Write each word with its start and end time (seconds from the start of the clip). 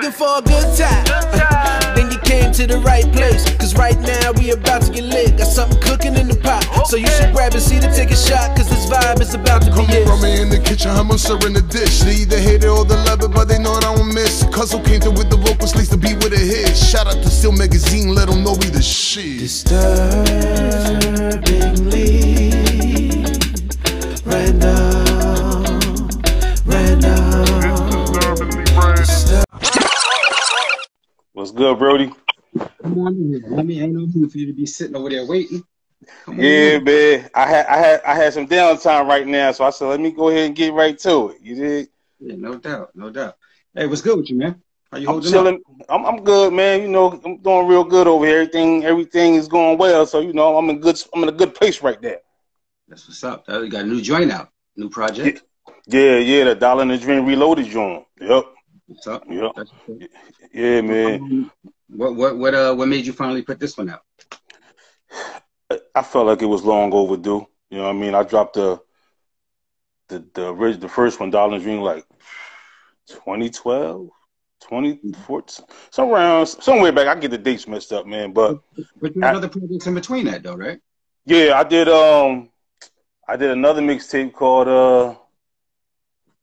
looking 0.00 0.16
for 0.16 0.38
a 0.38 0.42
good 0.42 0.64
time. 0.78 1.04
Uh, 1.08 1.94
then 1.94 2.10
you 2.10 2.18
came 2.20 2.50
to 2.52 2.66
the 2.66 2.78
right 2.78 3.04
place. 3.12 3.44
Cause 3.56 3.74
right 3.76 3.98
now 4.00 4.32
we 4.32 4.50
about 4.50 4.82
to 4.82 4.92
get 4.92 5.04
lit. 5.04 5.36
Got 5.36 5.46
something 5.46 5.78
cooking 5.80 6.16
in 6.16 6.28
the 6.28 6.36
pot. 6.36 6.64
So 6.86 6.96
you 6.96 7.06
should 7.08 7.34
grab 7.34 7.52
a 7.54 7.60
seat 7.60 7.84
and 7.84 7.94
take 7.94 8.10
a 8.10 8.16
shot. 8.16 8.56
Cause 8.56 8.68
this 8.70 8.86
vibe 8.88 9.20
is 9.20 9.34
about 9.34 9.62
to 9.62 9.70
Come 9.70 9.86
be 9.86 9.92
it. 9.92 10.22
me 10.22 10.40
in 10.40 10.48
the 10.48 10.58
kitchen, 10.58 10.90
I'm 10.90 11.10
serving 11.18 11.52
the 11.52 11.60
dish. 11.62 12.00
They 12.00 12.14
either 12.22 12.38
hate 12.38 12.64
it 12.64 12.68
or 12.68 12.84
they 12.86 12.96
love 13.04 13.22
it, 13.22 13.30
but 13.32 13.48
they 13.48 13.58
know 13.58 13.76
it 13.76 13.84
I 13.84 13.90
won't 13.94 14.14
miss. 14.14 14.44
Cuz 14.50 14.72
who 14.72 14.80
came 14.82 15.00
through 15.00 15.18
with 15.20 15.28
the 15.28 15.36
vocals, 15.36 15.74
least 15.76 15.92
to 15.92 15.98
be 15.98 16.14
with 16.14 16.32
a 16.32 16.38
hit. 16.38 16.74
Shout 16.76 17.06
out 17.06 17.20
to 17.22 17.28
Steel 17.28 17.52
Magazine, 17.52 18.14
let 18.14 18.28
them 18.28 18.42
know 18.42 18.52
we 18.52 18.68
the 18.70 18.80
shit. 18.82 19.40
Disturbingly 19.40 20.40
random, 24.24 24.79
What's 31.50 31.58
good, 31.58 31.78
Brody? 31.80 32.12
Come 32.80 32.98
on 33.00 33.16
in 33.16 33.28
here. 33.28 33.42
Let 33.44 33.66
me 33.66 33.82
ain't 33.82 33.92
no 33.92 34.06
need 34.06 34.30
for 34.30 34.38
you 34.38 34.46
to 34.46 34.52
be 34.52 34.66
sitting 34.66 34.94
over 34.94 35.10
there 35.10 35.26
waiting. 35.26 35.64
Come 36.24 36.38
Yeah, 36.38 36.78
man. 36.78 37.28
I 37.34 37.48
had 37.48 37.66
I 37.66 37.76
had 37.76 38.00
I 38.02 38.14
had 38.14 38.32
some 38.34 38.46
downtime 38.46 39.08
right 39.08 39.26
now, 39.26 39.50
so 39.50 39.64
I 39.64 39.70
said 39.70 39.86
let 39.86 39.98
me 39.98 40.12
go 40.12 40.28
ahead 40.28 40.46
and 40.46 40.54
get 40.54 40.72
right 40.72 40.96
to 41.00 41.30
it. 41.30 41.38
You 41.42 41.56
did? 41.56 41.88
Yeah, 42.20 42.36
no 42.38 42.56
doubt, 42.56 42.90
no 42.94 43.10
doubt. 43.10 43.34
Hey, 43.74 43.88
what's 43.88 44.00
good 44.00 44.16
with 44.16 44.30
you, 44.30 44.36
man? 44.36 44.62
How 44.92 44.98
you 44.98 45.08
I'm 45.08 45.14
holding 45.14 45.34
up? 45.34 45.60
I'm 45.88 46.06
I'm 46.06 46.22
good, 46.22 46.52
man. 46.52 46.82
You 46.82 46.88
know, 46.88 47.20
I'm 47.24 47.38
doing 47.38 47.66
real 47.66 47.82
good 47.82 48.06
over 48.06 48.24
here. 48.24 48.42
Everything 48.42 48.84
everything 48.84 49.34
is 49.34 49.48
going 49.48 49.76
well, 49.76 50.06
so 50.06 50.20
you 50.20 50.32
know 50.32 50.56
I'm 50.56 50.70
in 50.70 50.78
good 50.78 51.02
I'm 51.12 51.24
in 51.24 51.30
a 51.30 51.32
good 51.32 51.52
place 51.52 51.82
right 51.82 52.00
there. 52.00 52.20
That's 52.86 53.08
what's 53.08 53.24
up. 53.24 53.46
You 53.48 53.68
got 53.68 53.86
a 53.86 53.88
new 53.88 54.00
joint 54.00 54.30
out, 54.30 54.50
new 54.76 54.88
project. 54.88 55.42
Yeah, 55.88 56.18
yeah. 56.18 56.44
The 56.44 56.54
Dollar 56.54 56.82
and 56.82 56.92
the 56.92 56.98
Dream 56.98 57.26
Reloaded 57.26 57.66
joint. 57.66 58.04
Yep. 58.20 58.44
What's 58.90 59.06
up? 59.06 59.24
Yep. 59.30 59.52
That's 59.54 59.70
what's 59.86 60.02
up. 60.02 60.10
Yeah, 60.52 60.80
man. 60.80 61.48
What 61.86 62.16
what 62.16 62.36
what 62.36 62.54
uh 62.54 62.74
what 62.74 62.88
made 62.88 63.06
you 63.06 63.12
finally 63.12 63.42
put 63.42 63.60
this 63.60 63.78
one 63.78 63.88
out? 63.88 64.00
I 65.94 66.02
felt 66.02 66.26
like 66.26 66.42
it 66.42 66.46
was 66.46 66.64
long 66.64 66.92
overdue. 66.92 67.46
You 67.70 67.78
know 67.78 67.84
what 67.84 67.90
I 67.90 67.92
mean? 67.92 68.16
I 68.16 68.24
dropped 68.24 68.54
the 68.54 68.80
the 70.08 70.26
the 70.34 70.76
the 70.80 70.88
first 70.88 71.20
one, 71.20 71.30
Dollar 71.30 71.60
Dream, 71.60 71.82
like 71.82 72.04
2012, 73.06 74.08
2014, 74.68 75.66
somewhere 75.92 76.20
around 76.20 76.46
somewhere 76.46 76.90
back. 76.90 77.06
I 77.06 77.14
get 77.20 77.30
the 77.30 77.38
dates 77.38 77.68
messed 77.68 77.92
up, 77.92 78.06
man. 78.06 78.32
But 78.32 78.58
But 79.00 79.14
you 79.14 79.22
had 79.22 79.36
other 79.36 79.48
projects 79.48 79.86
in 79.86 79.94
between 79.94 80.24
that 80.24 80.42
though, 80.42 80.56
right? 80.56 80.80
yeah, 81.26 81.52
I 81.54 81.62
did 81.62 81.88
um 81.88 82.50
I 83.28 83.36
did 83.36 83.52
another 83.52 83.82
mixtape 83.82 84.32
called 84.32 84.66
uh 84.66 85.14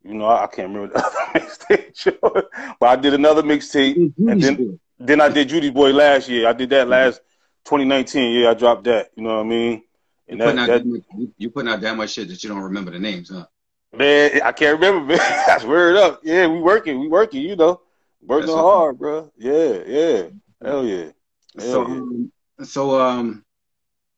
you 0.03 0.13
know, 0.13 0.25
I, 0.25 0.45
I 0.45 0.47
can't 0.47 0.73
remember 0.73 0.93
the 0.93 0.99
other 1.05 1.39
mixtape. 1.39 1.76
but 2.21 2.49
I 2.81 2.95
did 2.95 3.13
another 3.13 3.43
mixtape 3.43 3.95
and 4.17 4.41
then 4.41 4.55
Boy. 4.55 4.79
then 4.99 5.21
I 5.21 5.29
did 5.29 5.49
Judy 5.49 5.69
Boy 5.69 5.91
last 5.91 6.29
year. 6.29 6.47
I 6.47 6.53
did 6.53 6.69
that 6.71 6.87
last 6.87 7.21
2019. 7.65 8.33
Yeah, 8.41 8.49
I 8.51 8.53
dropped 8.53 8.83
that. 8.85 9.09
You 9.15 9.23
know 9.23 9.35
what 9.35 9.45
I 9.45 9.49
mean? 9.49 9.83
And 10.27 10.39
You 10.39 10.45
putting, 10.45 10.55
that, 10.57 10.61
out 10.61 10.67
that 10.67 10.83
that 10.83 10.85
much, 10.85 11.01
you, 11.17 11.33
you 11.37 11.49
putting 11.49 11.69
out 11.71 11.81
that 11.81 11.95
much 11.95 12.11
shit 12.11 12.27
that 12.27 12.43
you 12.43 12.49
don't 12.49 12.59
remember 12.61 12.91
the 12.91 12.99
names, 12.99 13.29
huh? 13.29 13.45
Man, 13.95 14.41
I 14.43 14.51
can't 14.51 14.79
remember, 14.79 15.05
man. 15.05 15.19
I 15.21 15.57
swear 15.61 15.91
it 15.91 15.97
up. 15.97 16.19
Yeah, 16.23 16.47
we 16.47 16.59
working, 16.59 16.99
we 16.99 17.07
working, 17.07 17.41
you 17.41 17.55
know. 17.55 17.81
Working 18.21 18.47
That's 18.47 18.57
hard, 18.57 18.99
bro. 18.99 19.31
Yeah, 19.37 19.83
yeah. 19.85 20.23
Hell 20.61 20.85
yeah. 20.85 21.11
Hell 21.57 21.59
So, 21.59 21.87
yeah. 21.87 21.93
um, 21.95 22.31
so 22.63 22.99
um, 22.99 23.45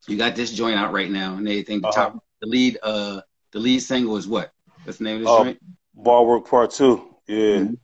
you 0.07 0.17
got 0.17 0.35
this 0.35 0.52
joint 0.52 0.77
out 0.77 0.91
right 0.94 1.11
now, 1.11 1.35
and 1.35 1.45
they 1.45 1.61
think 1.61 1.83
The 1.83 1.89
Uh-huh. 1.89 2.09
top, 2.11 2.23
the 2.41 2.47
lead, 2.47 2.80
uh, 2.81 3.22
the 3.52 3.59
lead 3.59 3.80
single 3.81 4.17
is 4.17 4.27
what? 4.27 4.52
What's 4.83 4.97
the 4.97 5.03
name 5.03 5.17
of 5.17 5.22
this 5.22 5.30
Uh, 5.30 5.44
joint? 5.44 5.59
Ball 5.94 6.25
work 6.25 6.47
part 6.47 6.72
two. 6.72 7.08
Yeah. 7.30 7.58
Mhm. 7.59 7.77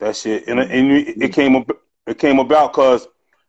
That 0.00 0.16
shit. 0.16 0.48
And, 0.48 0.58
and 0.60 0.90
it 1.22 1.32
came 1.32 1.64
it 2.06 2.18
came 2.18 2.38
about 2.38 2.72
because 2.72 3.06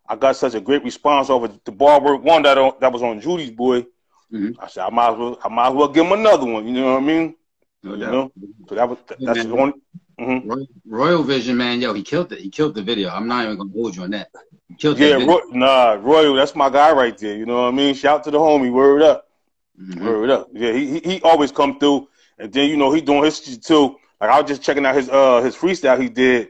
I 0.08 0.16
got 0.16 0.36
such 0.36 0.56
a 0.56 0.62
great 0.62 0.84
response 0.84 1.30
over 1.30 1.48
the 1.48 1.72
barber 1.72 2.16
one 2.18 2.42
that 2.44 2.58
on, 2.58 2.74
that 2.82 2.92
was 2.92 3.02
on 3.02 3.20
Judy's 3.22 3.52
boy. 3.52 3.86
Mhm. 4.32 4.56
I 4.60 4.68
said 4.68 4.84
I 4.84 4.90
might 4.90 5.12
as 5.14 5.18
well 5.18 5.40
I 5.44 5.48
might 5.48 5.70
as 5.70 5.74
well 5.74 5.88
give 5.88 6.06
him 6.06 6.12
another 6.14 6.46
one. 6.46 6.68
You 6.68 6.74
know 6.74 6.94
what 6.94 7.04
I 7.04 7.06
mean? 7.06 7.36
No 7.84 7.94
you 7.94 8.00
doubt. 8.02 8.12
know? 8.12 8.32
So 8.68 8.76
that 8.76 8.90
was 8.90 8.98
that's 9.08 9.46
man. 9.46 9.50
the 9.50 9.58
only. 9.58 9.74
mhm. 10.20 10.50
Royal, 10.50 10.68
Royal 10.86 11.24
Vision, 11.24 11.56
man, 11.58 11.80
yo, 11.80 11.94
he 11.94 12.04
killed 12.04 12.32
it. 12.34 12.40
He 12.40 12.50
killed 12.50 12.76
the 12.76 12.82
video. 12.84 13.10
I'm 13.10 13.28
not 13.28 13.46
even 13.46 13.58
gonna 13.58 13.72
hold 13.72 13.96
you 13.96 14.04
on 14.04 14.12
that. 14.12 14.30
He 14.68 14.76
killed 14.76 15.00
Yeah, 15.00 15.18
that. 15.18 15.28
Roy, 15.28 15.40
nah, 15.52 15.92
Royal, 15.94 16.34
that's 16.36 16.56
my 16.56 16.70
guy 16.70 16.92
right 16.92 17.18
there. 17.18 17.38
You 17.38 17.46
know 17.46 17.62
what 17.64 17.70
I 17.70 17.72
mean? 17.72 17.96
Shout 17.96 18.24
to 18.26 18.32
the 18.32 18.40
homie, 18.40 18.72
word 18.72 19.02
up. 19.02 19.28
Mhm. 19.80 20.02
Word 20.04 20.30
up. 20.30 20.50
Yeah, 20.54 20.74
he, 20.74 21.00
he 21.00 21.00
he 21.00 21.22
always 21.22 21.52
come 21.52 21.80
through, 21.80 22.08
and 22.40 22.52
then 22.52 22.70
you 22.70 22.76
know 22.78 22.92
he 22.92 23.00
doing 23.02 23.24
his 23.24 23.38
shit 23.44 23.64
too. 23.64 23.96
Like 24.20 24.30
I 24.30 24.42
was 24.42 24.50
just 24.50 24.64
checking 24.64 24.86
out 24.86 24.96
his 24.96 25.10
uh 25.10 25.42
his 25.42 25.56
freestyle 25.56 26.02
he 26.02 26.10
did, 26.10 26.50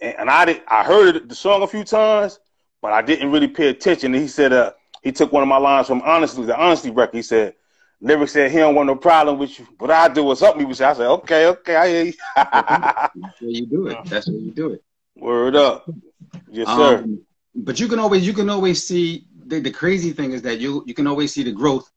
and, 0.00 0.14
and 0.20 0.30
I 0.30 0.44
did 0.46 0.62
I 0.68 0.82
heard 0.84 1.16
it, 1.16 1.28
the 1.28 1.34
song 1.34 1.62
a 1.62 1.66
few 1.66 1.84
times, 1.84 2.38
but 2.80 2.92
I 2.92 3.02
didn't 3.02 3.30
really 3.30 3.48
pay 3.48 3.68
attention. 3.68 4.14
And 4.14 4.22
he 4.22 4.28
said 4.28 4.52
uh 4.52 4.72
he 5.02 5.12
took 5.12 5.32
one 5.32 5.42
of 5.42 5.48
my 5.48 5.58
lines 5.58 5.86
from 5.86 6.02
honestly 6.02 6.46
the 6.46 6.58
honesty 6.58 6.90
record. 6.90 7.16
He 7.16 7.22
said 7.22 7.54
lyrics 8.00 8.32
said 8.32 8.50
he 8.50 8.58
don't 8.58 8.74
want 8.74 8.86
no 8.86 8.96
problem 8.96 9.38
with 9.38 9.58
you, 9.58 9.66
but 9.78 9.90
I 9.90 10.08
do 10.08 10.24
what's 10.24 10.42
up 10.42 10.56
me. 10.56 10.64
I 10.64 10.72
said 10.72 11.00
okay 11.00 11.46
okay 11.46 11.76
I 11.76 11.88
hear 11.88 12.04
you. 12.04 12.12
That's 12.36 13.40
where 13.40 13.50
you 13.50 13.66
do 13.66 13.88
it. 13.88 13.98
That's 14.06 14.28
where 14.28 14.38
you 14.38 14.50
do 14.52 14.72
it. 14.72 14.82
Word 15.16 15.56
up. 15.56 15.88
Yes 16.50 16.68
sir. 16.68 16.98
Um, 16.98 17.20
but 17.54 17.80
you 17.80 17.88
can 17.88 17.98
always 17.98 18.26
you 18.26 18.32
can 18.32 18.50
always 18.50 18.86
see 18.86 19.26
the, 19.46 19.60
the 19.60 19.70
crazy 19.70 20.12
thing 20.12 20.32
is 20.32 20.42
that 20.42 20.60
you 20.60 20.82
you 20.86 20.94
can 20.94 21.06
always 21.06 21.32
see 21.32 21.42
the 21.42 21.52
growth 21.52 21.90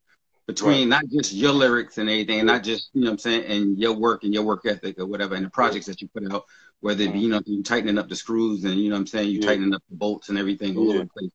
between 0.49 0.89
not 0.89 1.03
just 1.11 1.31
your 1.31 1.51
lyrics 1.51 1.99
and 1.99 2.09
anything, 2.09 2.43
not 2.43 2.63
just 2.63 2.89
you 2.93 3.01
know 3.01 3.09
what 3.09 3.11
I'm 3.13 3.17
saying, 3.19 3.43
and 3.51 3.77
your 3.77 3.93
work 3.93 4.23
and 4.23 4.33
your 4.33 4.41
work 4.41 4.65
ethic 4.65 4.99
or 4.99 5.05
whatever, 5.05 5.35
and 5.35 5.45
the 5.45 5.49
projects 5.51 5.85
that 5.85 6.01
you 6.01 6.07
put 6.07 6.31
out, 6.33 6.45
whether 6.79 7.03
it 7.03 7.13
be 7.13 7.19
you 7.19 7.29
know 7.29 7.39
you 7.45 7.61
tightening 7.61 7.99
up 7.99 8.09
the 8.09 8.15
screws 8.15 8.63
and 8.63 8.73
you 8.73 8.89
know 8.89 8.95
what 8.95 9.01
I'm 9.01 9.07
saying, 9.07 9.29
you 9.29 9.39
Yeah. 9.41 9.45
tightening 9.45 9.75
up 9.75 9.83
the 9.91 9.95
bolts 9.95 10.29
and 10.29 10.39
everything 10.39 10.75
all 10.75 10.89
over 10.89 11.03
the 11.03 11.09
place. 11.15 11.29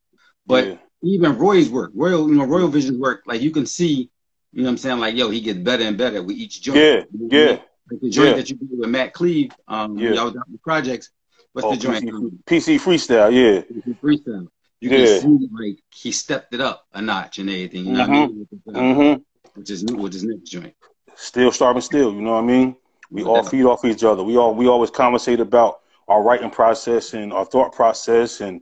But 0.49 0.67
Yeah. 0.67 0.79
even 1.05 1.39
Roy's 1.39 1.71
work, 1.71 1.93
Royal, 1.95 2.29
you 2.29 2.35
know, 2.35 2.45
Royal 2.45 2.67
Vision's 2.67 2.99
work, 2.99 3.23
like 3.25 3.41
you 3.41 3.53
can 3.53 3.67
see, 3.67 4.11
you 4.53 4.63
know 4.63 4.65
what 4.65 4.71
I'm 4.71 4.79
saying, 4.79 4.99
like 4.99 5.15
yo, 5.15 5.31
he 5.31 5.41
gets 5.41 5.61
better 5.61 5.85
and 5.85 5.97
better 5.97 6.21
with 6.21 6.37
each 6.37 6.61
joint. 6.61 6.79
Yeah, 6.81 7.05
yeah. 7.31 7.59
Like 7.89 8.01
the 8.01 8.11
joint 8.11 8.31
Yeah. 8.31 8.35
that 8.35 8.51
you 8.51 8.57
did 8.57 8.69
with 8.81 8.91
Matt 8.91 9.13
Cleve, 9.13 9.53
um, 9.69 9.97
Yeah. 9.97 10.15
y'all 10.15 10.25
was 10.25 10.37
out 10.37 10.49
in 10.49 10.55
the 10.55 10.59
projects. 10.59 11.11
What's 11.53 11.67
Oh, 11.69 11.71
the 11.71 11.77
joint? 11.77 12.05
PC, 12.05 12.79
PC 12.79 12.79
freestyle, 12.79 13.31
yeah. 13.33 13.63
freestyle. 14.03 14.49
You 14.85 14.91
Yeah. 14.91 14.99
can 14.99 15.07
see 15.07 15.49
like 15.61 15.79
he 16.03 16.13
stepped 16.13 16.55
it 16.55 16.61
up 16.61 16.87
a 16.93 17.01
notch 17.01 17.39
and 17.39 17.49
everything. 17.51 17.87
You 17.87 17.93
know 17.93 18.01
what 18.01 18.09
I 18.09 18.13
mean? 18.13 18.47
Uh, 18.69 18.81
Mm-hmm. 18.81 19.23
Which 19.55 19.71
is 19.71 19.83
new 19.85 19.97
with 19.97 20.13
his 20.13 20.25
next 20.25 20.51
joint. 20.51 20.75
Still 21.17 21.53
starving 21.53 21.83
still, 21.83 22.13
you 22.13 22.21
know 22.23 22.33
what 22.33 22.45
I 22.45 22.47
mean? 22.47 22.77
We 23.11 23.23
all 23.25 23.43
feed 23.43 23.65
off 23.65 23.85
each 23.85 24.05
other. 24.05 24.23
We 24.23 24.37
all 24.37 24.55
we 24.55 24.67
always 24.69 24.91
conversate 24.91 25.41
about 25.41 25.81
our 26.09 26.23
writing 26.23 26.51
process 26.51 27.15
and 27.15 27.33
our 27.33 27.45
thought 27.45 27.73
process 27.73 28.41
and 28.41 28.61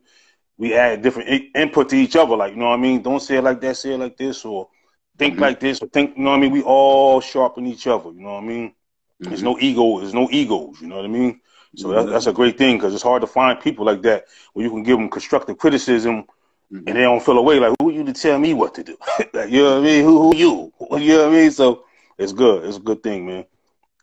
we 0.58 0.74
add 0.74 1.02
different 1.02 1.30
i- 1.30 1.58
input 1.58 1.88
to 1.90 1.96
each 1.96 2.16
other. 2.16 2.36
Like, 2.36 2.52
you 2.52 2.58
know 2.58 2.68
what 2.68 2.78
I 2.78 2.82
mean? 2.82 3.02
Don't 3.02 3.20
say 3.20 3.36
it 3.38 3.42
like 3.44 3.60
that, 3.62 3.76
say 3.76 3.94
it 3.94 3.98
like 3.98 4.16
this, 4.16 4.44
or 4.44 4.68
think 5.18 5.36
Mhm. 5.36 5.40
like 5.40 5.60
this, 5.60 5.82
or 5.82 5.88
think, 5.88 6.16
you 6.16 6.22
know 6.24 6.30
what 6.30 6.36
I 6.38 6.40
mean? 6.40 6.52
We 6.52 6.62
all 6.62 7.20
sharpen 7.20 7.66
each 7.66 7.86
other, 7.86 8.10
you 8.10 8.20
know 8.20 8.34
what 8.34 8.44
I 8.44 8.46
mean? 8.46 8.74
There's 9.28 9.42
Mhm. 9.42 9.44
no 9.44 9.58
ego, 9.60 10.00
there's 10.00 10.14
no 10.14 10.28
egos, 10.30 10.80
you 10.80 10.88
know 10.88 10.96
what 10.96 11.04
I 11.04 11.08
mean? 11.08 11.40
So 11.74 11.88
Mhm. 11.88 11.94
that's, 11.94 12.10
that's 12.10 12.26
a 12.26 12.32
great 12.32 12.58
thing 12.58 12.76
because 12.76 12.94
it's 12.94 13.02
hard 13.02 13.22
to 13.22 13.26
find 13.26 13.58
people 13.60 13.84
like 13.84 14.02
that 14.02 14.26
where 14.52 14.64
you 14.64 14.70
can 14.70 14.82
give 14.82 14.98
them 14.98 15.08
constructive 15.08 15.56
criticism 15.58 16.24
Mhm. 16.70 16.84
and 16.86 16.96
they 16.96 17.02
don't 17.02 17.22
feel 17.22 17.38
away 17.38 17.58
like, 17.60 17.74
who 17.80 17.88
are 17.90 17.92
you 17.92 18.04
to 18.04 18.12
tell 18.12 18.38
me 18.38 18.54
what 18.54 18.74
to 18.74 18.82
do? 18.82 18.96
like, 19.32 19.50
you 19.50 19.62
know 19.62 19.74
what 19.76 19.82
I 19.82 19.86
mean? 19.86 20.04
Who, 20.04 20.22
who 20.22 20.36
you? 20.36 20.72
You 20.98 21.16
know 21.16 21.24
what 21.24 21.32
I 21.34 21.36
mean? 21.38 21.50
So 21.50 21.84
it's 22.18 22.32
good. 22.32 22.64
It's 22.66 22.76
a 22.76 22.80
good 22.80 23.02
thing, 23.02 23.26
man. 23.26 23.44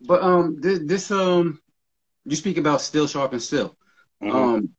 But 0.01 0.23
um, 0.23 0.59
this, 0.59 0.79
this 0.83 1.11
um, 1.11 1.61
you 2.25 2.35
speak 2.35 2.57
about 2.57 2.81
still 2.81 3.07
sharp 3.07 3.33
and 3.33 3.41
still. 3.41 3.75
Mhm. 4.23 4.33
Um, 4.33 4.69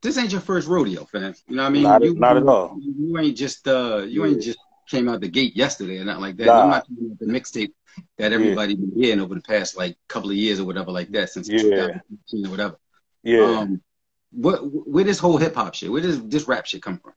this 0.00 0.16
ain't 0.16 0.32
your 0.32 0.40
first 0.40 0.68
rodeo, 0.68 1.04
fam. 1.04 1.34
You 1.48 1.56
know 1.56 1.62
what 1.64 1.68
I 1.68 1.72
mean? 1.72 1.82
Not- 1.82 2.02
you, 2.04 2.14
not 2.14 2.36
at 2.36 2.46
all. 2.46 2.78
You, 2.80 3.18
ain't 3.18 3.36
just 3.36 3.66
uh, 3.66 3.98
you 4.06 4.24
ain't 4.24 4.40
just 4.40 4.58
came 4.88 5.08
out 5.08 5.20
the 5.20 5.28
gate 5.28 5.56
yesterday 5.56 5.98
or 5.98 6.04
nothing 6.04 6.22
like 6.22 6.36
that. 6.36 6.46
Nah. 6.46 6.62
I'm 6.62 6.70
not 6.70 6.86
talking 6.88 7.06
about 7.06 7.18
the 7.18 7.26
mixtape 7.26 7.72
that 8.18 8.32
everybody 8.32 8.74
been 8.74 8.92
hearing 8.94 9.20
over 9.20 9.34
the 9.34 9.40
past 9.40 9.76
like 9.76 9.96
couple 10.08 10.30
of 10.30 10.36
years 10.36 10.60
or 10.60 10.64
whatever 10.64 10.90
like 10.90 11.10
that 11.10 11.30
since 11.30 11.48
Yeah. 11.48 11.60
2015 11.60 12.46
or 12.46 12.50
whatever. 12.50 12.76
yeah. 13.22 13.58
Um, 13.58 13.82
what 14.30 14.58
where 14.60 15.04
this 15.04 15.18
whole 15.18 15.38
hip 15.38 15.54
hop 15.54 15.74
shit, 15.74 15.90
where 15.90 16.02
does 16.02 16.22
this 16.24 16.46
rap 16.46 16.66
shit 16.66 16.82
come 16.82 16.98
from? 16.98 17.14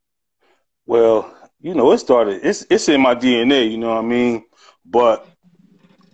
Well, 0.86 1.36
you 1.60 1.74
know, 1.74 1.92
it 1.92 2.00
started. 2.00 2.42
It's 2.44 2.66
it's 2.70 2.88
in 2.90 3.02
my 3.02 3.16
DNA. 3.16 3.70
You 3.70 3.78
know 3.78 3.90
what 3.90 4.06
I 4.06 4.08
mean? 4.08 4.46
But 4.86 5.28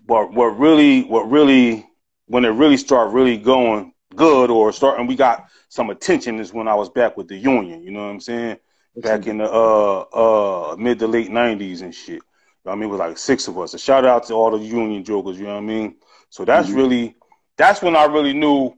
but 0.06 0.34
what 0.34 0.58
really 0.58 1.04
what 1.04 1.30
really 1.30 1.88
when 2.26 2.46
it 2.46 2.50
really 2.50 2.78
started 2.78 3.12
really 3.14 3.38
going 3.38 3.94
good 4.16 4.50
or 4.50 4.72
starting 4.74 5.06
we 5.08 5.16
got 5.16 5.46
some 5.70 5.90
attention 5.90 6.40
is 6.40 6.52
when 6.54 6.68
I 6.68 6.74
was 6.74 6.90
back 6.90 7.16
with 7.18 7.28
the 7.28 7.38
union. 7.38 7.84
You 7.84 7.92
know 7.92 8.04
what 8.04 8.12
I'm 8.12 8.20
saying? 8.22 8.58
Back 8.96 9.28
in 9.28 9.38
the 9.38 9.46
uh 9.52 10.72
uh 10.72 10.76
mid 10.78 10.98
to 11.00 11.08
late 11.08 11.30
'90s 11.30 11.82
and 11.84 11.94
shit. 11.94 12.22
You 12.68 12.72
know 12.72 12.76
what 12.76 12.78
I 12.78 12.82
mean, 12.82 12.90
it 12.90 12.92
was 12.92 13.00
like 13.00 13.18
six 13.18 13.48
of 13.48 13.58
us. 13.60 13.74
A 13.74 13.80
shout 13.80 14.04
out 14.06 14.26
to 14.26 14.34
all 14.34 14.52
the 14.52 14.58
union 14.58 15.02
jokers. 15.04 15.40
You 15.40 15.46
know 15.46 15.54
what 15.54 15.60
I 15.60 15.66
mean? 15.66 15.96
So 16.30 16.44
that's 16.44 16.70
Mhm. 16.70 16.76
really 16.76 17.16
that's 17.56 17.82
when 17.82 17.96
I 17.96 18.06
really 18.06 18.34
knew 18.34 18.74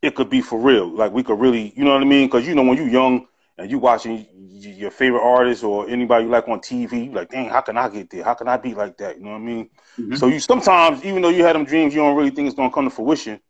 it 0.00 0.14
could 0.14 0.30
be 0.30 0.40
for 0.42 0.58
real. 0.60 0.86
Like 0.88 1.12
we 1.12 1.24
could 1.24 1.40
really, 1.40 1.72
you 1.76 1.84
know 1.84 1.92
what 1.92 2.02
I 2.02 2.04
mean? 2.04 2.28
Because 2.28 2.46
you 2.46 2.54
know 2.54 2.62
when 2.62 2.76
you're 2.76 2.88
young 2.88 3.26
and 3.58 3.70
you 3.70 3.78
watching 3.78 4.26
your 4.60 4.90
favorite 4.92 5.22
artist 5.22 5.64
or 5.64 5.88
anybody 5.88 6.24
you 6.26 6.30
like 6.30 6.48
on 6.48 6.60
TV, 6.60 7.10
like, 7.10 7.30
dang, 7.30 7.48
how 7.48 7.60
can 7.62 7.76
I 7.76 7.88
get 7.88 8.10
there? 8.10 8.22
How 8.24 8.34
can 8.34 8.48
I 8.48 8.56
be 8.58 8.74
like 8.74 8.96
that? 8.98 9.18
You 9.18 9.24
know 9.24 9.30
what 9.32 9.36
I 9.38 9.40
mean? 9.40 9.70
Mhm. 9.98 10.16
So 10.16 10.28
you 10.28 10.38
sometimes, 10.38 11.04
even 11.04 11.22
though 11.22 11.30
you 11.30 11.44
had 11.44 11.56
them 11.56 11.64
dreams, 11.64 11.94
you 11.94 12.02
don't 12.02 12.16
really 12.16 12.30
think 12.30 12.46
it's 12.46 12.56
gonna 12.56 12.70
come 12.70 12.84
to 12.84 12.90
fruition. 12.90 13.40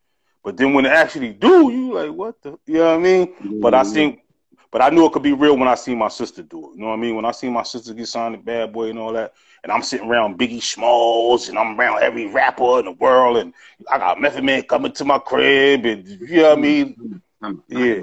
But 0.43 0.57
then 0.57 0.73
when 0.73 0.87
it 0.87 0.93
actually 0.93 1.35
do, 1.35 1.71
you 1.71 1.93
like 1.93 2.13
what 2.13 2.41
the 2.43 2.59
you 2.67 2.79
know 2.79 2.87
what 2.93 2.95
I 2.95 2.99
mean? 3.03 3.27
Mm-hmm. 3.27 3.61
But 3.61 3.75
I 3.75 3.85
think 3.85 4.21
but 4.77 4.83
I 4.83 4.95
knew 4.95 5.07
it 5.07 5.13
could 5.13 5.23
be 5.23 5.33
real 5.33 5.57
when 5.57 5.69
I 5.69 5.75
see 5.75 5.95
my 5.95 6.09
sister 6.09 6.43
do 6.43 6.59
it. 6.67 6.75
You 6.75 6.83
know 6.83 6.89
what 6.89 6.99
I 6.99 7.01
mean? 7.01 7.17
When 7.17 7.25
I 7.25 7.31
see 7.31 7.49
my 7.49 7.63
sister 7.63 7.95
get 7.95 8.09
signed 8.09 8.35
to 8.35 8.43
Bad 8.43 8.75
Boy 8.75 8.91
and 8.91 8.99
all 8.99 9.15
that, 9.15 9.33
and 9.63 9.73
I'm 9.73 9.83
sitting 9.83 10.07
around 10.07 10.39
Biggie 10.39 10.63
Smalls 10.63 11.49
and 11.49 11.57
I'm 11.57 11.81
around 11.81 12.03
every 12.03 12.27
rapper 12.27 12.81
in 12.81 12.85
the 12.85 12.93
world, 12.93 13.39
and 13.39 13.55
I 13.91 13.97
got 13.97 14.21
Method 14.21 14.45
Man 14.45 14.65
coming 14.65 14.93
to 14.93 15.05
my 15.07 15.19
crib, 15.19 15.87
and 15.87 16.07
you 16.07 16.43
know 16.43 16.51
what 16.51 16.59
I 16.59 16.61
mean? 16.61 17.23
yeah, 17.69 18.01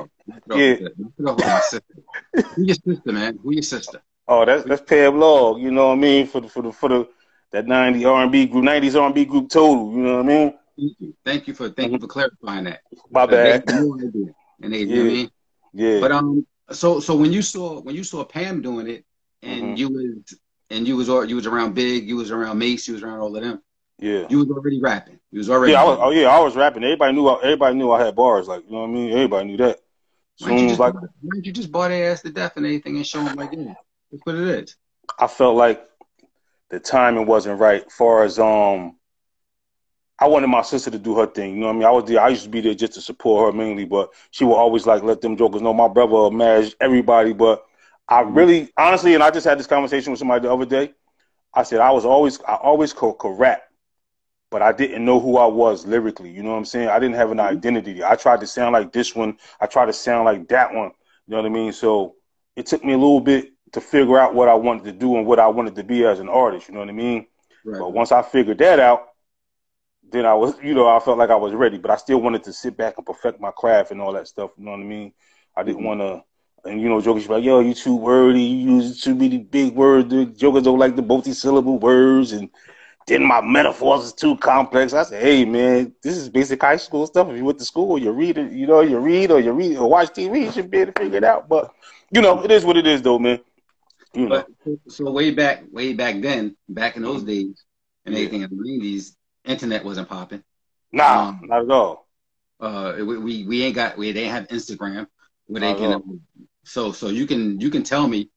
yeah. 0.47 0.75
Who 1.19 2.63
your 2.63 2.73
sister, 2.73 3.11
man? 3.11 3.37
Who 3.43 3.53
your 3.53 3.61
sister? 3.61 4.01
Oh, 4.27 4.43
that's 4.43 4.63
that's 4.63 4.81
Pam 4.81 5.19
Long. 5.19 5.61
You 5.61 5.69
know 5.69 5.89
what 5.89 5.99
I 5.99 6.01
mean? 6.01 6.25
For 6.25 6.41
the 6.41 6.47
for 6.47 6.63
the 6.63 6.71
for 6.71 6.89
the 6.89 7.07
that 7.51 7.67
ninety 7.67 8.03
R 8.03 8.23
and 8.23 8.31
B 8.31 8.47
group, 8.47 8.63
nineties 8.63 8.95
R 8.95 9.05
and 9.05 9.13
B 9.13 9.25
group 9.25 9.51
total. 9.51 9.91
You 9.91 9.99
know 9.99 10.15
what 10.15 10.25
I 10.25 10.27
mean? 10.27 10.53
Thank 10.75 10.95
you. 10.97 11.13
Thank 11.23 11.47
you 11.47 11.53
for 11.53 11.69
thank 11.69 11.77
mm-hmm. 11.89 11.93
you 11.93 11.99
for 11.99 12.07
clarifying 12.07 12.63
that. 12.63 12.81
My 13.11 13.27
bad. 13.27 13.69
and 13.69 14.73
they, 14.73 14.79
yeah. 14.79 14.85
you 14.85 14.95
know 14.95 15.01
I 15.01 15.13
mean? 15.13 15.31
Yeah. 15.73 15.99
But 15.99 16.11
um, 16.11 16.47
so 16.71 17.00
so 17.00 17.15
when 17.15 17.33
you 17.33 17.42
saw 17.42 17.80
when 17.81 17.95
you 17.95 18.04
saw 18.04 18.24
Pam 18.24 18.62
doing 18.62 18.88
it, 18.88 19.06
and 19.42 19.63
mm-hmm. 19.63 19.75
you 19.75 19.89
was 19.89 20.39
and 20.69 20.88
you 20.88 20.95
was 20.95 21.07
you 21.30 21.36
was 21.36 21.45
around 21.45 21.74
Big, 21.74 22.07
you 22.07 22.15
was 22.15 22.31
around 22.31 22.57
Mase, 22.57 22.88
you 22.88 22.94
was 22.94 23.04
around 23.04 23.19
all 23.19 23.36
of 23.36 23.44
them. 23.44 23.62
Yeah. 24.00 24.25
You 24.30 24.39
was 24.39 24.50
already 24.50 24.81
rapping. 24.81 25.19
You 25.31 25.39
was 25.39 25.50
already. 25.50 25.74
Yeah, 25.74 25.81
I 25.81 25.86
was, 25.86 26.00
oh 26.01 26.10
yeah, 26.10 26.27
I 26.27 26.39
was 26.39 26.56
rapping. 26.56 26.83
Everybody 26.83 27.13
knew. 27.13 27.30
Everybody 27.30 27.75
knew 27.75 27.92
I 27.92 28.04
had 28.04 28.15
bars. 28.15 28.48
Like 28.48 28.65
you 28.65 28.71
know 28.71 28.81
what 28.81 28.89
I 28.89 28.92
mean. 28.92 29.12
Everybody 29.12 29.48
knew 29.48 29.57
that. 29.57 29.80
Why 30.39 30.50
don't 30.50 30.60
you 30.60 30.68
just, 30.69 30.80
like, 30.80 30.94
why 30.95 31.07
don't 31.31 31.45
you 31.45 31.51
just 31.51 31.71
bar 31.71 31.89
their 31.89 32.12
ass 32.12 32.21
to 32.24 32.31
death 32.31 32.57
and 32.57 32.66
anything 32.66 32.95
and 32.95 33.06
show 33.06 33.24
them 33.24 33.36
like, 33.36 33.51
yeah, 33.54 33.75
that's 34.12 34.25
what 34.25 34.36
it 34.36 34.48
is. 34.48 34.75
I 35.19 35.27
felt 35.27 35.56
like 35.56 35.88
the 36.69 36.80
timing 36.80 37.27
wasn't 37.27 37.59
right. 37.59 37.89
Far 37.92 38.24
as 38.24 38.39
um, 38.39 38.98
I 40.19 40.27
wanted 40.27 40.48
my 40.48 40.62
sister 40.62 40.92
to 40.92 41.00
do 41.00 41.15
her 41.18 41.25
thing. 41.25 41.56
You 41.56 41.62
know 41.62 41.68
what 41.68 41.74
I 41.74 41.77
mean? 41.80 41.88
I 41.88 41.92
was 41.92 42.06
there. 42.06 42.21
I 42.21 42.30
used 42.30 42.44
to 42.44 42.50
be 42.50 42.62
there 42.62 42.74
just 42.74 42.94
to 42.94 43.01
support 43.01 43.54
her 43.54 43.57
mainly, 43.57 43.86
but 43.86 44.12
she 44.31 44.45
would 44.45 44.56
always 44.56 44.86
like 44.86 45.04
let 45.04 45.21
them 45.21 45.36
jokers 45.36 45.62
know 45.62 45.74
my 45.74 45.88
brother 45.88 46.36
managed 46.36 46.75
everybody. 46.80 47.33
But 47.33 47.65
I 48.07 48.21
really, 48.21 48.71
honestly, 48.77 49.15
and 49.15 49.24
I 49.24 49.31
just 49.31 49.45
had 49.45 49.57
this 49.57 49.68
conversation 49.68 50.12
with 50.12 50.19
somebody 50.19 50.44
the 50.44 50.54
other 50.54 50.65
day. 50.65 50.94
I 51.54 51.63
said 51.63 51.80
I 51.80 51.92
was 51.92 52.06
always, 52.06 52.42
I 52.42 52.56
always 52.56 52.94
could, 52.94 53.18
could 53.18 53.38
rap, 53.38 53.63
but 54.50 54.62
I 54.62 54.71
didn't 54.71 55.04
know 55.04 55.19
who 55.19 55.38
I 55.38 55.45
was 55.45 55.86
lyrically. 55.86 56.30
You 56.30 56.44
know 56.44 56.51
what 56.51 56.57
I'm 56.57 56.66
saying? 56.66 56.89
I 56.89 57.00
didn't 57.00 57.16
have 57.16 57.31
an 57.31 57.38
mm-hmm. 57.38 57.57
identity. 57.57 58.04
I 58.04 58.16
tried 58.16 58.39
to 58.42 58.48
sound 58.48 58.74
like 58.74 58.92
this 58.92 59.16
one. 59.16 59.38
I 59.59 59.66
tried 59.66 59.88
to 59.88 59.94
sound 59.94 60.25
like 60.25 60.48
that 60.50 60.74
one. 60.74 60.92
You 61.27 61.31
know 61.31 61.38
what 61.38 61.45
I 61.45 61.50
mean? 61.50 61.74
So 61.74 62.16
it 62.56 62.66
took 62.66 62.83
me 62.83 62.94
a 62.94 62.98
little 62.98 63.21
bit 63.21 63.54
to 63.74 63.81
figure 63.81 64.19
out 64.19 64.36
what 64.36 64.48
I 64.48 64.54
wanted 64.54 64.83
to 64.86 64.92
do 64.92 65.18
and 65.18 65.25
what 65.25 65.39
I 65.39 65.48
wanted 65.48 65.75
to 65.75 65.83
be 65.83 66.06
as 66.06 66.19
an 66.19 66.30
artist. 66.30 66.68
You 66.68 66.75
know 66.75 66.81
what 66.81 66.89
I 66.89 66.94
mean? 66.94 67.25
Right. 67.66 67.80
But 67.80 67.94
once 67.94 68.12
I 68.12 68.21
figured 68.21 68.59
that 68.59 68.80
out, 68.80 69.07
then 70.13 70.25
I 70.25 70.33
was, 70.33 70.56
you 70.63 70.74
know, 70.74 70.88
I 70.88 71.00
felt 71.00 71.18
like 71.18 71.31
I 71.31 71.36
was 71.36 71.54
ready. 71.54 71.77
But 71.77 71.92
I 71.92 71.98
still 71.98 72.21
wanted 72.21 72.44
to 72.44 72.54
sit 72.54 72.77
back 72.77 72.95
and 72.98 73.06
perfect 73.06 73.42
my 73.42 73.51
craft 73.51 73.92
and 73.92 74.00
all 74.00 74.13
that 74.13 74.27
stuff. 74.27 74.51
You 74.57 74.65
know 74.65 74.71
what 74.71 74.80
I 74.80 74.83
mean? 74.83 75.12
I 75.57 75.63
didn't 75.63 75.80
mm-hmm. 75.80 75.88
want 75.88 76.00
to. 76.01 76.24
And 76.69 76.80
you 76.80 76.88
know, 76.88 77.01
jokers 77.01 77.27
like, 77.27 77.44
yo, 77.44 77.60
you 77.60 77.74
too 77.74 77.98
wordy. 77.98 78.42
You 78.42 78.75
use 78.77 79.01
too 79.01 79.15
many 79.15 79.39
big 79.39 79.74
words. 79.74 80.10
The 80.10 80.25
jokers 80.25 80.63
don't 80.63 80.80
like 80.80 80.95
the 80.95 81.01
multi-syllable 81.01 81.80
words 81.80 82.31
and 82.31 82.50
then 83.06 83.24
my 83.24 83.42
metaphors 83.42 84.06
is 84.06 84.13
too 84.13 84.38
complex. 84.38 84.94
I 84.94 85.04
said, 85.04 85.21
hey 85.21 85.45
man, 85.45 85.94
this 86.01 86.16
is 86.16 86.30
basic 86.30 86.62
high 86.62 86.77
school 86.77 87.06
stuff. 87.06 87.27
If 87.30 87.38
you 87.38 87.44
went 87.44 87.59
to 87.59 87.66
school, 87.66 87.98
you 87.98 88.12
read 88.12 88.38
it, 88.38 88.54
you 88.54 88.66
know, 88.66 88.81
you 88.81 88.98
read 89.00 89.31
or 89.31 89.39
you 89.39 89.51
read 89.51 89.77
or 89.77 89.89
watch 89.89 90.09
TV, 90.09 90.45
you 90.45 90.51
should 90.51 90.71
be 90.71 90.80
able 90.80 90.94
to 90.94 91.01
figure 91.01 91.18
it 91.18 91.24
out. 91.24 91.50
But 91.50 91.71
you 92.12 92.21
know, 92.21 92.44
it 92.44 92.51
is 92.51 92.63
what 92.63 92.77
it 92.77 92.88
is 92.88 93.01
though, 93.01 93.19
man. 93.19 93.39
You 94.13 94.30
know. 94.30 94.45
But, 94.66 94.80
so 94.88 95.12
way 95.12 95.31
back, 95.31 95.63
way 95.71 95.94
back 95.94 96.21
then, 96.21 96.56
back 96.69 96.95
in 96.95 97.01
those 97.01 97.24
days 97.24 97.63
and 98.06 98.16
anything 98.16 98.44
in 98.44 98.50
the 98.50 98.56
nineties, 98.56 99.18
internet 99.45 99.84
wasn't 99.84 100.10
popping. 100.10 100.44
Nah, 100.92 101.30
um, 101.30 101.42
not 101.44 101.63
at 101.63 101.72
all. 101.72 102.07
Uh, 102.60 102.95
we, 103.00 103.45
we 103.45 103.63
ain't 103.63 103.75
got 103.75 103.98
we 103.98 104.12
they 104.12 104.28
have 104.28 104.48
Instagram 104.48 105.07
where 105.48 105.62
they 105.62 105.74
can. 105.74 106.22
So 106.66 106.92
so 106.92 107.10
you 107.10 107.25
can 107.25 107.60
you 107.60 107.69
can 107.69 107.84
tell 107.84 108.07
me 108.07 108.30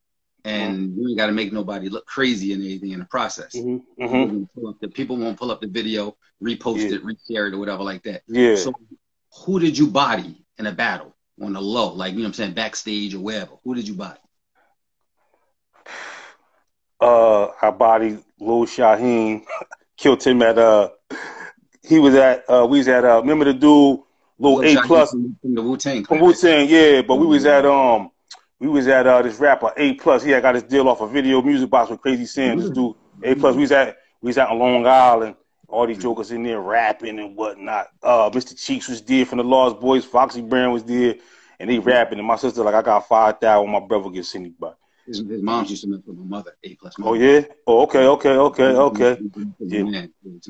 and 0.46 0.90
mm-hmm. 0.90 1.00
you 1.00 1.08
ain't 1.08 1.18
got 1.18 1.26
to 1.26 1.32
make 1.32 1.52
nobody 1.52 1.88
look 1.88 2.06
crazy 2.06 2.52
and 2.52 2.62
anything 2.62 2.92
in 2.92 3.00
the 3.00 3.04
process. 3.06 3.56
Mm-hmm. 3.56 4.02
Mm-hmm. 4.02 4.70
The 4.80 4.88
people 4.88 5.16
won't 5.16 5.36
pull 5.36 5.50
up 5.50 5.60
the 5.60 5.66
video, 5.66 6.16
repost 6.42 6.88
yeah. 6.88 6.96
it, 6.96 7.04
reshare 7.04 7.48
it, 7.48 7.54
or 7.54 7.58
whatever 7.58 7.82
like 7.82 8.04
that. 8.04 8.22
Yeah. 8.28 8.54
So, 8.54 8.72
who 9.44 9.58
did 9.58 9.76
you 9.76 9.88
body 9.88 10.46
in 10.58 10.66
a 10.66 10.72
battle 10.72 11.16
on 11.42 11.52
the 11.52 11.60
low, 11.60 11.92
like 11.92 12.12
you 12.12 12.18
know, 12.18 12.22
what 12.22 12.28
I'm 12.28 12.34
saying 12.34 12.54
backstage 12.54 13.14
or 13.14 13.20
wherever? 13.20 13.54
Who 13.64 13.74
did 13.74 13.88
you 13.88 13.94
body? 13.94 14.20
Uh, 17.00 17.48
I 17.60 17.70
body 17.72 18.18
Lil 18.38 18.66
Shaheen, 18.66 19.44
killed 19.96 20.22
him 20.22 20.42
at 20.42 20.58
uh, 20.58 20.90
he 21.82 21.98
was 21.98 22.14
at 22.14 22.44
uh, 22.48 22.66
we 22.68 22.78
was 22.78 22.88
at 22.88 23.04
uh, 23.04 23.20
remember 23.20 23.44
the 23.44 23.54
dude 23.54 24.00
little 24.38 24.62
A 24.62 24.76
plus 24.86 25.10
from 25.10 25.36
the 25.42 25.62
Wu 25.62 25.76
Tang 25.76 26.04
from 26.04 26.20
Wu 26.20 26.34
Tang, 26.34 26.68
yeah, 26.68 27.02
but 27.02 27.16
we 27.16 27.26
was 27.26 27.44
at 27.46 27.64
um 27.64 28.10
we 28.58 28.68
was 28.68 28.86
at 28.88 29.06
uh, 29.06 29.22
this 29.22 29.38
rapper 29.38 29.72
A 29.76 29.94
plus. 29.94 30.22
He 30.22 30.30
had 30.30 30.42
got 30.42 30.54
his 30.54 30.64
deal 30.64 30.88
off 30.88 31.00
a 31.00 31.06
video 31.06 31.42
music 31.42 31.70
box 31.70 31.90
with 31.90 32.00
Crazy 32.00 32.26
Sam. 32.26 32.58
This 32.58 32.70
dude 32.70 32.94
A 33.22 33.34
plus. 33.34 33.54
We 33.54 33.62
was 33.62 33.72
at 33.72 33.98
we 34.20 34.28
was 34.28 34.38
at 34.38 34.50
Long 34.52 34.86
Island. 34.86 35.36
All 35.68 35.86
these 35.86 35.98
jokers 35.98 36.30
in 36.30 36.44
there 36.44 36.60
rapping 36.60 37.18
and 37.18 37.36
whatnot. 37.36 37.88
Uh, 38.00 38.30
Mr. 38.30 38.56
Cheeks 38.56 38.88
was 38.88 39.02
there 39.02 39.26
from 39.26 39.38
the 39.38 39.44
Lost 39.44 39.76
Boyz. 39.76 40.04
Foxy 40.04 40.40
Brown 40.40 40.72
was 40.72 40.84
there, 40.84 41.16
and 41.58 41.68
they 41.68 41.80
rapping. 41.80 42.18
And 42.18 42.28
my 42.28 42.36
sister 42.36 42.62
like, 42.62 42.74
I 42.74 42.82
got 42.82 43.08
five 43.08 43.40
thousand. 43.40 43.72
My 43.72 43.80
brother 43.80 44.10
gets 44.10 44.34
anybody. 44.34 44.76
His, 45.06 45.18
his 45.18 45.42
mom 45.42 45.64
used 45.66 45.82
to 45.82 45.88
mess 45.88 46.00
with 46.06 46.16
my 46.18 46.24
mother. 46.24 46.56
A 46.64 46.74
plus. 46.74 46.94
Oh 47.02 47.14
yeah. 47.14 47.42
Oh 47.66 47.82
okay. 47.82 48.06
Okay. 48.06 48.30
Okay. 48.30 48.64
Okay. 48.64 49.18
Yeah. 49.60 50.06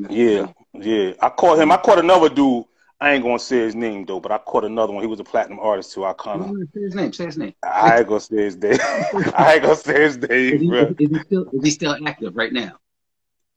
Yeah. 0.09 0.53
Yeah. 0.75 1.13
I 1.21 1.29
caught 1.29 1.59
him. 1.59 1.73
I 1.73 1.77
caught 1.77 1.99
another 1.99 2.29
dude 2.29 2.65
I 2.99 3.13
ain't 3.13 3.23
gonna 3.23 3.39
say 3.39 3.59
his 3.59 3.75
name 3.75 4.07
though, 4.07 4.21
but 4.21 4.33
I 4.33 4.39
caught 4.39 4.65
another 4.65 4.93
one. 4.93 5.03
He 5.03 5.07
was 5.07 5.21
a 5.21 5.25
platinum 5.25 5.61
artist 5.61 5.93
too. 5.93 6.05
I 6.05 6.15
kind 6.15 6.41
of 6.41 6.69
say 6.73 6.81
his 6.81 6.95
name. 6.95 7.13
Say 7.13 7.27
his 7.27 7.37
name. 7.37 7.55
I 7.63 7.99
ain't 7.99 8.09
gonna 8.09 8.21
say 8.21 8.37
his 8.37 8.57
name. 8.57 8.79
I 9.35 9.55
ain't 9.55 9.63
gonna 9.63 9.77
say 9.77 10.01
his 10.03 10.17
name. 10.17 10.55
Is 10.55 10.61
he, 10.61 11.05
is 11.05 11.11
he, 11.11 11.19
still 11.21 11.51
is 11.53 11.65
he 11.65 11.71
still 11.71 11.97
active 12.07 12.37
right 12.37 12.53
now? 12.53 12.79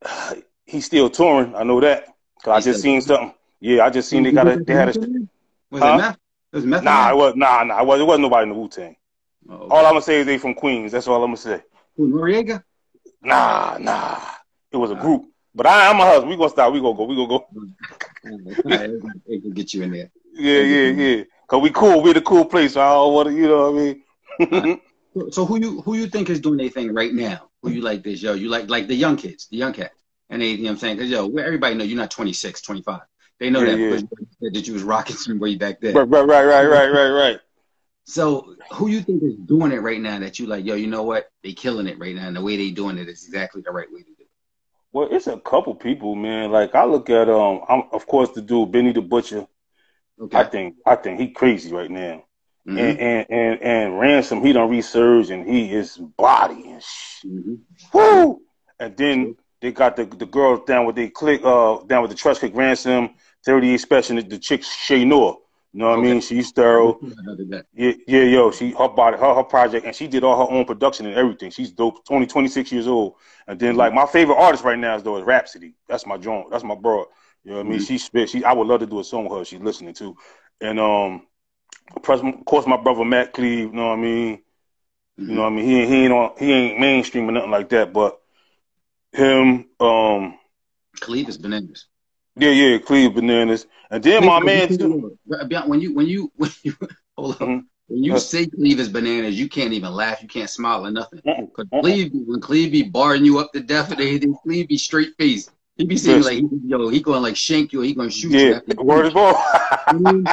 He's 0.66 0.86
still 0.86 1.10
touring. 1.10 1.56
I 1.56 1.64
know 1.64 1.80
that. 1.80 2.06
Cause 2.44 2.58
I 2.58 2.60
just 2.60 2.82
seen 2.82 3.02
something. 3.02 3.34
Yeah, 3.60 3.86
I 3.86 3.90
just 3.90 4.10
seen 4.10 4.24
they 4.24 4.32
got 4.32 4.48
a 4.48 4.58
they 4.58 4.74
had 4.74 4.96
a. 4.96 5.00
Was 5.72 5.82
huh? 5.82 5.94
it 5.94 5.98
meth? 5.98 6.16
It 6.16 6.56
was 6.58 6.66
meth. 6.66 6.84
Nah, 6.84 7.10
it 7.10 7.16
was 7.16 7.36
nah 7.36 7.64
nah. 7.64 7.82
It 7.82 7.88
was 7.88 8.02
it 8.02 8.04
wasn't 8.04 8.24
nobody 8.24 8.44
in 8.44 8.50
the 8.50 8.56
Wu 8.56 8.68
Tang. 8.68 8.96
Oh. 9.50 9.68
All 9.70 9.86
I'm 9.86 9.94
gonna 9.94 10.02
say 10.02 10.20
is 10.20 10.26
they 10.26 10.38
from 10.38 10.54
Queens. 10.54 10.92
That's 10.92 11.08
all 11.08 11.24
I'm 11.24 11.30
gonna 11.30 11.38
say. 11.38 11.64
Who, 11.98 12.10
Noreaga? 12.10 12.64
Nah 13.22 13.78
nah. 13.80 14.20
It 14.72 14.78
was 14.78 14.92
a 14.92 14.96
group. 14.96 15.26
But 15.56 15.66
I, 15.66 15.88
am 15.88 16.00
a 16.00 16.06
husband. 16.06 16.30
We 16.30 16.38
gonna 16.38 16.50
stop. 16.50 16.72
We 16.72 16.80
gonna 16.80 16.96
go. 16.96 17.04
We 17.06 17.16
gonna 17.16 17.28
go. 17.28 17.48
it 19.26 19.42
can 19.42 19.52
get 19.52 19.74
you 19.74 19.84
in 19.84 19.92
there. 19.92 20.12
Yeah, 20.34 20.62
yeah, 20.62 20.88
yeah. 20.92 21.24
Cause 21.48 21.62
we 21.62 21.72
cool. 21.72 22.02
We 22.02 22.14
the 22.14 22.22
cool 22.22 22.46
place. 22.46 22.74
So 22.74 22.82
I 22.82 22.90
don't 22.92 23.14
want 23.14 23.30
to. 23.30 23.36
You 23.36 23.48
know 23.48 23.72
what 23.72 23.82
I 23.82 23.84
mean? 23.84 24.04
Uh, 24.40 24.76
so, 25.20 25.30
so 25.32 25.46
who 25.46 25.60
you 25.60 25.82
who 25.82 25.96
you 25.96 26.08
think 26.08 26.30
is 26.30 26.40
doing 26.40 26.60
anything 26.60 26.94
right 26.94 27.14
now? 27.14 27.50
Who 27.64 27.72
you 27.72 27.82
like 27.82 28.04
this? 28.04 28.22
Yo, 28.22 28.34
you 28.34 28.50
like 28.50 28.70
like 28.70 28.88
the 28.88 28.96
young 28.96 29.18
kids, 29.18 29.48
the 29.48 29.58
young 29.58 29.74
cats, 29.74 30.00
and 30.30 30.42
they. 30.42 30.50
You 30.50 30.58
know 30.58 30.64
what 30.66 30.72
I'm 30.72 30.78
saying? 30.78 30.98
Cause 31.00 31.10
yo, 31.10 31.28
everybody 31.38 31.76
know 31.76 31.84
you're 31.84 31.98
not 31.98 32.12
26, 32.12 32.62
25. 32.62 33.02
They 33.40 33.50
know 33.50 33.62
yeah, 33.62 33.76
that 33.76 34.08
yeah. 34.40 34.50
that 34.52 34.68
you 34.68 34.74
was 34.74 34.84
rocking 34.84 35.16
some 35.16 35.40
way 35.40 35.56
back 35.56 35.82
then. 35.82 35.96
Right, 35.96 36.08
right, 36.08 36.26
right, 36.26 36.46
right, 36.46 36.66
right, 36.66 36.90
right, 36.90 37.10
right. 37.10 37.40
So 38.10 38.56
who 38.72 38.90
you 38.90 39.02
think 39.02 39.22
is 39.22 39.36
doing 39.36 39.72
it 39.72 39.84
right 39.84 40.02
now 40.02 40.18
that 40.18 40.40
you 40.40 40.48
like, 40.48 40.66
yo, 40.66 40.74
you 40.74 40.88
know 40.88 41.04
what? 41.04 41.30
They 41.44 41.54
killing 41.54 41.86
it 41.86 42.00
right 42.00 42.16
now, 42.16 42.28
and 42.28 42.36
the 42.36 42.42
way 42.42 42.58
they 42.58 42.72
doing 42.72 42.98
it 42.98 43.08
is 43.08 43.24
exactly 43.24 43.62
the 43.62 43.70
right 43.70 43.86
way 43.92 44.00
to 44.00 44.06
do 44.06 44.16
it. 44.22 44.28
Well, 44.92 45.10
it's 45.12 45.28
a 45.28 45.38
couple 45.38 45.76
people, 45.76 46.16
man. 46.16 46.52
Like 46.52 46.74
I 46.74 46.86
look 46.86 47.12
at 47.12 47.30
um, 47.30 47.62
I'm, 47.70 47.84
of 47.92 48.08
course 48.08 48.32
the 48.32 48.42
dude 48.42 48.72
Benny 48.72 48.94
the 48.94 49.04
Butcher. 49.04 49.46
Okay. 50.20 50.38
I 50.40 50.44
think 50.44 50.78
I 50.88 50.96
think 50.96 51.20
he 51.20 51.30
crazy 51.30 51.72
right 51.72 51.92
now. 51.92 52.24
Mm-hmm. 52.68 52.78
And, 52.80 53.00
and 53.00 53.26
and 53.30 53.62
and 53.62 54.00
ransom 54.00 54.44
he 54.44 54.54
done 54.54 54.72
resurge 54.72 55.30
and 55.30 55.48
he 55.48 55.72
is 55.72 55.96
body 55.96 56.72
and 56.72 56.82
sh- 56.82 57.26
mm-hmm. 57.28 57.56
woo. 57.94 58.42
And 58.80 58.98
then 58.98 59.36
they 59.62 59.72
got 59.72 59.96
the 59.96 60.06
the 60.06 60.26
girls 60.26 60.62
down 60.66 60.88
with 60.88 60.96
they 60.96 61.10
click 61.10 61.42
uh 61.44 61.84
down 61.84 62.02
with 62.02 62.10
the 62.10 62.18
trust 62.18 62.40
click 62.40 62.56
ransom 62.56 63.12
38 63.46 63.78
special 63.78 64.16
the, 64.16 64.24
the 64.24 64.40
chick 64.40 64.64
Che 64.64 65.06
Noir. 65.06 65.38
You 65.74 65.80
know 65.80 65.90
what 65.90 66.00
okay. 66.00 66.10
I 66.10 66.14
mean? 66.14 66.22
She's 66.22 66.52
thorough. 66.52 67.00
Yeah, 67.74 67.94
yeah, 68.08 68.24
yo, 68.24 68.52
she 68.52 68.72
her 68.72 68.90
body, 68.90 69.18
her 69.18 69.36
her 69.36 69.44
project, 69.44 69.86
and 69.86 69.96
she 69.96 70.08
did 70.08 70.24
all 70.24 70.46
her 70.46 70.52
own 70.52 70.66
production 70.66 71.06
and 71.06 71.16
everything. 71.16 71.52
She's 71.52 71.72
dope. 71.72 72.04
20, 72.06 72.26
26 72.26 72.72
years 72.72 72.88
old. 72.88 73.16
And 73.48 73.60
then 73.60 73.76
like 73.76 73.94
my 73.94 74.06
favorite 74.06 74.36
artist 74.36 74.64
right 74.64 74.78
now 74.78 74.96
is 74.96 75.04
though 75.04 75.18
is 75.18 75.24
Rapsody. 75.24 75.76
That's 75.88 76.06
my 76.06 76.18
joint. 76.18 76.52
That's 76.52 76.64
my 76.64 76.76
bro. 76.76 77.06
You 77.44 77.52
know 77.52 77.58
what 77.58 77.66
I 77.66 77.70
mean? 77.70 77.80
Mm-hmm. 77.80 77.86
She 77.86 77.98
spit. 77.98 78.30
She 78.30 78.44
I 78.44 78.54
would 78.54 78.68
love 78.68 78.82
to 78.82 78.86
do 78.86 79.00
a 79.00 79.04
song 79.04 79.30
with 79.30 79.38
her. 79.38 79.46
She's 79.46 79.62
listening 79.62 79.94
to. 79.96 80.16
And 80.60 80.80
um, 80.80 81.28
of 81.96 82.02
course 82.02 82.68
my 82.68 82.78
brother 82.78 83.06
Matt 83.06 83.34
Cleve. 83.34 83.70
You 83.70 83.74
know 83.74 83.88
what 83.88 84.00
I 84.00 84.02
mean? 84.02 84.38
Mm-hmm. 84.38 85.30
You 85.30 85.36
know 85.36 85.42
what 85.44 85.54
I 85.54 85.56
mean? 85.56 85.66
He 85.66 85.86
he 85.86 85.96
ain't 86.04 86.14
on 86.14 86.32
he 86.38 86.52
ain't 86.52 86.80
mainstream 86.80 87.30
or 87.30 87.32
nothing 87.32 87.52
like 87.52 87.70
that. 87.70 87.94
But 87.94 88.20
him 89.14 89.66
um, 89.80 90.38
Cleve 91.00 91.30
is 91.30 91.38
bananas. 91.38 91.88
Yeah, 92.40 92.52
yeah, 92.52 92.78
Cleve 92.78 93.16
bananas. 93.16 93.68
And 93.92 94.04
then 94.04 94.26
my 94.26 94.40
man 94.40 94.78
too. 94.78 95.18
When 95.26 95.82
you 95.82 95.94
when 95.94 96.08
you 96.08 96.32
when 96.38 96.52
you 96.64 96.76
hold 97.18 97.42
on. 97.42 97.48
Mm-hmm. 97.48 97.66
When 97.90 98.04
you 98.04 98.20
say 98.20 98.46
Cleve 98.46 98.80
is 98.80 98.88
bananas, 98.88 99.40
you 99.40 99.50
can't 99.50 99.74
even 99.74 99.92
laugh, 99.92 100.22
you 100.22 100.28
can't 100.28 100.50
smile 100.50 100.86
or 100.86 100.92
nothing. 100.92 101.22
Because 101.26 101.66
Cleve, 101.82 102.12
when 102.14 102.40
Cleve 102.40 102.72
be 102.72 102.84
barring 102.84 103.26
you 103.26 103.40
up 103.40 103.52
to 103.54 103.62
death 103.62 103.92
and 103.92 104.00
anything, 104.00 104.36
Cleve 104.44 104.68
be 104.68 104.78
straight 104.78 105.16
face. 105.18 105.50
He 105.76 105.86
be 105.86 105.98
saying 105.98 106.22
like, 106.22 106.44
yo, 106.66 106.90
he 106.90 107.02
gonna 107.02 107.20
like 107.20 107.36
shank 107.36 107.74
you, 107.74 107.82
or 107.82 107.86
he 107.86 107.96
gonna 107.96 108.12
shoot 108.12 108.32
yeah. 108.32 108.60
you. 108.68 108.76
Word 108.84 109.08
is 109.08 109.14
ball. 109.14 109.44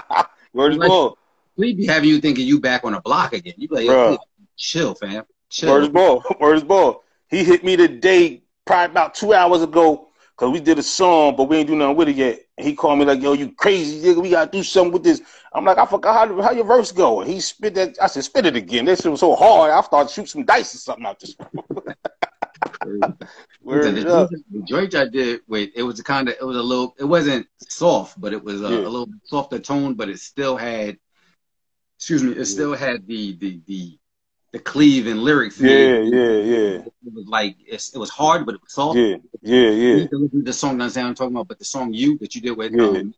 Word 0.52 0.72
is 0.72 0.78
ball. 0.78 1.16
He 1.56 1.72
be 1.72 1.86
having 1.86 2.10
you 2.10 2.20
thinking 2.20 2.46
you 2.46 2.60
back 2.60 2.84
on 2.84 2.92
the 2.92 3.00
block 3.00 3.32
again. 3.32 3.54
You 3.56 3.68
be 3.68 3.74
like, 3.76 3.86
Bruh. 3.86 4.18
chill, 4.56 4.94
fam, 4.94 5.24
chill. 5.48 5.70
Word 5.70 5.84
is 5.84 5.88
ball. 5.88 6.24
Word 6.38 6.56
is 6.56 6.64
ball. 6.64 7.04
He 7.30 7.42
hit 7.42 7.64
me 7.64 7.76
today, 7.76 8.42
probably 8.66 8.90
about 8.90 9.14
two 9.14 9.32
hours 9.32 9.62
ago, 9.62 10.05
because 10.36 10.52
we 10.52 10.60
did 10.60 10.78
a 10.78 10.82
song, 10.82 11.34
but 11.34 11.44
we 11.44 11.56
ain't 11.56 11.66
do 11.68 11.74
nothing 11.74 11.96
with 11.96 12.08
it 12.08 12.16
yet. 12.16 12.40
And 12.58 12.66
he 12.66 12.74
called 12.74 12.98
me 12.98 13.06
like, 13.06 13.22
yo, 13.22 13.32
you 13.32 13.52
crazy, 13.52 14.06
nigga. 14.06 14.20
We 14.20 14.30
gotta 14.30 14.50
do 14.50 14.62
something 14.62 14.92
with 14.92 15.02
this. 15.02 15.22
I'm 15.54 15.64
like, 15.64 15.78
I 15.78 15.86
forgot 15.86 16.28
how, 16.28 16.42
how 16.42 16.50
your 16.52 16.64
verse 16.66 16.92
go. 16.92 17.22
And 17.22 17.30
he 17.30 17.40
spit 17.40 17.74
that. 17.74 17.96
I 18.02 18.06
said, 18.06 18.24
spit 18.24 18.44
it 18.44 18.54
again. 18.56 18.84
That 18.84 19.00
shit 19.00 19.10
was 19.10 19.20
so 19.20 19.34
hard. 19.34 19.70
I 19.70 19.80
started 19.80 20.12
shoot 20.12 20.28
some 20.28 20.44
dice 20.44 20.74
or 20.74 20.78
something 20.78 21.06
out 21.06 21.18
this. 21.20 21.36
Word 23.62 23.94
the, 23.96 24.14
up. 24.14 24.30
joint- 24.30 24.44
the 24.52 24.62
joint 24.62 24.94
I 24.94 25.06
did, 25.08 25.40
wait, 25.48 25.72
it 25.74 25.82
was 25.82 26.00
kind 26.02 26.28
of, 26.28 26.34
it 26.40 26.44
was 26.44 26.56
a 26.56 26.62
little, 26.62 26.94
it 26.98 27.04
wasn't 27.04 27.46
soft, 27.68 28.20
but 28.20 28.32
it 28.32 28.42
was 28.42 28.60
a, 28.62 28.68
Yeah. 28.68 28.78
a 28.80 28.88
little 28.88 29.08
softer 29.24 29.58
tone, 29.58 29.94
but 29.94 30.08
it 30.08 30.20
still 30.20 30.56
had, 30.56 30.98
excuse 31.98 32.22
me, 32.22 32.32
it 32.32 32.44
still 32.44 32.74
had 32.74 33.06
the 33.06 33.36
the 33.38 33.60
the 33.66 33.98
the 34.56 34.62
cleave 34.62 35.06
and 35.06 35.22
lyrics. 35.22 35.60
Yeah, 35.60 35.98
yeah, 35.98 36.32
yeah. 36.52 36.84
It 37.06 37.12
was 37.12 37.26
like 37.26 37.56
it's, 37.66 37.94
it 37.94 37.98
was 37.98 38.10
hard, 38.10 38.46
but 38.46 38.54
it 38.54 38.62
was 38.62 38.72
soft. 38.72 38.96
Yeah, 38.96 39.16
yeah, 39.42 39.70
yeah. 39.70 39.94
need 39.96 40.10
to 40.10 40.16
listen 40.16 40.38
to 40.40 40.44
the 40.44 40.52
song 40.52 40.78
that 40.78 40.96
I'm 40.96 41.14
talking 41.14 41.34
about, 41.36 41.48
but 41.48 41.58
the 41.58 41.64
song 41.64 41.92
"You" 41.92 42.16
that 42.18 42.34
you 42.34 42.40
did 42.40 42.56
with 42.56 42.72
Yeah. 42.72 42.84
um. 42.86 43.14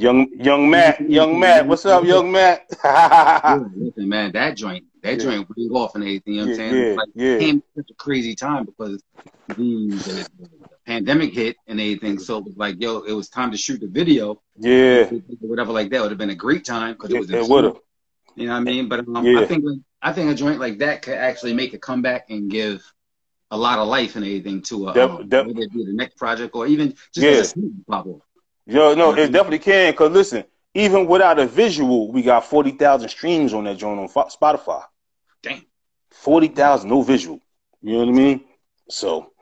Young 0.00 0.28
young 0.34 0.68
Matt, 0.68 1.00
young 1.08 1.38
Matt. 1.38 1.66
What's 1.66 1.86
up, 1.86 2.04
young 2.04 2.32
Matt? 2.32 2.68
Yeah, 2.84 3.60
listen, 3.76 4.08
man, 4.08 4.32
that 4.32 4.56
joint, 4.56 4.84
that 5.02 5.12
Yeah. 5.18 5.24
joint 5.24 5.48
went 5.48 5.72
off 5.72 5.94
and 5.94 6.02
everything. 6.04 6.34
You 6.34 6.40
know 6.40 6.46
what 6.46 6.60
I'm 6.60 6.60
Yeah, 6.60 6.70
saying? 6.70 6.86
yeah, 6.86 6.94
like, 6.94 7.08
yeah. 7.14 7.32
it 7.34 7.40
came 7.40 7.62
such 7.76 7.90
a 7.90 7.94
crazy 7.94 8.34
time 8.34 8.64
because 8.64 9.02
the, 9.48 9.88
the, 10.06 10.26
pandemic 10.86 11.32
hit 11.32 11.56
and 11.68 11.80
everything. 11.80 12.18
So 12.18 12.38
it 12.38 12.44
was 12.44 12.56
like, 12.56 12.80
yo, 12.80 13.00
it 13.00 13.12
was 13.12 13.28
time 13.28 13.52
to 13.52 13.56
shoot 13.56 13.80
the 13.80 13.86
video, 13.86 14.42
yeah, 14.58 15.04
whatever 15.40 15.72
like 15.72 15.90
that. 15.90 16.02
Would 16.02 16.10
have 16.10 16.18
been 16.18 16.30
a 16.30 16.42
great 16.46 16.64
time 16.64 16.94
because 16.94 17.12
it 17.12 17.18
was. 17.20 17.30
it 17.30 17.48
would 17.48 17.64
have. 17.64 17.78
You 18.34 18.46
know 18.46 18.54
what 18.54 18.60
I 18.60 18.64
mean? 18.64 18.88
But 18.88 19.00
um. 19.00 19.26
I 19.38 19.44
think 19.46 19.64
I 20.02 20.12
think 20.12 20.30
a 20.30 20.34
joint 20.34 20.60
like 20.60 20.78
that 20.78 21.02
could 21.02 21.14
actually 21.14 21.52
make 21.54 21.74
a 21.74 21.78
comeback 21.78 22.30
and 22.30 22.50
give 22.50 22.90
a 23.50 23.56
lot 23.56 23.78
of 23.78 23.88
life 23.88 24.16
and 24.16 24.24
everything 24.24 24.62
to 24.62 24.88
a 24.88 24.94
Def- 24.94 25.10
um, 25.10 25.28
def- 25.28 25.46
whether 25.46 25.60
it 25.60 25.72
be 25.72 25.84
the 25.84 25.92
next 25.92 26.16
project 26.16 26.54
or 26.54 26.66
even 26.66 26.94
just 27.14 27.56
Yeah. 27.56 27.64
a 27.88 27.92
off. 27.92 28.06
Yo, 28.66 28.94
no, 28.94 29.12
it 29.12 29.32
definitely 29.32 29.58
can. 29.58 29.92
Cause 29.94 30.10
listen, 30.12 30.44
even 30.74 31.06
without 31.06 31.38
a 31.38 31.46
visual, 31.46 32.12
we 32.12 32.22
got 32.22 32.44
forty 32.44 32.70
thousand 32.70 33.08
streams 33.08 33.52
on 33.52 33.64
that 33.64 33.76
joint 33.76 33.98
on 33.98 34.08
Spotify. 34.08 34.84
Damn. 35.42 35.64
Forty 36.10 36.48
thousand, 36.48 36.90
no 36.90 37.02
visual. 37.02 37.40
You 37.82 37.92
know 37.94 37.98
what 38.00 38.08
I 38.08 38.12
mean? 38.12 38.44
So 38.88 39.32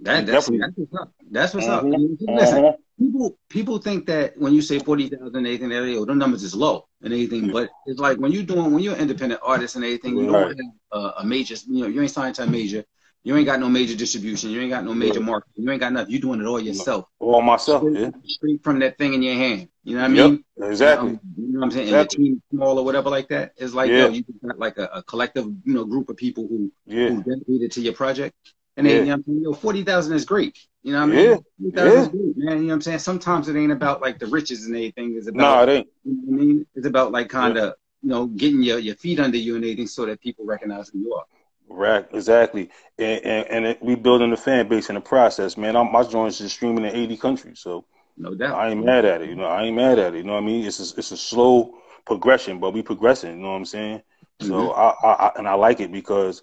That, 0.00 0.26
that's, 0.26 0.46
Definitely. 0.46 0.58
that's 0.58 0.76
what's 0.76 0.94
up. 1.02 1.12
That's 1.30 1.54
what's 1.54 1.66
up. 1.66 1.82
Mhm. 1.84 1.94
I 1.94 1.98
mean, 1.98 2.18
Listen, 2.20 2.64
uh-huh. 2.64 2.76
People 2.98 3.38
people 3.50 3.78
think 3.78 4.06
that 4.06 4.36
when 4.38 4.54
you 4.54 4.62
say 4.62 4.78
forty 4.78 5.08
thousand 5.08 5.46
anything 5.46 5.68
that 5.70 5.82
oh, 5.96 6.04
the 6.04 6.14
numbers 6.14 6.42
is 6.42 6.54
low 6.54 6.86
and 7.02 7.12
anything, 7.12 7.50
but 7.50 7.70
it's 7.86 8.00
like 8.00 8.18
when 8.18 8.32
you're 8.32 8.42
doing 8.42 8.72
when 8.72 8.82
you're 8.82 8.94
an 8.94 9.00
independent 9.00 9.40
artist 9.44 9.76
and 9.76 9.84
anything, 9.84 10.16
you 10.16 10.26
Right. 10.26 10.48
don't 10.48 10.58
have 10.58 10.66
a, 10.92 11.20
a 11.20 11.24
major, 11.24 11.54
you 11.68 11.82
know, 11.82 11.86
you 11.88 12.00
ain't 12.02 12.10
signed 12.10 12.34
to 12.36 12.42
a 12.44 12.46
major, 12.46 12.84
you 13.24 13.36
ain't 13.36 13.46
got 13.46 13.60
no 13.60 13.68
major 13.68 13.96
distribution, 13.96 14.50
you 14.50 14.60
ain't 14.60 14.70
got 14.70 14.84
no 14.84 14.94
major 14.94 15.20
marketing, 15.20 15.64
you 15.64 15.70
ain't 15.70 15.80
got 15.80 15.92
nothing. 15.92 16.10
You're 16.12 16.20
doing 16.22 16.40
it 16.40 16.46
all 16.46 16.60
yourself, 16.60 17.06
all 17.18 17.42
myself. 17.42 17.82
straight, 17.82 17.98
Yeah, 17.98 18.10
straight 18.24 18.62
from 18.64 18.78
that 18.80 18.98
thing 18.98 19.14
in 19.14 19.22
your 19.22 19.34
hand. 19.34 19.68
You 19.84 19.96
know 19.96 20.02
what 20.02 20.10
I 20.10 20.14
Yep. 20.14 20.30
mean? 20.30 20.44
exactly. 20.62 21.10
Um, 21.10 21.20
you 21.36 21.52
know 21.52 21.58
what 21.60 21.64
I'm 21.66 21.70
saying? 21.72 21.84
Exactly. 21.88 22.16
And 22.16 22.24
the 22.26 22.30
team 22.30 22.42
small 22.52 22.78
or 22.78 22.84
whatever 22.84 23.10
like 23.10 23.28
that. 23.28 23.52
It's 23.56 23.74
like 23.74 23.90
Yeah. 23.90 24.04
yo, 24.04 24.10
you 24.10 24.24
got 24.46 24.58
like 24.58 24.78
a, 24.78 24.88
a 24.94 25.02
collective, 25.02 25.46
you 25.64 25.74
know, 25.74 25.84
group 25.84 26.08
of 26.08 26.16
people 26.16 26.46
who 26.48 26.72
Yeah, 26.86 27.08
who 27.08 27.22
dedicated 27.22 27.72
to 27.72 27.80
your 27.82 27.92
project. 27.94 28.34
And 28.76 28.86
Yeah. 28.86 28.92
then, 28.92 29.06
you 29.06 29.16
know? 29.16 29.50
Yo, 29.50 29.52
40,000 29.54 30.14
is 30.14 30.24
great. 30.24 30.56
You 30.86 30.92
know 30.94 31.00
what 31.00 31.06
I 31.08 31.16
mean? 31.16 31.40
Yeah. 31.58 31.80
Yeah. 31.80 32.08
man. 32.36 32.58
You 32.58 32.62
know 32.62 32.66
what 32.68 32.74
I'm 32.74 32.82
saying? 32.82 33.00
Sometimes 33.00 33.48
it 33.48 33.56
ain't 33.56 33.72
about 33.72 34.02
like 34.02 34.18
the 34.20 34.26
riches 34.26 34.66
and 34.66 34.76
anything. 34.76 35.16
It's 35.18 35.28
about 35.28 35.58
no, 35.58 35.62
it 35.62 35.68
ain't. 35.70 35.88
you 36.04 36.12
know 36.14 36.22
what 36.26 36.42
I 36.42 36.44
mean? 36.46 36.66
It's 36.76 36.86
about 36.86 37.12
like 37.12 37.28
kind 37.28 37.58
of, 37.58 37.74
you 38.02 38.10
know, 38.10 38.26
getting 38.28 38.62
your, 38.62 38.78
your 38.78 38.96
feet 38.96 39.20
under 39.20 39.38
you 39.38 39.56
and 39.56 39.64
anything 39.64 39.88
so 39.88 40.06
that 40.06 40.20
people 40.20 40.46
recognize 40.46 40.90
who 40.90 41.00
you 41.00 41.14
are. 41.14 41.26
Right, 41.68 42.06
exactly. 42.12 42.70
And 42.98 43.24
and, 43.24 43.46
and 43.48 43.66
it, 43.66 43.82
we 43.82 43.96
building 43.96 44.30
the 44.30 44.36
fan 44.36 44.68
base 44.68 44.88
in 44.88 44.94
the 44.96 45.00
process, 45.00 45.56
man. 45.56 45.76
I'm, 45.76 45.92
my 45.92 46.04
joints 46.04 46.40
is 46.40 46.52
streaming 46.52 46.84
in 46.84 46.94
80 46.94 47.16
countries, 47.16 47.60
so 47.60 47.84
No 48.16 48.34
doubt. 48.34 48.56
I 48.56 48.68
ain't 48.70 48.84
mad 48.84 49.04
at 49.04 49.22
it. 49.22 49.28
You 49.30 49.36
know, 49.36 49.46
I 49.46 49.64
ain't 49.64 49.76
mad 49.76 49.98
at 49.98 50.14
it. 50.14 50.18
You 50.18 50.24
know 50.24 50.34
what 50.34 50.44
I 50.44 50.46
mean? 50.46 50.66
It's 50.66 50.78
a, 50.80 50.98
it's 50.98 51.12
a 51.12 51.16
slow 51.16 51.74
progression, 52.06 52.60
but 52.60 52.72
we 52.72 52.82
progressing. 52.82 53.36
You 53.36 53.42
know 53.42 53.50
what 53.50 53.56
I'm 53.58 53.66
saying? 53.66 54.02
So 54.40 54.70
Mhm. 54.70 54.72
I, 54.72 54.90
I, 55.04 55.12
I 55.28 55.32
and 55.38 55.48
I 55.48 55.54
like 55.54 55.80
it 55.80 55.92
because 55.92 56.42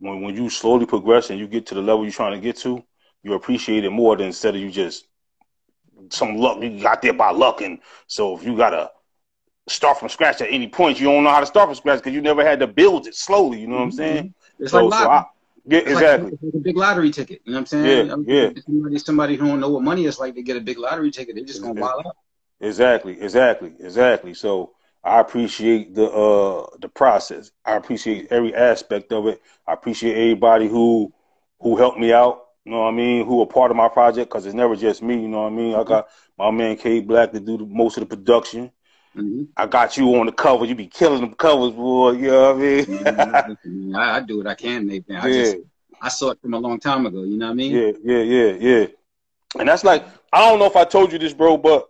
when 0.00 0.22
when 0.22 0.34
you 0.36 0.50
slowly 0.50 0.86
progress 0.86 1.30
and 1.30 1.38
you 1.38 1.46
get 1.48 1.66
to 1.66 1.74
the 1.74 1.82
level 1.82 2.04
you're 2.04 2.12
trying 2.12 2.34
to 2.38 2.44
get 2.44 2.56
to, 2.58 2.82
you 3.26 3.34
appreciate 3.34 3.84
it 3.84 3.90
more 3.90 4.16
than 4.16 4.28
instead 4.28 4.54
of 4.54 4.60
you 4.60 4.70
just 4.70 5.06
some 6.10 6.36
luck. 6.36 6.62
You 6.62 6.80
got 6.80 7.02
there 7.02 7.12
by 7.12 7.30
luck, 7.30 7.60
and 7.60 7.80
so 8.06 8.36
if 8.36 8.44
you 8.44 8.56
gotta 8.56 8.90
start 9.68 9.98
from 9.98 10.08
scratch 10.08 10.40
at 10.40 10.48
any 10.50 10.68
point, 10.68 11.00
you 11.00 11.06
don't 11.06 11.24
know 11.24 11.30
how 11.30 11.40
to 11.40 11.46
start 11.46 11.68
from 11.68 11.74
scratch 11.74 11.98
because 11.98 12.14
you 12.14 12.20
never 12.20 12.44
had 12.44 12.60
to 12.60 12.66
build 12.66 13.06
it 13.06 13.14
slowly. 13.16 13.60
You 13.60 13.66
know 13.66 13.76
what 13.76 13.82
I'm 13.82 13.92
saying? 13.92 14.34
It's 14.60 14.72
So, 14.72 14.88
like 14.88 15.00
so 15.00 15.04
lottery. 15.04 15.18
I, 15.18 15.24
yeah, 15.66 15.78
It's 15.80 15.90
exactly. 15.90 16.32
it's 16.32 16.42
like 16.42 16.54
a 16.54 16.58
big 16.58 16.76
lottery 16.76 17.10
ticket. 17.10 17.42
You 17.44 17.52
know 17.52 17.56
what 17.56 17.60
I'm 17.60 17.66
saying? 17.66 18.06
Yeah, 18.06 18.12
I'm- 18.12 18.24
yeah. 18.26 18.50
Somebody, 18.64 18.98
somebody 18.98 19.36
who 19.36 19.46
don't 19.48 19.60
know 19.60 19.70
what 19.70 19.82
money 19.82 20.06
is 20.06 20.18
like 20.20 20.34
to 20.36 20.42
get 20.42 20.56
a 20.56 20.60
big 20.60 20.78
lottery 20.78 21.10
ticket, 21.10 21.34
they're 21.34 21.44
just 21.44 21.62
gonna 21.62 21.74
wild 21.74 22.06
out. 22.06 22.16
Exactly, 22.60 23.20
exactly, 23.20 23.74
exactly. 23.80 24.34
So 24.34 24.72
I 25.04 25.20
appreciate 25.20 25.94
the 25.94 26.08
uh 26.10 26.66
the 26.80 26.88
process. 26.88 27.50
I 27.64 27.76
appreciate 27.76 28.28
every 28.30 28.54
aspect 28.54 29.12
of 29.12 29.26
it. 29.26 29.40
I 29.66 29.72
appreciate 29.72 30.14
everybody 30.16 30.68
who 30.68 31.12
who 31.60 31.76
helped 31.76 31.98
me 31.98 32.12
out. 32.12 32.45
You 32.66 32.72
know 32.72 32.80
what 32.80 32.88
I 32.88 32.92
mean? 32.92 33.26
Who 33.26 33.40
are 33.42 33.46
part 33.46 33.70
of 33.70 33.76
my 33.76 33.88
project 33.88 34.28
because 34.30 34.44
it's 34.44 34.54
never 34.54 34.76
just 34.76 35.02
me. 35.02 35.22
You 35.22 35.28
know 35.28 35.42
what 35.42 35.52
I 35.52 35.56
mean? 35.56 35.76
I 35.76 35.84
got 35.84 36.08
my 36.36 36.50
man 36.50 36.76
K 36.76 37.00
Black 37.00 37.32
to 37.32 37.40
do 37.40 37.58
the, 37.58 37.64
most 37.64 37.96
of 37.96 38.08
the 38.08 38.16
production. 38.16 38.72
hmm 39.14 39.44
I 39.56 39.66
got 39.66 39.96
you 39.96 40.14
on 40.16 40.26
the 40.26 40.32
cover. 40.32 40.66
You 40.66 40.74
be 40.74 40.88
killing 40.88 41.20
them 41.22 41.34
covers, 41.34 41.72
boy. 41.72 42.12
You 42.12 42.28
know 42.28 42.54
what 42.54 42.56
I 42.56 42.58
mean? 42.58 43.94
I, 43.96 44.16
I 44.16 44.20
do 44.20 44.38
what 44.38 44.48
I 44.48 44.54
can, 44.54 44.86
Nathan. 44.88 45.16
I 45.16 45.28
yeah, 45.28 45.52
just 45.52 45.56
I 46.02 46.08
saw 46.08 46.30
it 46.30 46.40
from 46.42 46.54
a 46.54 46.58
long 46.58 46.80
time 46.80 47.06
ago. 47.06 47.22
You 47.22 47.38
know 47.38 47.46
what 47.46 47.52
I 47.52 47.54
mean? 47.54 47.72
yeah, 47.72 47.92
yeah, 48.04 48.22
yeah, 48.22 48.52
yeah. 48.52 48.86
And 49.58 49.68
that's 49.68 49.84
like 49.84 50.04
I 50.32 50.48
don't 50.48 50.58
know 50.58 50.66
if 50.66 50.76
I 50.76 50.84
told 50.84 51.12
you 51.12 51.18
this, 51.18 51.32
bro, 51.34 51.56
but 51.56 51.88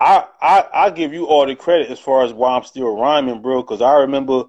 I 0.00 0.24
I 0.40 0.64
I 0.72 0.90
give 0.90 1.12
you 1.12 1.26
all 1.26 1.46
the 1.46 1.56
credit 1.56 1.90
as 1.90 1.98
far 1.98 2.24
as 2.24 2.32
why 2.32 2.56
I'm 2.56 2.64
still 2.64 2.96
rhyming, 2.96 3.42
bro. 3.42 3.62
Because 3.62 3.82
I 3.82 4.00
remember 4.00 4.44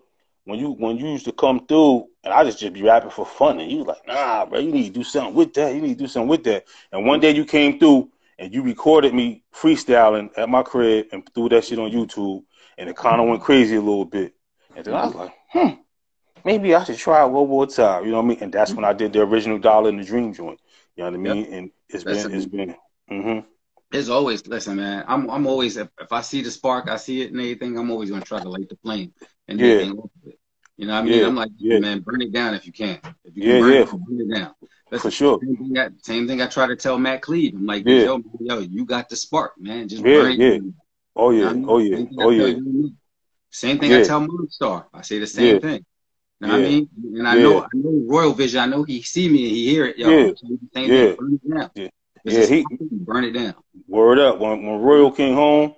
when 0.49 0.59
you 0.59 0.71
when 0.71 0.97
you 0.97 1.07
used 1.07 1.25
to 1.25 1.31
come 1.31 1.65
through, 1.67 2.07
and 2.23 2.33
I 2.33 2.43
just 2.43 2.59
just 2.59 2.73
be 2.73 2.81
rapping 2.81 3.11
for 3.11 3.25
fun, 3.25 3.59
and 3.59 3.71
you 3.71 3.79
was 3.79 3.87
like, 3.87 4.07
nah, 4.07 4.45
bro, 4.45 4.59
you 4.59 4.71
need 4.71 4.87
to 4.87 4.99
do 4.99 5.03
something 5.03 5.35
with 5.35 5.53
that. 5.53 5.75
You 5.75 5.81
need 5.81 5.97
to 5.97 6.03
do 6.03 6.07
something 6.07 6.27
with 6.27 6.43
that. 6.45 6.65
And 6.91 7.05
one 7.05 7.19
day 7.19 7.31
you 7.35 7.45
came 7.45 7.79
through 7.79 8.09
and 8.39 8.53
you 8.53 8.63
recorded 8.63 9.13
me 9.13 9.43
freestyling 9.53 10.29
at 10.37 10.49
my 10.49 10.63
crib 10.63 11.07
and 11.11 11.27
threw 11.33 11.49
that 11.49 11.65
shit 11.65 11.77
on 11.77 11.91
YouTube, 11.91 12.43
and 12.77 12.89
it 12.89 12.95
kind 12.95 13.21
of 13.21 13.27
went 13.27 13.41
crazy 13.41 13.75
a 13.75 13.81
little 13.81 14.05
bit. 14.05 14.33
And 14.75 14.85
then 14.85 14.95
I 14.95 15.05
was 15.05 15.15
like, 15.15 15.33
hmm, 15.49 15.69
maybe 16.43 16.73
I 16.73 16.83
should 16.83 16.97
try 16.97 17.23
one 17.25 17.47
more 17.47 17.67
time. 17.67 18.05
You 18.05 18.11
know 18.11 18.17
what 18.17 18.25
I 18.25 18.27
mean? 18.29 18.37
And 18.41 18.51
that's 18.51 18.73
when 18.73 18.85
I 18.85 18.93
did 18.93 19.13
the 19.13 19.21
original 19.21 19.59
Dollar 19.59 19.89
in 19.89 19.97
the 19.97 20.03
Dream 20.03 20.33
joint. 20.33 20.59
You 20.95 21.03
know 21.03 21.11
what 21.11 21.19
I 21.19 21.21
mean? 21.21 21.53
And 21.53 21.71
it's 21.89 22.03
That's 22.03 22.23
been 22.23 22.33
it's 22.35 22.45
been. 22.47 22.75
mm-hmm. 23.11 23.47
It's 23.91 24.09
always 24.09 24.45
listen, 24.47 24.77
man. 24.77 25.03
I'm 25.07 25.29
I'm 25.29 25.47
always 25.47 25.77
if, 25.77 25.89
if 25.99 26.11
I 26.11 26.21
see 26.21 26.41
the 26.41 26.51
spark, 26.51 26.89
I 26.89 26.97
see 26.97 27.21
it 27.21 27.31
and 27.31 27.39
anything. 27.39 27.77
I'm 27.77 27.91
always 27.91 28.09
gonna 28.09 28.21
try 28.21 28.39
to 28.39 28.49
light 28.49 28.69
the 28.69 28.77
flame 28.77 29.13
and 29.47 29.59
Yeah. 29.59 29.91
Anything 30.79 30.79
off 30.79 30.79
of 30.79 30.79
it. 30.79 30.81
You 30.81 30.87
know 30.87 30.93
what 30.93 30.99
I 30.99 31.03
mean? 31.03 31.19
Yeah, 31.21 31.27
I'm 31.27 31.35
like, 31.35 31.51
yeah. 31.57 31.79
man, 31.79 31.99
burn 31.99 32.21
it 32.21 32.31
down 32.31 32.53
if 32.53 32.65
you 32.65 32.71
can. 32.73 32.99
If 33.23 33.35
you 33.35 33.43
Yeah, 33.43 33.59
burn 33.59 33.73
yeah. 33.73 33.79
it, 33.81 33.91
burn 33.91 34.21
it 34.21 34.33
down. 34.33 34.53
That's 34.91 35.03
For 35.03 35.11
sure. 35.11 35.39
Same 35.41 35.57
thing, 35.57 35.77
I, 35.77 35.89
same 36.01 36.27
thing 36.27 36.41
I 36.41 36.47
try 36.47 36.67
to 36.67 36.75
tell 36.75 36.97
Matt 36.97 37.21
Cleve. 37.21 37.53
I'm 37.55 37.65
like, 37.65 37.85
Yeah. 37.85 38.05
yo, 38.05 38.21
yo, 38.39 38.59
you 38.59 38.85
got 38.85 39.09
the 39.09 39.15
spark, 39.15 39.53
man. 39.59 39.87
Just 39.87 40.03
Yeah, 40.03 40.13
burn 40.13 40.31
it 40.31 40.37
yeah. 40.37 40.57
down. 40.57 40.73
Oh 41.15 41.31
You 41.31 41.37
yeah. 41.37 41.43
know 41.45 41.49
I 41.49 41.53
mean? 41.53 41.65
Oh 41.67 41.77
yeah. 41.77 41.95
Same 41.95 42.07
thing 42.07 42.17
I 42.19 42.23
Oh 42.23 42.29
yeah. 42.29 42.45
you. 42.47 42.93
Same 43.51 43.79
thing 43.79 43.93
I 43.93 43.99
tell 44.01 44.21
Moonstar. 44.21 44.85
I 44.93 45.01
say 45.01 45.19
the 45.19 45.27
same 45.27 45.59
thing. 45.59 45.85
You 46.41 46.47
know 46.47 46.53
what 46.53 46.59
I 46.61 46.63
mean? 46.63 46.89
And 47.15 47.27
I 47.27 47.35
know 47.35 47.59
I 47.61 47.67
know 47.73 48.03
Royal 48.07 48.33
Vision, 48.33 48.59
I 48.61 48.65
know 48.65 48.83
he 48.83 49.01
see 49.01 49.29
me 49.29 49.45
and 49.47 49.55
he 49.55 49.69
hear 49.69 49.85
it. 49.85 49.97
Yo, 49.97 50.09
Yeah. 50.09 50.15
I'm 50.15 50.35
saying 50.35 50.59
the 50.61 50.79
same 50.79 50.91
Yeah. 50.91 51.05
thing. 51.05 51.15
Burn 51.17 51.39
it 51.43 51.49
down. 51.59 51.71
Yeah. 51.75 51.89
Yeah, 52.25 52.45
he- 52.45 52.65
burn 52.91 53.23
it 53.25 53.31
down. 53.31 53.55
Word 53.87 54.19
up. 54.19 54.39
When 54.39 54.65
when 54.65 54.81
Royal 54.81 55.11
came 55.11 55.35
home, 55.35 55.75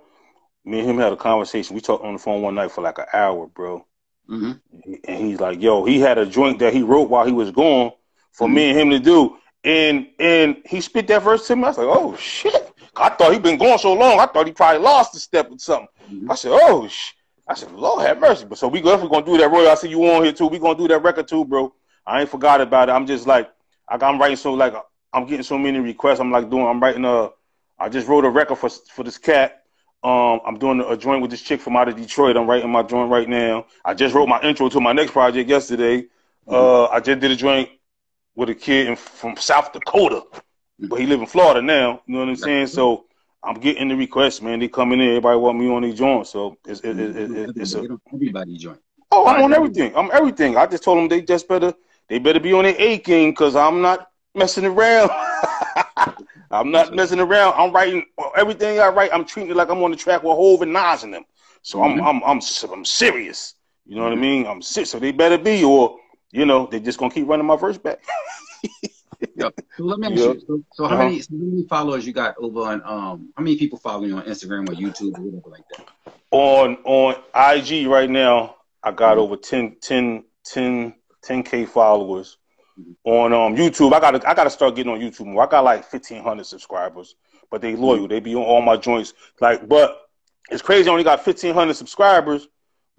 me 0.65 0.79
and 0.79 0.89
him 0.89 0.97
had 0.97 1.13
a 1.13 1.17
conversation. 1.17 1.75
We 1.75 1.81
talked 1.81 2.03
on 2.03 2.13
the 2.13 2.19
phone 2.19 2.41
one 2.41 2.55
night 2.55 2.71
for 2.71 2.81
like 2.81 2.97
an 2.99 3.05
hour, 3.13 3.47
bro. 3.47 3.85
Hmm 4.27 4.51
And 5.07 5.25
he's 5.25 5.39
like, 5.39 5.61
"Yo, 5.61 5.83
he 5.85 5.99
had 5.99 6.17
a 6.17 6.25
joint 6.25 6.59
that 6.59 6.73
he 6.73 6.81
wrote 6.83 7.09
while 7.09 7.25
he 7.25 7.31
was 7.31 7.51
gone 7.51 7.91
for 8.31 8.47
Mm-hmm. 8.47 8.55
me 8.55 8.69
and 8.69 8.79
him 8.79 8.89
to 8.91 8.99
do." 8.99 9.37
And 9.63 10.07
and 10.19 10.57
he 10.65 10.81
spit 10.81 11.07
that 11.07 11.21
verse 11.23 11.47
to 11.47 11.55
me. 11.55 11.65
I 11.65 11.67
was 11.67 11.77
like, 11.77 11.87
"Oh 11.89 12.15
shit!" 12.15 12.73
I 12.95 13.09
thought 13.09 13.33
he'd 13.33 13.43
been 13.43 13.57
gone 13.57 13.79
so 13.79 13.93
long. 13.93 14.19
I 14.19 14.25
thought 14.25 14.47
he 14.47 14.53
probably 14.53 14.81
lost 14.81 15.15
a 15.15 15.19
step 15.19 15.49
or 15.51 15.57
something. 15.59 15.87
Mhm. 16.11 16.31
I 16.31 16.35
said, 16.35 16.51
"Oh 16.53 16.87
sh." 16.87 17.11
I 17.47 17.53
said, 17.53 17.71
"Lord 17.71 18.05
have 18.05 18.19
mercy." 18.19 18.45
But 18.45 18.57
so 18.57 18.67
we 18.67 18.81
go 18.81 18.93
if 18.93 19.01
we're 19.01 19.09
gonna 19.09 19.25
do 19.25 19.37
that, 19.37 19.51
Roy. 19.51 19.69
I 19.69 19.75
see 19.75 19.89
you 19.89 20.03
on 20.09 20.23
here 20.23 20.33
too. 20.33 20.47
We 20.47 20.59
gonna 20.59 20.77
do 20.77 20.87
that 20.87 21.03
record 21.03 21.27
too, 21.27 21.45
bro. 21.45 21.73
I 22.05 22.21
ain't 22.21 22.29
forgot 22.29 22.61
about 22.61 22.89
it. 22.89 22.93
I'm 22.93 23.05
just 23.05 23.27
like, 23.27 23.49
I 23.87 23.97
got, 23.97 24.13
I'm 24.13 24.19
writing 24.19 24.37
so 24.37 24.53
like, 24.53 24.73
I'm 25.13 25.25
getting 25.25 25.43
so 25.43 25.57
many 25.57 25.79
requests. 25.79 26.19
I'm 26.19 26.31
like 26.31 26.49
doing. 26.49 26.65
I'm 26.65 26.79
writing 26.79 27.05
a. 27.05 27.29
I 27.77 27.89
just 27.89 28.07
wrote 28.07 28.25
a 28.25 28.29
record 28.29 28.55
for 28.57 28.69
for 28.69 29.03
this 29.03 29.17
cat. 29.17 29.60
Um, 30.03 30.39
I'm 30.45 30.57
doing 30.57 30.81
a 30.81 30.97
joint 30.97 31.21
with 31.21 31.29
this 31.29 31.41
chick 31.41 31.61
from 31.61 31.75
out 31.77 31.87
of 31.87 31.95
Detroit. 31.95 32.35
I'm 32.35 32.49
writing 32.49 32.71
my 32.71 32.81
joint 32.81 33.11
right 33.11 33.29
now. 33.29 33.67
I 33.85 33.93
just 33.93 34.15
wrote 34.15 34.27
my 34.27 34.41
intro 34.41 34.67
to 34.69 34.79
my 34.81 34.93
next 34.93 35.11
project 35.11 35.47
yesterday. 35.49 36.07
Uh, 36.47 36.85
I 36.85 36.99
just 36.99 37.19
did 37.19 37.29
a 37.31 37.35
joint 37.35 37.69
with 38.35 38.49
a 38.49 38.55
kid 38.55 38.87
in, 38.87 38.95
from 38.95 39.37
South 39.37 39.71
Dakota. 39.73 40.23
but 40.79 40.99
he 40.99 41.05
live 41.05 41.19
in 41.21 41.27
Florida 41.27 41.61
now. 41.61 42.01
You 42.07 42.13
know 42.15 42.19
what 42.21 42.29
I'm 42.29 42.35
saying? 42.35 42.67
So 42.67 43.05
I'm 43.43 43.59
getting 43.59 43.89
the 43.89 43.95
requests, 43.95 44.41
man. 44.41 44.59
They 44.59 44.67
coming 44.67 44.99
in. 44.99 45.07
Everybody 45.09 45.37
want 45.37 45.59
me 45.59 45.69
on 45.69 45.83
these 45.83 45.95
joints. 45.95 46.31
So 46.31 46.57
it's 46.65 46.81
it, 46.81 46.99
it, 46.99 47.15
it, 47.31 47.51
it's 47.55 47.75
a, 47.75 47.85
everybody 48.11 48.57
joint. 48.57 48.79
Oh, 49.11 49.27
I'm 49.27 49.43
on 49.43 49.53
everything. 49.53 49.95
I'm 49.95 50.09
everything. 50.11 50.57
I 50.57 50.65
just 50.65 50.83
told 50.83 50.97
them 50.97 51.07
they 51.09 51.21
just 51.21 51.47
better 51.47 51.73
they 52.07 52.19
better 52.19 52.39
be 52.39 52.53
on 52.53 52.63
their 52.63 52.75
A 52.77 52.97
game 52.97 53.31
because 53.31 53.55
I'm 53.55 53.81
not 53.81 54.09
messing 54.33 54.65
around. 54.65 55.11
I'm 56.51 56.71
not 56.71 56.93
messing 56.93 57.19
around. 57.19 57.53
I'm 57.57 57.71
writing 57.71 58.05
everything 58.35 58.79
I 58.79 58.89
write. 58.89 59.11
I'm 59.13 59.25
treating 59.25 59.51
it 59.51 59.55
like 59.55 59.69
I'm 59.69 59.81
on 59.83 59.91
the 59.91 59.97
track 59.97 60.23
with 60.23 60.35
Hov 60.35 60.61
and 60.61 60.73
Nas 60.73 61.03
in 61.03 61.11
them. 61.11 61.25
So 61.61 61.79
mm-hmm. 61.79 62.01
I'm 62.01 62.23
I'm 62.23 62.23
I'm 62.23 62.41
I'm 62.71 62.85
serious. 62.85 63.55
You 63.85 63.95
know 63.95 64.03
what 64.03 64.11
I 64.11 64.15
mm-hmm. 64.15 64.21
mean? 64.21 64.47
I'm 64.47 64.61
serious. 64.61 64.91
So 64.91 64.99
they 64.99 65.11
better 65.11 65.37
be, 65.37 65.63
or 65.63 65.97
you 66.31 66.45
know, 66.45 66.67
they 66.67 66.79
just 66.79 66.97
gonna 66.97 67.13
keep 67.13 67.27
running 67.27 67.45
my 67.45 67.55
verse 67.55 67.77
back. 67.77 67.99
yep. 69.35 69.53
So 69.77 69.83
let 69.83 69.99
me 69.99 70.07
ask 70.07 70.17
yep. 70.17 70.35
you. 70.35 70.41
So, 70.47 70.63
so 70.73 70.87
how 70.87 70.95
uh-huh. 70.95 71.03
many 71.05 71.21
so 71.21 71.33
many 71.33 71.67
followers 71.67 72.05
you 72.05 72.13
got 72.13 72.35
over 72.39 72.61
on 72.61 72.81
um? 72.83 73.33
How 73.35 73.43
many 73.43 73.57
people 73.57 73.79
follow 73.79 74.03
you 74.05 74.17
on 74.17 74.23
Instagram 74.23 74.69
or 74.69 74.73
YouTube 74.73 75.17
or 75.17 75.21
whatever 75.21 75.49
like 75.49 75.63
that? 75.77 76.13
On 76.31 76.77
on 76.83 77.15
IG 77.35 77.87
right 77.87 78.09
now, 78.09 78.55
I 78.83 78.91
got 78.91 79.13
mm-hmm. 79.13 79.19
over 79.21 79.35
10, 79.35 79.77
10, 79.81 80.23
10, 80.45 80.93
10k 81.23 81.67
followers. 81.67 82.37
Mm-hmm. 82.79 82.91
On 83.03 83.33
um 83.33 83.55
YouTube, 83.55 83.93
I 83.93 83.99
gotta 83.99 84.29
I 84.29 84.33
gotta 84.33 84.49
start 84.49 84.75
getting 84.75 84.91
on 84.91 84.99
YouTube 84.99 85.27
more. 85.27 85.43
I 85.43 85.49
got 85.49 85.63
like 85.63 85.83
fifteen 85.85 86.23
hundred 86.23 86.45
subscribers, 86.45 87.15
but 87.49 87.61
they 87.61 87.75
loyal. 87.75 87.99
Mm-hmm. 87.99 88.07
They 88.07 88.19
be 88.19 88.35
on 88.35 88.43
all 88.43 88.61
my 88.61 88.77
joints. 88.77 89.13
Like, 89.39 89.67
but 89.67 90.01
it's 90.49 90.61
crazy. 90.61 90.89
I 90.89 90.91
only 90.91 91.03
got 91.03 91.23
fifteen 91.23 91.53
hundred 91.53 91.75
subscribers, 91.75 92.47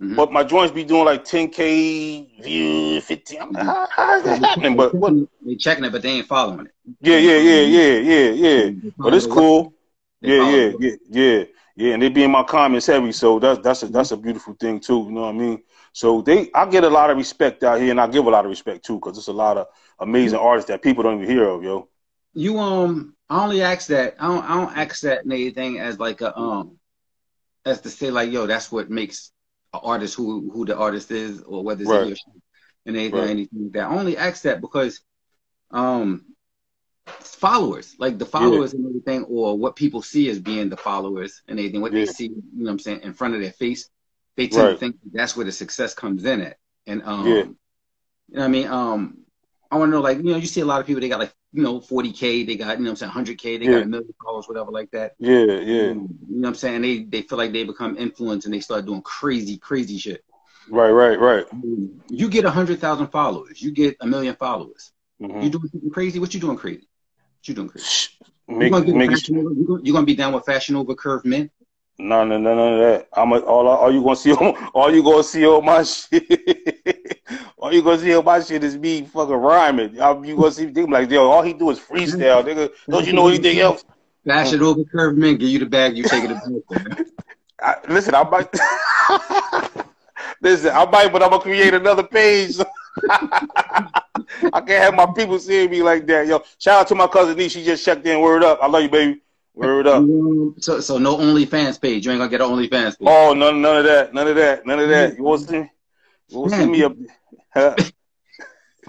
mm-hmm. 0.00 0.14
but 0.14 0.30
my 0.30 0.44
joints 0.44 0.72
be 0.72 0.84
doing 0.84 1.04
like 1.04 1.24
ten 1.24 1.48
k 1.48 2.28
views, 2.42 3.04
fifteen. 3.04 3.40
I'm 3.40 3.52
like, 3.52 3.64
how, 3.64 3.86
how 3.90 4.16
is 4.18 4.24
that 4.24 4.40
happening? 4.40 4.76
But 4.76 4.94
what? 4.94 5.14
They 5.44 5.56
checking 5.56 5.84
it, 5.84 5.90
but 5.90 6.02
they 6.02 6.10
ain't 6.10 6.28
following 6.28 6.66
it. 6.66 6.72
Yeah, 7.00 7.18
yeah, 7.18 7.38
yeah, 7.38 7.60
yeah, 7.62 7.98
yeah, 7.98 8.30
yeah. 8.30 8.90
But 8.96 9.12
it's 9.12 9.26
cool. 9.26 9.74
Yeah, 10.20 10.48
yeah, 10.50 10.72
yeah, 10.78 10.96
yeah, 11.10 11.44
yeah. 11.74 11.94
And 11.94 12.02
they 12.02 12.08
be 12.08 12.22
in 12.22 12.30
my 12.30 12.44
comments 12.44 12.86
heavy, 12.86 13.10
so 13.10 13.40
that's 13.40 13.60
that's 13.60 13.82
a 13.82 13.88
that's 13.88 14.12
a 14.12 14.16
beautiful 14.16 14.54
thing 14.54 14.78
too. 14.78 15.04
You 15.06 15.10
know 15.10 15.22
what 15.22 15.30
I 15.30 15.32
mean? 15.32 15.62
So 15.92 16.22
they, 16.22 16.50
I 16.54 16.66
get 16.66 16.84
a 16.84 16.88
lot 16.88 17.10
of 17.10 17.18
respect 17.18 17.62
out 17.62 17.80
here, 17.80 17.90
and 17.90 18.00
I 18.00 18.06
give 18.06 18.24
a 18.26 18.30
lot 18.30 18.44
of 18.44 18.50
respect 18.50 18.84
too, 18.84 18.94
because 18.94 19.14
there's 19.14 19.28
a 19.28 19.32
lot 19.32 19.58
of 19.58 19.66
amazing 19.98 20.38
artists 20.38 20.68
that 20.68 20.82
people 20.82 21.02
don't 21.02 21.22
even 21.22 21.28
hear 21.28 21.48
of, 21.48 21.62
yo. 21.62 21.88
You 22.34 22.58
um, 22.58 23.14
I 23.28 23.42
only 23.42 23.62
ask 23.62 23.88
that. 23.88 24.16
I 24.18 24.26
don't. 24.26 24.44
I 24.44 24.54
don't 24.54 24.76
ask 24.76 25.02
that 25.02 25.20
anything 25.26 25.78
as 25.78 25.98
like 25.98 26.22
a 26.22 26.36
um, 26.36 26.78
as 27.66 27.82
to 27.82 27.90
say 27.90 28.10
like, 28.10 28.32
yo, 28.32 28.46
that's 28.46 28.72
what 28.72 28.90
makes 28.90 29.32
an 29.74 29.80
artist 29.82 30.14
who 30.14 30.50
who 30.50 30.64
the 30.64 30.76
artist 30.76 31.10
is, 31.10 31.42
or 31.42 31.62
whether 31.62 31.82
it's 31.82 31.90
right. 31.90 32.06
he 32.06 32.12
or 32.12 32.16
she, 32.16 32.24
and 32.86 32.96
anything, 32.96 33.20
right. 33.20 33.30
anything 33.30 33.64
like 33.64 33.72
that. 33.72 33.90
I 33.90 33.94
only 33.94 34.16
ask 34.16 34.42
that 34.42 34.62
because 34.62 35.02
um, 35.70 36.24
followers, 37.06 37.94
like 37.98 38.18
the 38.18 38.26
followers 38.26 38.72
yeah. 38.72 38.78
and 38.78 38.88
everything, 38.88 39.24
or 39.24 39.58
what 39.58 39.76
people 39.76 40.00
see 40.00 40.30
as 40.30 40.38
being 40.38 40.68
the 40.70 40.76
followers 40.76 41.42
and 41.48 41.58
anything, 41.58 41.80
what 41.82 41.92
yeah. 41.92 42.06
they 42.06 42.06
see, 42.06 42.24
you 42.24 42.42
know 42.54 42.64
what 42.64 42.70
I'm 42.70 42.78
saying, 42.78 43.00
in 43.02 43.12
front 43.12 43.34
of 43.34 43.40
their 43.40 43.52
face, 43.52 43.90
they 44.36 44.48
tend 44.48 44.66
right. 44.66 44.72
to 44.72 44.78
think 44.78 44.96
that's 45.12 45.36
where 45.36 45.44
the 45.44 45.52
success 45.52 45.94
comes 45.94 46.24
in 46.24 46.40
at. 46.40 46.58
And 46.86 47.02
um, 47.04 47.26
yeah. 47.26 47.34
you 47.34 47.42
know 47.42 47.54
what 48.28 48.44
I 48.44 48.48
mean? 48.48 48.66
Um, 48.68 49.18
I 49.70 49.76
want 49.76 49.90
to 49.90 49.96
know, 49.96 50.02
like, 50.02 50.18
you 50.18 50.24
know, 50.24 50.36
you 50.36 50.46
see 50.46 50.60
a 50.60 50.66
lot 50.66 50.80
of 50.80 50.86
people, 50.86 51.00
they 51.00 51.08
got 51.08 51.20
like, 51.20 51.32
you 51.52 51.62
know, 51.62 51.80
40K, 51.80 52.46
they 52.46 52.56
got, 52.56 52.78
you 52.78 52.84
know 52.84 52.90
I'm 52.90 52.96
saying, 52.96 53.12
100K, 53.12 53.58
they 53.58 53.64
yeah. 53.66 53.72
got 53.72 53.82
a 53.82 53.86
million 53.86 54.14
followers, 54.22 54.48
whatever 54.48 54.70
like 54.70 54.90
that. 54.90 55.14
Yeah, 55.18 55.44
yeah. 55.44 55.90
Um, 55.90 56.08
you 56.28 56.36
know 56.36 56.40
what 56.40 56.48
I'm 56.48 56.54
saying? 56.54 56.82
They 56.82 57.04
they 57.04 57.22
feel 57.22 57.38
like 57.38 57.52
they 57.52 57.64
become 57.64 57.96
influenced 57.96 58.46
and 58.46 58.54
they 58.54 58.60
start 58.60 58.86
doing 58.86 59.02
crazy, 59.02 59.58
crazy 59.58 59.98
shit. 59.98 60.24
Right, 60.70 60.90
right, 60.90 61.18
right. 61.18 61.44
You 62.08 62.28
get 62.28 62.44
a 62.44 62.48
100,000 62.48 63.08
followers, 63.08 63.60
you 63.60 63.70
get 63.70 63.96
a 64.00 64.06
million 64.06 64.34
followers. 64.36 64.92
Mm-hmm. 65.20 65.40
You 65.40 65.50
doing 65.50 65.68
something 65.68 65.90
crazy? 65.90 66.18
What 66.18 66.34
you 66.34 66.40
doing 66.40 66.56
crazy? 66.56 66.88
What 67.38 67.48
you 67.48 67.54
doing 67.54 67.68
crazy? 67.68 67.86
Make, 68.48 68.64
you 68.64 68.70
gonna, 68.70 68.94
make 68.94 69.10
over, 69.10 69.20
you 69.30 69.64
gonna, 69.66 69.82
you 69.82 69.92
gonna 69.92 70.06
be 70.06 70.16
down 70.16 70.32
with 70.32 70.44
fashion 70.44 70.76
over 70.76 70.94
curved 70.94 71.24
men? 71.24 71.50
No, 72.02 72.24
no, 72.24 72.36
no, 72.36 72.54
none 72.54 72.72
of 72.74 72.80
that. 72.80 73.08
I'm 73.12 73.30
a, 73.32 73.38
all 73.38 73.68
all 73.68 73.92
you 73.92 74.02
gonna 74.02 74.16
see 74.16 74.32
all 74.74 74.92
you 74.92 75.04
gonna 75.04 75.22
see 75.22 75.46
on 75.46 75.64
my 75.64 75.82
shit. 75.84 77.20
all 77.56 77.72
you 77.72 77.80
gonna 77.80 77.98
see 77.98 78.14
on 78.14 78.24
my 78.24 78.40
shit 78.40 78.64
is 78.64 78.76
me 78.76 79.02
fucking 79.02 79.34
rhyming. 79.34 80.00
I'm, 80.00 80.24
You 80.24 80.36
gonna 80.36 80.50
see 80.50 80.66
them 80.66 80.90
like 80.90 81.10
yo, 81.10 81.30
all 81.30 81.42
he 81.42 81.52
do 81.52 81.70
is 81.70 81.78
freestyle, 81.78 82.44
nigga. 82.44 82.70
Don't 82.88 83.06
you 83.06 83.12
know 83.12 83.28
anything 83.28 83.58
else? 83.66 83.84
Fashion 84.26 84.62
over 84.62 84.82
curved 84.84 85.16
men, 85.16 85.36
give 85.36 85.48
you 85.48 85.60
the 85.60 85.66
bag, 85.66 85.96
you 85.96 86.02
take 86.04 86.24
it 86.24 86.28
to 86.28 86.62
I, 87.60 87.76
listen, 87.88 88.14
I 88.16 88.28
might 88.28 88.48
listen, 90.40 90.70
I 90.74 90.84
might, 90.86 91.12
but 91.12 91.22
I'm 91.22 91.30
gonna 91.30 91.42
create 91.42 91.72
another 91.74 92.02
page. 92.02 92.56
I 93.08 94.60
can't 94.60 94.68
have 94.68 94.94
my 94.94 95.06
people 95.14 95.38
seeing 95.38 95.70
me 95.70 95.82
like 95.82 96.06
that. 96.08 96.26
Yo, 96.26 96.42
shout 96.58 96.80
out 96.80 96.88
to 96.88 96.94
my 96.96 97.06
cousin 97.06 97.36
Nee. 97.36 97.48
She 97.48 97.64
just 97.64 97.84
checked 97.84 98.04
in. 98.06 98.20
Word 98.20 98.42
up. 98.42 98.58
I 98.60 98.66
love 98.66 98.82
you, 98.82 98.88
baby. 98.88 99.20
Word 99.54 99.86
up. 99.86 100.04
So, 100.60 100.80
so 100.80 100.98
no 100.98 101.16
OnlyFans 101.16 101.80
page. 101.80 102.06
You 102.06 102.12
ain't 102.12 102.20
gonna 102.20 102.30
get 102.30 102.40
an 102.40 102.48
OnlyFans 102.48 102.98
page. 102.98 103.08
Oh, 103.08 103.34
none, 103.34 103.60
none 103.60 103.78
of 103.78 103.84
that. 103.84 104.14
None 104.14 104.28
of 104.28 104.36
that. 104.36 104.66
None 104.66 104.78
of 104.78 104.88
that. 104.88 105.16
You 105.16 105.22
want 105.22 105.42
to 105.42 105.48
see? 105.48 105.70
You 106.28 106.38
want 106.38 106.52
to 106.52 106.58
see 106.58 106.66
me 106.66 106.84
up? 106.84 106.96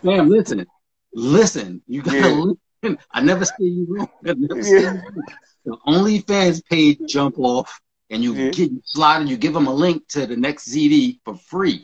Damn, 0.03 0.29
listen, 0.29 0.65
listen. 1.13 1.81
You 1.87 2.01
gotta 2.01 2.17
yeah. 2.17 2.53
listen. 2.81 2.99
I 3.11 3.21
never 3.21 3.45
see 3.45 3.63
you 3.63 3.85
wrong. 3.89 4.09
I 4.25 4.33
never 4.33 4.57
yeah. 4.57 4.63
see 4.63 4.79
you 4.79 4.87
wrong. 4.87 5.23
The 5.65 5.77
OnlyFans 5.87 6.65
page 6.65 6.99
jump 7.07 7.39
off, 7.39 7.79
and 8.09 8.23
you 8.23 8.33
yeah. 8.33 8.49
get 8.51 8.71
you 8.71 8.81
slide 8.85 9.21
and 9.21 9.29
you 9.29 9.37
give 9.37 9.53
them 9.53 9.67
a 9.67 9.73
link 9.73 10.07
to 10.09 10.25
the 10.25 10.35
next 10.35 10.63
CD 10.63 11.19
for 11.23 11.35
free. 11.35 11.83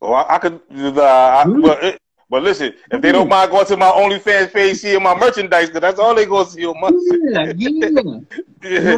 Oh, 0.00 0.12
I, 0.12 0.36
I 0.36 0.38
could. 0.38 0.60
Uh, 0.70 1.02
I, 1.02 1.44
but 1.46 1.84
it, 1.84 2.02
but 2.30 2.42
listen, 2.42 2.74
if 2.90 3.00
they 3.00 3.10
don't 3.10 3.28
mind 3.28 3.50
going 3.50 3.66
to 3.66 3.76
my 3.76 3.86
OnlyFans 3.86 4.52
page, 4.52 4.78
seeing 4.78 5.02
my 5.02 5.18
merchandise, 5.18 5.68
because 5.68 5.80
that's 5.80 5.98
all 5.98 6.14
they 6.14 6.26
go 6.26 6.44
see 6.44 6.66
on 6.66 6.80
my. 6.80 6.90
Yeah, 7.28 7.52
yeah. 7.56 8.18
yeah. 8.62 8.96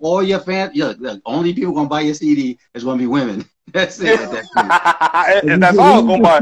All 0.00 0.22
your 0.22 0.40
fans, 0.40 0.72
yeah, 0.74 0.92
the 0.98 1.20
only 1.24 1.54
people 1.54 1.72
gonna 1.72 1.88
buy 1.88 2.02
your 2.02 2.14
CD 2.14 2.58
is 2.74 2.84
gonna 2.84 2.98
be 2.98 3.06
women. 3.06 3.44
That's 3.72 4.00
it. 4.00 4.30
That 4.30 5.42
and 5.44 5.62
that's 5.62 5.78
all 5.78 6.02
gonna 6.02 6.22
buy. 6.22 6.40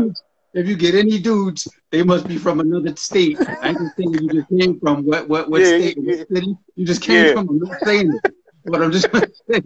If 0.54 0.66
you 0.66 0.76
get 0.76 0.94
any 0.94 1.18
dudes, 1.18 1.68
they 1.90 2.02
must 2.02 2.26
be 2.26 2.38
from 2.38 2.60
another 2.60 2.96
state. 2.96 3.38
I 3.62 3.68
ain't 3.70 3.78
saying 3.98 4.14
you 4.14 4.28
just 4.30 4.48
came 4.48 4.80
from 4.80 5.04
what 5.04 5.28
what 5.28 5.50
what 5.50 5.60
yeah, 5.60 5.66
state, 5.66 5.98
what 5.98 6.28
city. 6.28 6.56
You 6.74 6.86
just 6.86 7.02
came 7.02 7.34
from. 7.34 7.48
I'm 7.50 7.58
not 7.58 7.78
saying 7.84 8.18
it, 8.24 8.34
but 8.64 8.80
I'm 8.82 8.90
just 8.90 9.12
gonna 9.12 9.26
say. 9.50 9.62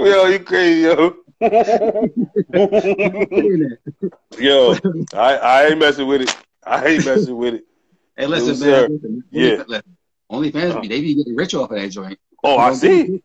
yo, 0.00 0.26
you 0.26 0.40
crazy, 0.40 0.80
yo. 0.82 1.14
Yo, 4.38 4.74
I, 5.12 5.36
I 5.36 5.66
ain't 5.66 5.78
messing 5.78 6.06
with 6.06 6.22
it. 6.22 6.36
I 6.64 6.86
ain't 6.86 7.04
messing 7.04 7.36
with 7.36 7.54
it. 7.54 7.64
Hey, 8.14 8.26
listen, 8.26 8.60
man. 8.60 8.92
Listen, 8.92 9.24
yeah. 9.30 9.64
Listen, 9.66 9.96
only 10.28 10.52
fans 10.52 10.76
be 10.76 10.88
they 10.88 11.00
be 11.00 11.14
getting 11.14 11.34
rich 11.34 11.54
off 11.54 11.70
of 11.70 11.78
that 11.78 11.88
joint. 11.88 12.18
Oh, 12.44 12.58
I 12.58 12.74
see. 12.74 13.22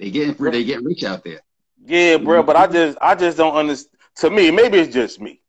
They 0.00 0.10
getting 0.10 0.34
they 0.50 0.64
getting 0.64 0.84
rich 0.84 1.04
out 1.04 1.22
there. 1.22 1.40
Yeah, 1.86 2.16
bro. 2.16 2.42
But 2.42 2.56
I 2.56 2.66
just 2.66 2.98
I 3.00 3.14
just 3.14 3.36
don't 3.38 3.54
understand. 3.54 3.96
To 4.16 4.30
me, 4.30 4.50
maybe 4.50 4.78
it's 4.78 4.92
just 4.92 5.20
me, 5.20 5.40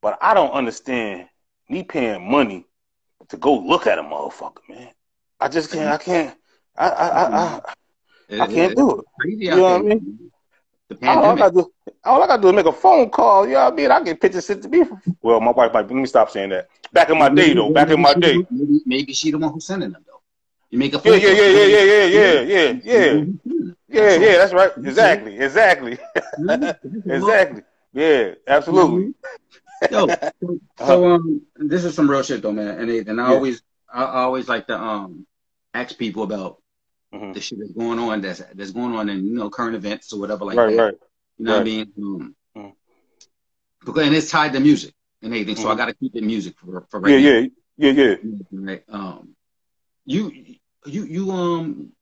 but 0.00 0.18
I 0.22 0.32
don't 0.32 0.52
understand 0.52 1.28
me 1.68 1.82
paying 1.84 2.30
money 2.30 2.64
to 3.28 3.36
go 3.36 3.58
look 3.58 3.86
at 3.86 3.98
a 3.98 4.02
motherfucker, 4.02 4.66
man. 4.68 4.88
I 5.38 5.48
just 5.48 5.70
can't. 5.70 5.88
I 5.88 5.98
can't. 5.98 6.36
I 6.76 6.88
I 6.88 7.08
I, 7.08 7.26
I, 7.36 7.60
I 8.40 8.46
can't 8.46 8.74
do 8.74 9.00
it. 9.00 9.04
You 9.50 9.56
know 9.56 9.62
what 9.62 9.80
I 9.80 9.82
mean? 9.82 10.30
The 10.90 10.96
pandemic. 10.96 11.40
All 11.40 11.46
I, 11.46 11.50
do, 11.50 11.72
all 12.04 12.22
I 12.22 12.26
gotta 12.26 12.42
do 12.42 12.48
is 12.48 12.54
make 12.54 12.66
a 12.66 12.72
phone 12.72 13.10
call. 13.10 13.46
You 13.46 13.54
know 13.54 13.64
what 13.64 13.72
I 13.72 13.76
mean? 13.76 13.90
I 13.92 14.02
get 14.02 14.20
pictures 14.20 14.44
sent 14.44 14.62
to 14.64 14.68
me. 14.68 14.82
Well, 15.22 15.40
my 15.40 15.52
wife, 15.52 15.72
might. 15.72 15.86
let 15.86 15.92
me 15.92 16.06
stop 16.06 16.30
saying 16.30 16.50
that. 16.50 16.68
Back 16.92 17.10
in 17.10 17.18
my 17.18 17.28
maybe, 17.28 17.48
day, 17.48 17.54
though. 17.54 17.72
Back 17.72 17.90
in 17.90 18.02
my 18.02 18.14
day. 18.14 18.44
Maybe, 18.50 18.80
maybe 18.84 19.12
she 19.12 19.30
the 19.30 19.38
one 19.38 19.52
who's 19.52 19.66
sending 19.66 19.92
them, 19.92 20.04
though. 20.04 20.20
You 20.68 20.80
make 20.80 20.92
a 20.92 20.98
phone 20.98 21.20
yeah, 21.20 21.20
call. 21.20 21.36
Yeah, 21.36 21.50
yeah, 21.50 21.66
yeah, 21.66 21.84
yeah, 21.84 22.04
yeah, 22.04 22.40
yeah, 22.40 22.80
yeah, 22.82 23.12
yeah. 23.12 23.24
Yeah, 23.88 24.14
yeah, 24.16 24.36
that's 24.38 24.52
right. 24.52 24.70
Exactly, 24.78 25.38
exactly, 25.38 25.98
mm-hmm. 26.38 27.10
exactly. 27.10 27.62
Yeah, 27.92 28.34
absolutely. 28.46 29.14
Mm-hmm. 29.84 29.94
Yo, 29.94 30.58
so 30.86 31.06
um, 31.08 31.42
this 31.56 31.84
is 31.84 31.94
some 31.94 32.08
real 32.08 32.22
shit 32.22 32.42
though, 32.42 32.52
man. 32.52 32.80
And 32.80 33.08
and 33.08 33.20
I 33.20 33.28
yeah. 33.28 33.34
always, 33.34 33.62
I 33.92 34.04
always 34.22 34.48
like 34.48 34.68
to 34.68 34.78
um 34.78 35.26
ask 35.74 35.98
people 35.98 36.22
about 36.22 36.59
mm-hmm. 37.12 37.32
the 37.32 37.40
shit 37.40 37.58
that's 37.58 37.72
going 37.72 37.98
on 37.98 38.20
that's 38.20 38.42
that's 38.54 38.70
going 38.70 38.94
on 38.94 39.08
in 39.08 39.24
you 39.24 39.34
know 39.34 39.50
current 39.50 39.74
events 39.74 40.12
or 40.12 40.20
whatever 40.20 40.44
like 40.44 40.56
right, 40.56 40.76
that. 40.76 40.82
Right. 40.82 40.94
You 41.38 41.44
know 41.44 41.52
right. 41.52 41.58
what 41.58 41.60
I 41.60 41.64
mean? 41.64 41.92
Um, 41.98 42.36
mm-hmm. 42.56 42.68
Because 43.84 44.06
and 44.06 44.14
it's 44.14 44.30
tied 44.30 44.52
to 44.52 44.60
music 44.60 44.94
and 45.22 45.32
everything, 45.32 45.56
so 45.56 45.62
I 45.62 45.70
mm-hmm. 45.70 45.78
got 45.78 45.86
to 45.86 45.94
keep 45.94 46.16
it 46.16 46.24
music 46.24 46.54
for 46.58 46.86
for 46.90 47.00
right 47.00 47.18
yeah, 47.18 47.40
now. 47.40 47.48
yeah, 47.76 47.90
yeah, 47.90 48.14
yeah. 48.22 48.38
Right. 48.52 48.84
Um, 48.88 49.34
you 50.04 50.32
you 50.86 51.04
you 51.04 51.30
um 51.30 51.92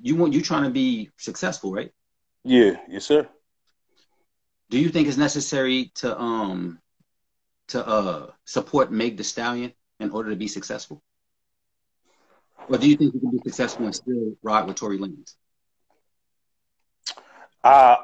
you 0.00 0.16
want 0.16 0.32
you 0.32 0.42
trying 0.42 0.64
to 0.64 0.70
be 0.70 1.10
successful, 1.16 1.72
right? 1.72 1.92
Yeah. 2.44 2.76
Yes, 2.88 3.04
sir. 3.04 3.28
Do 4.70 4.78
you 4.78 4.88
think 4.88 5.08
it's 5.08 5.16
necessary 5.16 5.92
to 5.96 6.18
um 6.18 6.80
to 7.68 7.86
uh 7.86 8.30
support 8.44 8.90
Meg 8.90 9.16
the 9.16 9.24
Stallion 9.24 9.72
in 10.00 10.10
order 10.10 10.30
to 10.30 10.36
be 10.36 10.48
successful? 10.48 11.02
Or 12.68 12.78
do 12.78 12.88
you 12.88 12.96
think 12.96 13.14
you 13.14 13.20
can 13.20 13.30
be 13.30 13.38
successful 13.38 13.84
and 13.86 13.94
still 13.94 14.34
ride 14.42 14.66
with 14.66 14.76
Tory 14.76 14.98
Lanez? 14.98 15.34
Uh, 17.62 17.96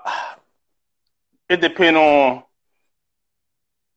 it 1.48 1.60
depends 1.60 1.98
on 1.98 2.42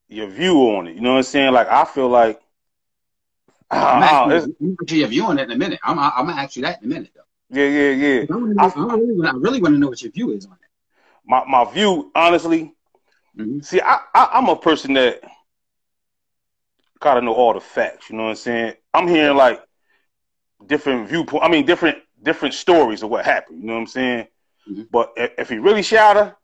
your 0.08 0.28
view 0.28 0.56
on 0.76 0.88
it. 0.88 0.96
You 0.96 1.02
know 1.02 1.12
what 1.12 1.18
I'm 1.18 1.24
saying? 1.24 1.54
Like 1.54 1.68
I 1.68 1.86
feel 1.86 2.10
like 2.10 2.42
I'm 3.70 4.04
Uh, 4.04 4.06
actually, 4.06 4.36
it's- 4.36 4.92
your 4.92 5.08
view 5.08 5.26
on 5.26 5.40
it 5.40 5.44
in 5.44 5.52
a 5.52 5.58
minute. 5.58 5.80
I'm, 5.84 5.98
I'm 5.98 6.26
gonna 6.26 6.42
ask 6.42 6.56
you 6.56 6.64
that 6.64 6.82
in 6.82 6.92
a 6.92 6.94
minute, 6.94 7.12
though. 7.16 7.22
yeah, 7.50 7.68
yeah, 7.68 7.92
yeah. 7.92 8.26
I, 8.60 8.68
know, 8.76 8.90
I, 8.90 8.96
really, 8.96 9.14
wanna- 9.16 9.30
I 9.30 9.36
really 9.36 9.62
want 9.62 9.76
to 9.76 9.80
know 9.80 9.88
what 9.90 10.02
your 10.02 10.12
view 10.12 10.32
is 10.32 10.46
on 10.46 10.54
it. 10.54 10.58
My 11.26 11.44
my 11.46 11.72
view, 11.72 12.12
honestly, 12.16 12.74
Mhm. 13.38 13.64
see, 13.64 13.80
I, 13.80 14.00
I 14.14 14.30
I'm 14.34 14.50
a 14.50 14.56
person 14.56 14.94
that 14.94 15.22
gotta 17.00 17.22
know 17.22 17.34
all 17.34 17.54
the 17.54 17.62
facts. 17.62 18.10
You 18.10 18.18
know 18.18 18.24
what 18.24 18.30
I'm 18.32 18.36
saying? 18.36 18.74
I'm 18.94 19.08
hearing 19.08 19.38
like 19.38 19.62
different 20.68 21.10
viewpoint. 21.10 21.44
I 21.44 21.48
mean, 21.50 21.66
different 21.66 21.98
different 22.22 22.54
stories 22.54 23.04
of 23.04 23.10
what 23.10 23.26
happened. 23.26 23.62
You 23.62 23.68
know 23.68 23.74
what 23.74 23.80
I'm 23.82 23.88
saying? 23.88 24.28
Mhm. 24.70 24.88
But 24.92 25.14
if, 25.18 25.32
if 25.40 25.50
he 25.50 25.58
really 25.58 25.82
shot 25.84 26.16
her, 26.18 26.36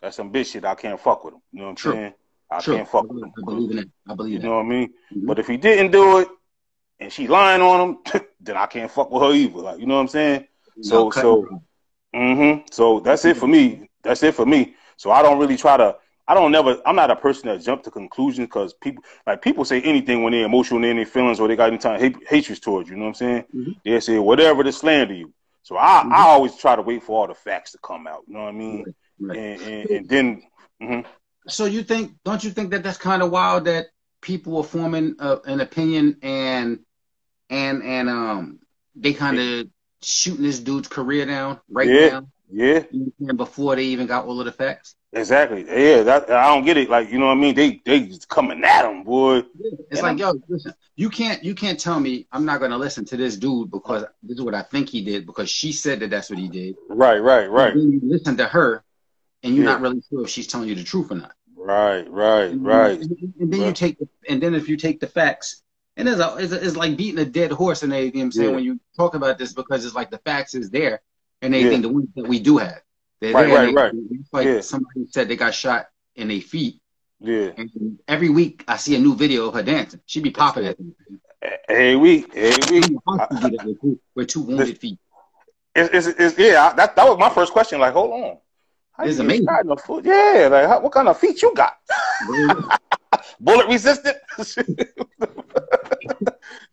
that's 0.00 0.16
some 0.16 0.32
bitch 0.32 0.52
shit. 0.52 0.64
I 0.64 0.74
can't 0.74 0.98
fuck 1.00 1.24
with 1.24 1.34
him. 1.34 1.40
You 1.52 1.58
know 1.60 1.64
what 1.66 1.70
I'm 1.70 1.76
True. 1.76 1.92
saying? 1.92 2.14
I 2.50 2.60
Sure. 2.60 2.76
can't 2.76 2.88
fuck 2.88 3.08
with 3.10 3.22
him. 3.22 3.32
I 3.36 3.42
believe 3.44 3.70
in 3.72 3.78
it. 3.78 3.88
I 4.08 4.14
believe 4.14 4.34
in 4.36 4.40
it. 4.40 4.44
You 4.44 4.48
know 4.50 4.56
what 4.56 4.66
I 4.66 4.68
mean? 4.68 4.88
Mhm. 5.14 5.26
But 5.26 5.38
if 5.38 5.46
he 5.46 5.56
didn't 5.56 5.90
do 5.92 6.18
it 6.18 6.28
and 7.00 7.12
she 7.12 7.26
lying 7.26 7.60
on 7.62 7.80
him, 7.80 7.98
then 8.40 8.56
I 8.56 8.66
can't 8.66 8.90
fuck 8.90 9.10
with 9.10 9.22
her 9.22 9.32
either. 9.32 9.58
Like, 9.60 9.80
you 9.80 9.86
know 9.86 9.94
what 9.96 10.00
I'm 10.02 10.08
saying? 10.08 10.46
so- 10.82 11.04
No, 11.04 11.10
so- 11.10 11.44
it 11.44 11.52
off. 11.52 11.62
hmm 12.14 12.58
So 12.70 13.00
that's 13.00 13.24
it 13.24 13.36
for 13.36 13.46
me. 13.46 13.88
That's 14.02 14.22
it 14.22 14.34
for 14.34 14.46
me. 14.46 14.74
So 14.96 15.10
I 15.10 15.22
don't 15.22 15.38
really 15.38 15.56
try 15.56 15.76
to. 15.76 15.96
I 16.30 16.34
don't 16.34 16.52
never. 16.52 16.80
I'm 16.86 16.94
not 16.94 17.10
a 17.10 17.16
person 17.16 17.48
that 17.48 17.60
jump 17.60 17.82
to 17.82 17.90
conclusions 17.90 18.46
because 18.46 18.72
people 18.72 19.02
like 19.26 19.42
people 19.42 19.64
say 19.64 19.82
anything 19.82 20.22
when 20.22 20.32
they're 20.32 20.44
emotional 20.44 20.76
and 20.78 20.86
in 20.86 20.96
their 20.96 21.04
feelings 21.06 21.40
or 21.40 21.48
they 21.48 21.56
got 21.56 21.70
any 21.70 21.78
time 21.78 21.98
hate, 21.98 22.16
hatred 22.28 22.62
towards 22.62 22.88
you. 22.88 22.94
You 22.94 23.00
know 23.00 23.06
what 23.06 23.08
I'm 23.08 23.14
saying? 23.14 23.44
Mhm. 23.52 23.74
They 23.84 23.98
say 23.98 24.16
whatever 24.18 24.62
to 24.62 24.70
slander 24.70 25.14
you. 25.14 25.32
So 25.64 25.76
I 25.76 26.04
Mhm. 26.04 26.12
I 26.12 26.22
always 26.28 26.56
try 26.56 26.76
to 26.76 26.82
wait 26.82 27.02
for 27.02 27.18
all 27.20 27.26
the 27.26 27.34
facts 27.34 27.72
to 27.72 27.78
come 27.78 28.06
out. 28.06 28.22
You 28.28 28.34
know 28.34 28.44
what 28.44 28.50
I 28.50 28.52
mean? 28.52 28.84
Right. 29.18 29.38
And, 29.38 29.60
and 29.60 29.90
and 29.90 30.08
then 30.08 30.42
mhm. 30.80 31.04
So 31.48 31.64
you 31.64 31.82
think? 31.82 32.12
Don't 32.24 32.44
you 32.44 32.50
think 32.50 32.70
that 32.70 32.84
that's 32.84 32.98
kind 32.98 33.22
of 33.22 33.32
wild 33.32 33.64
that 33.64 33.86
people 34.20 34.58
are 34.58 34.62
forming 34.64 35.16
uh, 35.18 35.38
an 35.46 35.60
opinion 35.60 36.18
and 36.22 36.78
and 37.48 37.82
and 37.82 38.08
um 38.08 38.60
they 38.94 39.14
kind 39.14 39.38
of 39.38 39.66
shooting 40.02 40.44
this 40.44 40.60
dude's 40.60 40.88
career 40.88 41.26
down 41.26 41.60
right 41.70 41.88
Yeah. 41.88 42.08
now 42.10 42.26
yeah, 42.52 42.84
you 42.90 43.00
know 43.00 43.06
I'm 43.20 43.26
saying, 43.26 43.36
before 43.36 43.76
they 43.76 43.84
even 43.84 44.06
got 44.06 44.26
all 44.26 44.38
of 44.40 44.46
the 44.46 44.52
facts. 44.52 44.96
exactly. 45.12 45.64
Yeah, 45.66 46.02
that 46.02 46.30
I 46.30 46.48
don't 46.48 46.64
get 46.64 46.76
it. 46.76 46.90
Like 46.90 47.10
you 47.10 47.18
know 47.18 47.26
what 47.26 47.32
I 47.32 47.40
mean? 47.40 47.54
They 47.54 47.80
they 47.84 48.00
just 48.06 48.28
coming 48.28 48.62
at 48.64 48.84
him, 48.90 49.04
boy. 49.04 49.42
It's 49.90 50.00
And 50.00 50.02
like, 50.02 50.18
yo, 50.18 50.34
listen, 50.48 50.74
you 50.96 51.10
can't 51.10 51.42
you 51.42 51.54
can't 51.54 51.78
tell 51.78 51.98
me 52.00 52.26
I'm 52.32 52.44
not 52.44 52.58
going 52.60 52.70
to 52.70 52.76
listen 52.76 53.04
to 53.06 53.16
this 53.16 53.36
dude 53.36 53.70
because 53.70 54.04
this 54.22 54.38
is 54.38 54.42
what 54.44 54.54
I 54.54 54.62
think 54.62 54.88
he 54.88 55.02
did 55.02 55.26
because 55.26 55.50
she 55.50 55.72
said 55.72 56.00
that 56.00 56.10
that's 56.10 56.30
what 56.30 56.38
he 56.38 56.48
did. 56.48 56.76
Right, 56.88 57.18
right, 57.18 57.50
right, 57.50 57.72
And 57.72 57.80
then 57.80 57.92
you 57.92 58.00
listen 58.04 58.36
to 58.38 58.46
her, 58.46 58.84
and 59.42 59.54
you're 59.54 59.64
Yeah. 59.64 59.72
not 59.72 59.80
really 59.80 60.02
sure 60.08 60.24
if 60.24 60.30
she's 60.30 60.46
telling 60.46 60.68
you 60.68 60.74
the 60.74 60.84
truth 60.84 61.10
or 61.10 61.16
not. 61.16 61.32
right, 61.56 62.08
right, 62.10 62.50
And, 62.52 62.64
right. 62.64 63.00
And, 63.00 63.34
and 63.40 63.52
then 63.52 63.60
you 63.62 63.72
take, 63.72 63.96
and 64.28 64.42
then 64.42 64.54
if 64.54 64.68
you 64.68 64.76
take 64.76 65.00
the 65.00 65.06
facts, 65.06 65.62
and 65.96 66.08
it's, 66.08 66.20
a, 66.20 66.36
it's, 66.38 66.52
a, 66.52 66.64
it's 66.66 66.76
like 66.76 66.96
beating 66.96 67.20
a 67.20 67.24
dead 67.24 67.52
horse 67.52 67.82
and 67.82 67.92
everything. 67.92 68.22
I'm 68.22 68.32
saying 68.32 68.50
Yeah. 68.50 68.54
when 68.54 68.64
you 68.64 68.80
talk 68.96 69.14
about 69.14 69.38
this 69.38 69.52
because 69.52 69.84
it's 69.84 69.94
like 69.94 70.10
the 70.10 70.18
facts 70.18 70.54
is 70.54 70.70
there 70.70 71.00
and 71.42 71.54
everything, 71.54 71.82
Yeah. 71.82 71.88
the 71.88 71.94
ones 71.94 72.08
that 72.16 72.26
we 72.28 72.40
do 72.40 72.58
have. 72.58 72.80
They're 73.20 73.34
Right, 73.34 73.46
there 73.48 73.54
right, 73.56 73.66
they- 73.66 73.74
right. 73.74 73.92
It's 74.12 74.32
like 74.32 74.46
Yeah. 74.46 74.60
somebody 74.60 75.06
said 75.10 75.28
they 75.28 75.36
got 75.36 75.54
shot 75.54 75.86
in 76.16 76.28
their 76.28 76.40
feet, 76.40 76.80
Yeah. 77.20 77.50
and 77.56 77.98
every 78.08 78.28
week 78.30 78.64
I 78.68 78.76
see 78.76 78.94
a 78.96 78.98
new 78.98 79.14
video 79.14 79.48
of 79.48 79.54
her 79.54 79.62
dancing. 79.62 80.00
She 80.06 80.20
be 80.20 80.30
popping 80.30 80.66
at 80.66 80.76
them. 80.78 80.94
Every 81.68 81.96
week, 81.96 82.34
every 82.36 82.80
week. 82.80 82.98
with, 84.14 84.28
two, 84.28 84.40
wounded 84.42 84.78
feet. 84.78 84.98
It's, 85.74 86.06
it's, 86.08 86.18
it's 86.20 86.38
yeah. 86.38 86.72
That 86.74 86.96
that 86.96 87.08
was 87.08 87.18
my 87.18 87.30
first 87.30 87.52
question. 87.52 87.78
Like, 87.80 87.92
hold 87.92 88.12
on, 88.12 88.38
how 88.92 89.04
It's 89.04 89.18
amazing. 89.20 89.46
no 89.64 89.76
foot? 89.76 90.04
Yeah, 90.04 90.48
like 90.50 90.66
how, 90.66 90.80
what 90.80 90.92
kind 90.92 91.08
of 91.08 91.16
feet 91.18 91.40
you 91.40 91.54
got? 91.54 91.78
Bullet 93.40 93.68
resistant? 93.68 94.16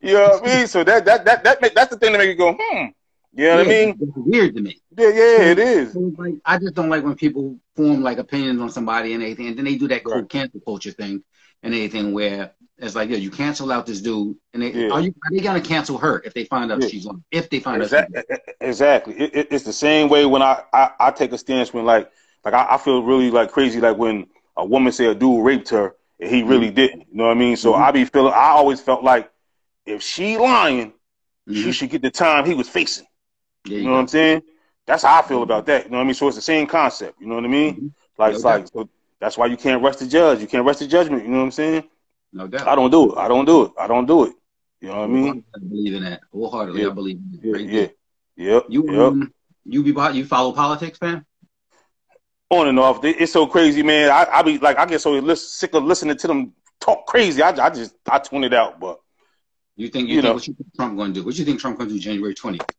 you 0.02 0.14
know 0.14 0.28
what 0.30 0.44
I 0.50 0.58
mean? 0.58 0.68
So 0.68 0.84
that 0.84 1.06
that 1.06 1.26
that 1.26 1.44
that 1.44 1.62
make, 1.62 1.76
that's 1.76 1.90
the 1.92 1.98
thing 1.98 2.12
that 2.14 2.18
make 2.18 2.30
you 2.30 2.36
go, 2.36 2.58
hmm. 2.60 2.86
You 3.38 3.46
know 3.46 3.58
what 3.58 3.68
I 3.68 3.70
mean? 3.70 3.98
It's 4.02 4.12
weird 4.16 4.56
to 4.56 4.62
me. 4.62 4.82
Yeah, 4.98 5.10
yeah, 5.10 5.52
it 5.52 5.60
is. 5.60 5.96
Like 5.96 6.34
I 6.44 6.58
just 6.58 6.74
don't 6.74 6.90
like 6.90 7.04
when 7.04 7.16
people 7.16 7.60
form 7.76 8.02
like 8.02 8.18
opinions 8.18 8.60
on 8.62 8.70
somebody 8.70 9.14
and 9.14 9.22
anything, 9.24 9.48
and 9.48 9.58
then 9.58 9.66
they 9.66 9.76
do 9.76 9.88
that 9.90 10.02
Right. 10.06 10.28
cancel 10.28 10.60
culture 10.62 10.92
thing 10.92 11.24
and 11.62 11.74
anything 11.74 12.14
where 12.14 12.52
it's 12.80 12.96
like, 12.96 13.10
yeah, 13.10 13.18
you 13.18 13.30
cancel 13.30 13.72
out 13.72 13.86
this 13.86 14.02
dude, 14.02 14.36
and 14.54 14.64
they 14.64 14.72
Yeah. 14.72 14.90
are 14.92 15.02
you 15.02 15.14
are 15.24 15.32
they 15.32 15.40
gonna 15.40 15.62
cancel 15.62 15.98
her 16.00 16.22
if 16.26 16.34
they 16.34 16.46
find 16.46 16.72
out 16.72 16.82
Yeah. 16.82 16.88
she's 16.88 17.06
on? 17.06 17.24
If 17.32 17.50
they 17.50 17.60
find 17.60 17.82
out, 17.84 17.90
she's 17.90 18.00
Exactly. 18.00 18.38
Exactly. 18.62 19.14
It, 19.20 19.36
it, 19.36 19.48
it's 19.52 19.64
the 19.64 19.74
same 19.74 20.10
way 20.10 20.26
when 20.26 20.42
I, 20.42 20.64
I, 20.74 20.90
I 21.00 21.12
take 21.12 21.32
a 21.32 21.38
stance 21.38 21.72
when 21.74 21.86
like 21.86 22.12
like 22.44 22.56
I, 22.56 22.68
I 22.72 22.78
feel 22.78 23.04
really 23.04 23.30
like 23.30 23.52
crazy 23.52 23.80
like 23.80 23.98
when 23.98 24.28
a 24.56 24.66
woman 24.66 24.92
say 24.92 25.06
a 25.06 25.14
dude 25.16 25.46
raped 25.46 25.70
her 25.70 25.96
and 26.20 26.30
he 26.30 26.42
really 26.42 26.72
didn't. 26.72 27.02
You 27.12 27.18
know 27.18 27.26
what 27.26 27.32
I 27.38 27.40
mean? 27.40 27.56
So 27.56 27.74
Mhm. 27.74 27.82
I 27.82 27.92
be 27.92 28.06
feeling. 28.06 28.34
I 28.34 28.50
always 28.50 28.80
felt 28.82 29.04
like 29.04 29.30
if 29.86 30.02
she 30.02 30.38
lying, 30.38 30.94
on, 31.48 31.54
she 31.54 31.72
should 31.72 31.90
get 31.92 32.02
the 32.02 32.12
time 32.12 32.46
he 32.46 32.56
was 32.56 32.68
facing. 32.68 33.06
You 33.68 33.78
you 33.78 33.84
know 33.84 33.94
what. 33.94 34.00
I'm 34.00 34.08
saying? 34.08 34.42
That's 34.86 35.04
how 35.04 35.20
I 35.20 35.22
feel 35.22 35.44
about 35.44 35.66
that. 35.68 35.86
You 35.86 35.92
know 35.92 35.98
what 35.98 36.04
I 36.04 36.06
mean? 36.06 36.14
So 36.14 36.28
it's 36.28 36.36
the 36.38 36.42
same 36.42 36.66
concept. 36.68 37.20
You 37.20 37.28
know 37.28 37.36
what 37.36 37.44
I 37.46 37.48
mean? 37.48 37.76
Mhm. 37.76 37.92
Like 38.18 38.32
No 38.32 38.36
it's 38.36 38.46
like 38.46 38.68
so 38.68 38.90
that's 39.20 39.38
why 39.38 39.48
you 39.48 39.58
can't 39.58 39.82
rush 39.84 39.98
the 39.98 40.08
judge. 40.08 40.42
You 40.42 40.48
can't 40.48 40.66
rush 40.66 40.78
the 40.78 40.88
judgment. 40.88 41.24
You 41.24 41.30
know 41.30 41.40
what 41.40 41.46
I'm 41.46 41.52
saying? 41.52 41.84
No 42.34 42.48
doubt. 42.48 42.68
I 42.68 42.76
don't 42.76 42.92
do 42.92 43.12
it. 43.14 43.18
I 43.18 43.28
don't 43.28 43.46
do 43.46 43.64
it. 43.66 43.72
I 43.80 43.88
don't 43.88 44.06
do 44.06 44.26
it. 44.26 44.34
You 44.82 44.90
know 44.90 44.98
what 44.98 45.04
I 45.04 45.08
mean? 45.08 45.44
I 45.56 45.60
believe 45.60 45.94
in 45.96 46.04
that 46.04 46.22
wholeheartedly. 46.32 46.82
Yeah. 46.82 46.88
I 46.88 46.92
believe 46.92 47.18
in 47.18 47.40
it. 47.56 47.62
Yeah, 47.72 47.82
yeah, 48.38 48.54
yep, 48.54 48.66
You 48.70 48.88
yep. 48.88 49.00
um, 49.00 49.34
you 49.66 49.84
be 49.84 49.90
you 50.18 50.26
follow 50.26 50.54
politics, 50.54 51.00
man? 51.02 51.26
on 52.50 52.68
and 52.68 52.80
off. 52.80 53.04
It's 53.04 53.32
so 53.32 53.46
crazy, 53.48 53.84
man. 53.84 54.10
I, 54.10 54.26
I 54.32 54.42
be 54.44 54.58
like, 54.58 54.78
I 54.78 54.86
get 54.86 55.02
so 55.02 55.36
sick 55.36 55.74
of 55.74 55.84
listening 55.84 56.18
to 56.18 56.28
them 56.28 56.54
talk 56.80 57.06
crazy. 57.08 57.42
I, 57.42 57.50
I 57.50 57.70
just, 57.70 57.96
I 58.10 58.20
tune 58.20 58.44
it 58.44 58.54
out. 58.54 58.80
But 58.80 59.00
You 59.76 59.90
think 59.90 60.08
you, 60.08 60.16
You 60.16 60.22
think 60.22 60.30
know. 60.30 60.34
what 60.36 60.48
you 60.48 60.54
think 60.54 60.74
Trump 60.76 60.98
gonna 60.98 61.14
do? 61.14 61.24
What 61.24 61.38
you 61.38 61.46
think 61.46 61.60
Trump 61.60 61.78
gonna 61.78 61.90
do 61.90 62.00
January 62.00 62.34
20th? 62.36 62.70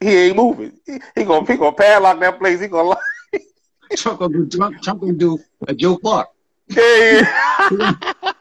He 0.00 0.16
ain't 0.16 0.36
moving. 0.36 0.72
He, 0.86 0.98
he 1.14 1.24
gonna, 1.24 1.46
he 1.46 1.56
gonna 1.56 1.72
padlock 1.72 2.20
that 2.20 2.38
place. 2.38 2.60
He 2.60 2.68
gonna, 2.68 2.88
lock- 2.90 3.00
Trump 3.96 4.18
gonna 4.20 4.32
do 4.32 4.46
Trump, 4.48 4.82
Trump 4.82 5.00
gonna 5.00 5.12
do 5.14 5.38
a 5.66 5.74
Joe 5.74 5.96
Clark. 5.98 6.28
yeah, 6.68 7.56
yeah. 7.70 7.94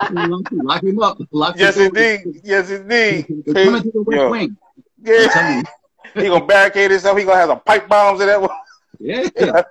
Lock 0.12 0.84
him 0.84 1.00
up. 1.02 1.18
Lock 1.32 1.56
yes, 1.58 1.78
indeed. 1.78 2.42
Yes, 2.44 2.70
indeed. 2.70 3.26
They're 3.46 3.66
coming 3.66 3.84
to 3.84 3.92
the 3.92 4.02
West 4.04 4.18
Yo, 4.18 4.30
Wing. 4.30 4.58
Yeah, 5.02 5.64
he 6.16 6.28
gonna 6.28 6.46
barricade 6.46 6.92
himself. 6.92 7.18
He 7.18 7.24
gonna 7.26 7.38
have 7.38 7.50
some 7.50 7.60
pipe 7.62 7.88
bombs 7.88 8.22
in 8.22 8.28
that. 8.28 8.42
one. 8.42 8.50
Yeah. 9.00 9.28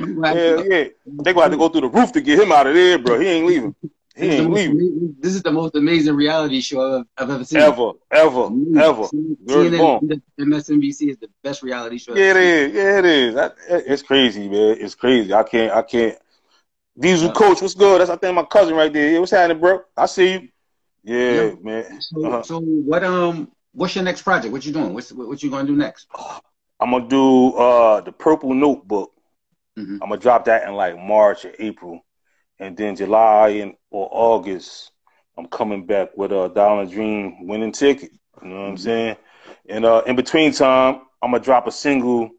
Yeah, 0.00 0.62
yeah. 0.62 0.84
They 1.06 1.32
gonna 1.32 1.42
have 1.42 1.50
to 1.52 1.56
go 1.58 1.68
through 1.68 1.82
the 1.82 1.88
roof 1.88 2.12
to 2.12 2.20
get 2.20 2.38
him 2.40 2.50
out 2.50 2.66
of 2.66 2.74
there, 2.74 2.98
bro. 2.98 3.20
He 3.20 3.28
ain't 3.28 3.46
leaving. 3.46 3.74
This 4.14 4.30
is, 4.30 4.36
the 4.36 4.42
ain't 4.42 4.50
most 4.50 4.58
leaving 4.60 4.72
amazing, 4.72 5.16
this 5.20 5.34
is 5.34 5.42
the 5.42 5.52
most 5.52 5.74
amazing 5.74 6.14
reality 6.14 6.60
show 6.60 6.98
I've, 7.00 7.06
I've 7.16 7.30
ever 7.30 7.44
seen. 7.44 7.60
ever, 7.60 7.92
ever, 8.10 8.50
ever. 8.76 9.02
Word 9.02 9.72
CNN. 9.72 10.20
MSNBC 10.40 11.10
is 11.10 11.16
the 11.18 11.28
best 11.42 11.62
reality 11.62 11.98
show. 11.98 12.14
Yeah, 12.14 12.30
it 12.30 12.36
is. 12.36 12.72
Yeah, 12.74 12.98
it 12.98 13.04
is. 13.04 13.34
That, 13.34 13.56
it's 13.68 14.02
crazy, 14.02 14.48
man. 14.48 14.76
It's 14.78 14.94
crazy. 14.94 15.32
I 15.32 15.42
can't. 15.42 15.72
I 15.72 15.82
can't. 15.82 16.18
Diesel 16.98 17.28
Yeah. 17.28 17.34
coach, 17.34 17.62
what's 17.62 17.74
good? 17.74 18.00
That's 18.00 18.10
I 18.10 18.16
think 18.16 18.34
my 18.34 18.44
cousin 18.44 18.74
right 18.74 18.92
there. 18.92 19.12
Yeah, 19.12 19.18
what's 19.18 19.30
happening, 19.32 19.60
bro? 19.60 19.80
I 19.96 20.06
see 20.06 20.32
you. 20.32 20.48
Yeah, 21.04 21.42
Yeah. 21.48 21.54
man. 21.62 22.00
So, 22.00 22.24
Uh-huh. 22.26 22.42
so 22.42 22.60
what? 22.60 23.02
Um, 23.02 23.50
what's 23.72 23.94
your 23.94 24.04
next 24.04 24.22
project? 24.22 24.52
What 24.52 24.64
you 24.66 24.72
doing? 24.72 24.92
What's 24.94 25.10
what, 25.12 25.28
what 25.28 25.42
you 25.42 25.50
gonna 25.50 25.66
do 25.66 25.74
next? 25.74 26.06
I'm 26.80 26.90
gonna 26.90 27.08
do 27.08 27.54
uh 27.54 28.00
the 28.02 28.12
Purple 28.12 28.52
Notebook. 28.54 29.12
Mhm. 29.78 29.98
I'm 30.02 30.08
gonna 30.10 30.18
drop 30.20 30.44
that 30.46 30.68
in 30.68 30.74
like 30.74 30.98
March 30.98 31.44
or 31.44 31.52
April, 31.58 32.04
and 32.62 32.76
then 32.76 32.94
July 32.94 33.48
and 33.48 33.74
or 33.90 34.08
August, 34.12 34.92
I'm 35.36 35.46
coming 35.46 35.84
back 35.84 36.16
with 36.16 36.30
a 36.30 36.48
Dollar 36.48 36.86
Dream 36.86 37.48
winning 37.48 37.72
ticket. 37.72 38.12
You 38.40 38.48
know 38.48 38.62
what 38.62 38.68
I'm 38.68 38.76
saying? 38.76 39.16
And 39.68 39.84
uh, 39.84 40.02
in 40.06 40.14
between 40.14 40.52
time, 40.52 41.02
I'm 41.20 41.32
gonna 41.32 41.42
drop 41.42 41.66
a 41.66 41.72
single 41.72 42.30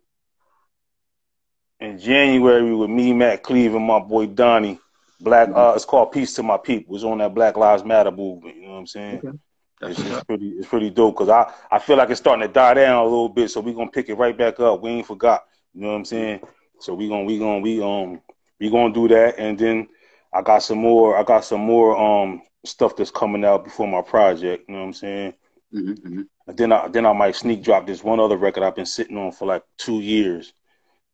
in 1.81 1.99
January 1.99 2.73
with 2.73 2.89
me, 2.89 3.11
Matt 3.11 3.43
Cleve, 3.43 3.75
and 3.75 3.85
my 3.85 3.99
boy 3.99 4.27
Donnie. 4.27 4.79
Black. 5.19 5.49
Uh, 5.53 5.73
it's 5.75 5.85
called 5.85 6.11
Peace 6.13 6.33
to 6.35 6.43
My 6.43 6.57
People. 6.57 6.95
It's 6.95 7.03
on 7.03 7.17
that 7.17 7.33
Black 7.33 7.57
Lives 7.57 7.83
Matter 7.83 8.11
movement. 8.11 8.55
You 8.55 8.63
know 8.63 8.73
what 8.73 8.79
I'm 8.79 8.87
saying? 8.87 9.17
Okay. 9.17 9.37
It's, 9.81 9.99
it's 9.99 10.23
pretty, 10.23 10.49
it's 10.51 10.67
pretty 10.67 10.89
dope 10.89 11.15
because 11.15 11.29
I, 11.29 11.51
I 11.69 11.79
feel 11.79 11.97
like 11.97 12.09
it's 12.09 12.19
starting 12.21 12.47
to 12.47 12.53
die 12.53 12.75
down 12.75 13.01
a 13.01 13.03
little 13.03 13.27
bit. 13.27 13.51
So 13.51 13.59
we're 13.59 13.73
gonna 13.73 13.91
pick 13.91 14.07
it 14.07 14.15
right 14.15 14.37
back 14.37 14.61
up. 14.61 14.81
We 14.81 14.91
ain't 14.91 15.07
forgot. 15.07 15.43
You 15.73 15.81
know 15.81 15.89
what 15.89 15.95
I'm 15.95 16.05
saying? 16.05 16.39
So 16.79 16.93
we 16.93 17.09
gonna, 17.09 17.25
we 17.25 17.37
gonna, 17.37 17.59
we 17.59 17.81
um, 17.81 18.21
we 18.59 18.69
gonna 18.69 18.93
do 18.93 19.09
that, 19.09 19.37
and 19.37 19.59
then 19.59 19.89
I 20.33 20.41
got 20.41 20.63
some 20.63 20.79
more. 20.79 21.17
I 21.17 21.23
got 21.23 21.45
some 21.45 21.61
more 21.61 21.97
um 21.97 22.41
stuff 22.65 22.95
that's 22.95 23.11
coming 23.11 23.45
out 23.45 23.63
before 23.63 23.87
my 23.87 24.01
project. 24.01 24.65
You 24.67 24.75
know 24.75 24.81
what 24.81 24.87
I'm 24.87 24.93
saying? 24.93 25.33
Mhm, 25.73 25.99
mhm. 26.01 26.27
And 26.47 26.57
then 26.57 26.71
I, 26.71 26.87
then 26.89 27.05
I 27.05 27.13
might 27.13 27.35
sneak 27.35 27.63
drop 27.63 27.87
this 27.87 28.03
one 28.03 28.19
other 28.19 28.37
record 28.37 28.63
I've 28.63 28.75
been 28.75 28.85
sitting 28.85 29.17
on 29.17 29.31
for 29.31 29.45
like 29.45 29.63
two 29.77 30.01
years, 30.01 30.53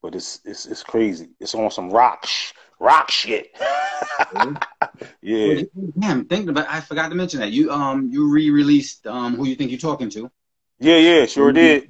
but 0.02 0.16
it's, 0.16 0.40
it's, 0.44 0.66
it's 0.66 0.84
crazy. 0.84 1.30
It's 1.40 1.54
on 1.56 1.70
some 1.72 1.92
rock, 1.92 2.26
sh- 2.26 2.54
rock 2.80 3.12
shit. 3.12 3.50
yeah. 5.22 5.62
Damn, 6.00 6.26
thinking 6.26 6.50
about. 6.50 6.68
I 6.70 6.82
forgot 6.82 7.10
to 7.10 7.16
mention 7.16 7.40
that 7.42 7.52
you 7.52 7.72
um 7.72 8.10
you 8.12 8.30
re-released 8.32 9.06
um 9.08 9.36
who 9.36 9.46
you 9.46 9.56
think 9.56 9.72
you're 9.72 9.80
talking 9.80 10.10
to. 10.12 10.32
Yeah, 10.80 10.98
yeah, 10.98 11.26
sure 11.26 11.52
did. 11.52 11.90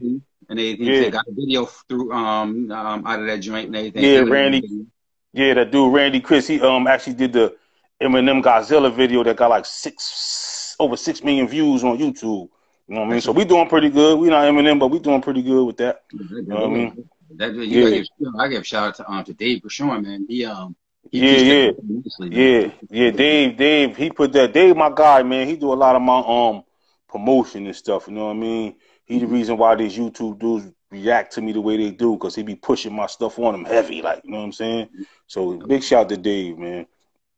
And 0.50 0.58
they, 0.58 0.76
they 0.76 0.86
Yeah. 0.86 1.10
got 1.10 1.28
a 1.28 1.32
video 1.32 1.65
through 1.65 2.12
um 2.12 2.72
um 2.72 3.06
out 3.06 3.20
of 3.20 3.28
that 3.28 3.38
joint 3.39 3.68
and 3.68 3.76
everything. 3.76 4.04
Yeah, 4.04 4.20
Randy. 4.22 4.88
Yeah, 5.34 5.54
that 5.56 5.72
dude 5.72 5.94
Randy 5.94 6.20
Chris, 6.22 6.48
he 6.48 6.60
um 6.62 6.88
actually 6.88 7.13
did 7.13 7.34
the 7.34 7.56
Eminem 8.02 8.42
Godzilla 8.44 8.94
video 8.94 9.24
that 9.24 9.38
got 9.38 9.50
like 9.50 9.65
six 9.65 10.76
over 10.80 10.96
six 10.98 11.24
million 11.24 11.48
views 11.48 11.84
on 11.84 11.98
YouTube. 11.98 12.50
You 12.88 12.96
know 12.96 13.02
what 13.02 13.08
I 13.08 13.12
mean? 13.12 13.22
So 13.22 13.32
we 13.32 13.46
doing 13.46 13.68
pretty 13.70 13.89
good. 13.89 14.18
We 14.18 14.30
not 14.30 14.46
Eminem, 14.46 14.80
but 14.80 14.88
we 14.88 15.00
doing 15.00 15.22
pretty 15.22 15.44
good 15.44 15.63
with 15.63 15.78
that. 15.78 16.04
You 16.12 16.44
know 16.44 16.56
what 16.56 16.63
I 16.63 16.68
mean? 16.68 17.10
That, 17.36 17.54
you 17.54 17.88
yeah. 17.88 18.04
Give, 18.20 18.36
I 18.39 18.48
give 18.48 18.65
shout 18.65 18.88
out 18.88 18.96
to 18.96 19.12
um 19.12 19.24
to 19.26 19.34
Dave 19.34 19.62
Bushorn, 19.62 20.04
man. 20.04 20.26
He 20.28 20.46
um 20.46 20.76
he 21.12 21.20
yeah 21.20 21.72
yeah 22.20 22.30
yeah 22.30 22.72
yeah 22.89 23.12
Dave 23.12 23.58
Dave 23.58 23.96
he 23.98 24.10
put 24.10 24.34
that 24.34 24.54
Dave 24.54 24.76
my 24.76 24.92
guy 24.94 25.22
man. 25.22 25.48
He 25.48 25.56
do 25.56 25.72
a 25.72 25.76
lot 25.76 25.96
of 25.96 26.02
my 26.02 26.20
um 26.26 26.63
promotion 27.08 27.68
and 27.68 27.76
stuff. 27.76 28.08
You 28.08 28.13
know 28.13 28.26
what 28.26 28.36
I 28.36 28.39
mean? 28.39 28.76
He 29.06 29.20
the 29.20 29.26
mm-hmm. 29.26 29.36
reason 29.36 29.58
why 29.58 29.76
these 29.76 29.96
YouTube 29.96 30.39
dudes 30.39 30.72
react 30.91 31.34
to 31.34 31.41
me 31.41 31.52
the 31.52 31.62
way 31.62 31.78
they 31.78 31.91
do 31.91 32.13
because 32.13 32.36
he 32.36 32.43
be 32.43 32.56
pushing 32.56 32.93
my 32.93 33.08
stuff 33.08 33.38
on 33.39 33.54
them 33.54 33.65
heavy, 33.65 34.02
like 34.02 34.21
you 34.23 34.32
know 34.32 34.38
what 34.39 34.45
I'm 34.45 34.52
saying. 34.54 34.89
So 35.28 35.58
big 35.58 35.84
shout 35.84 36.10
to 36.10 36.17
Dave, 36.17 36.58
man. 36.58 36.88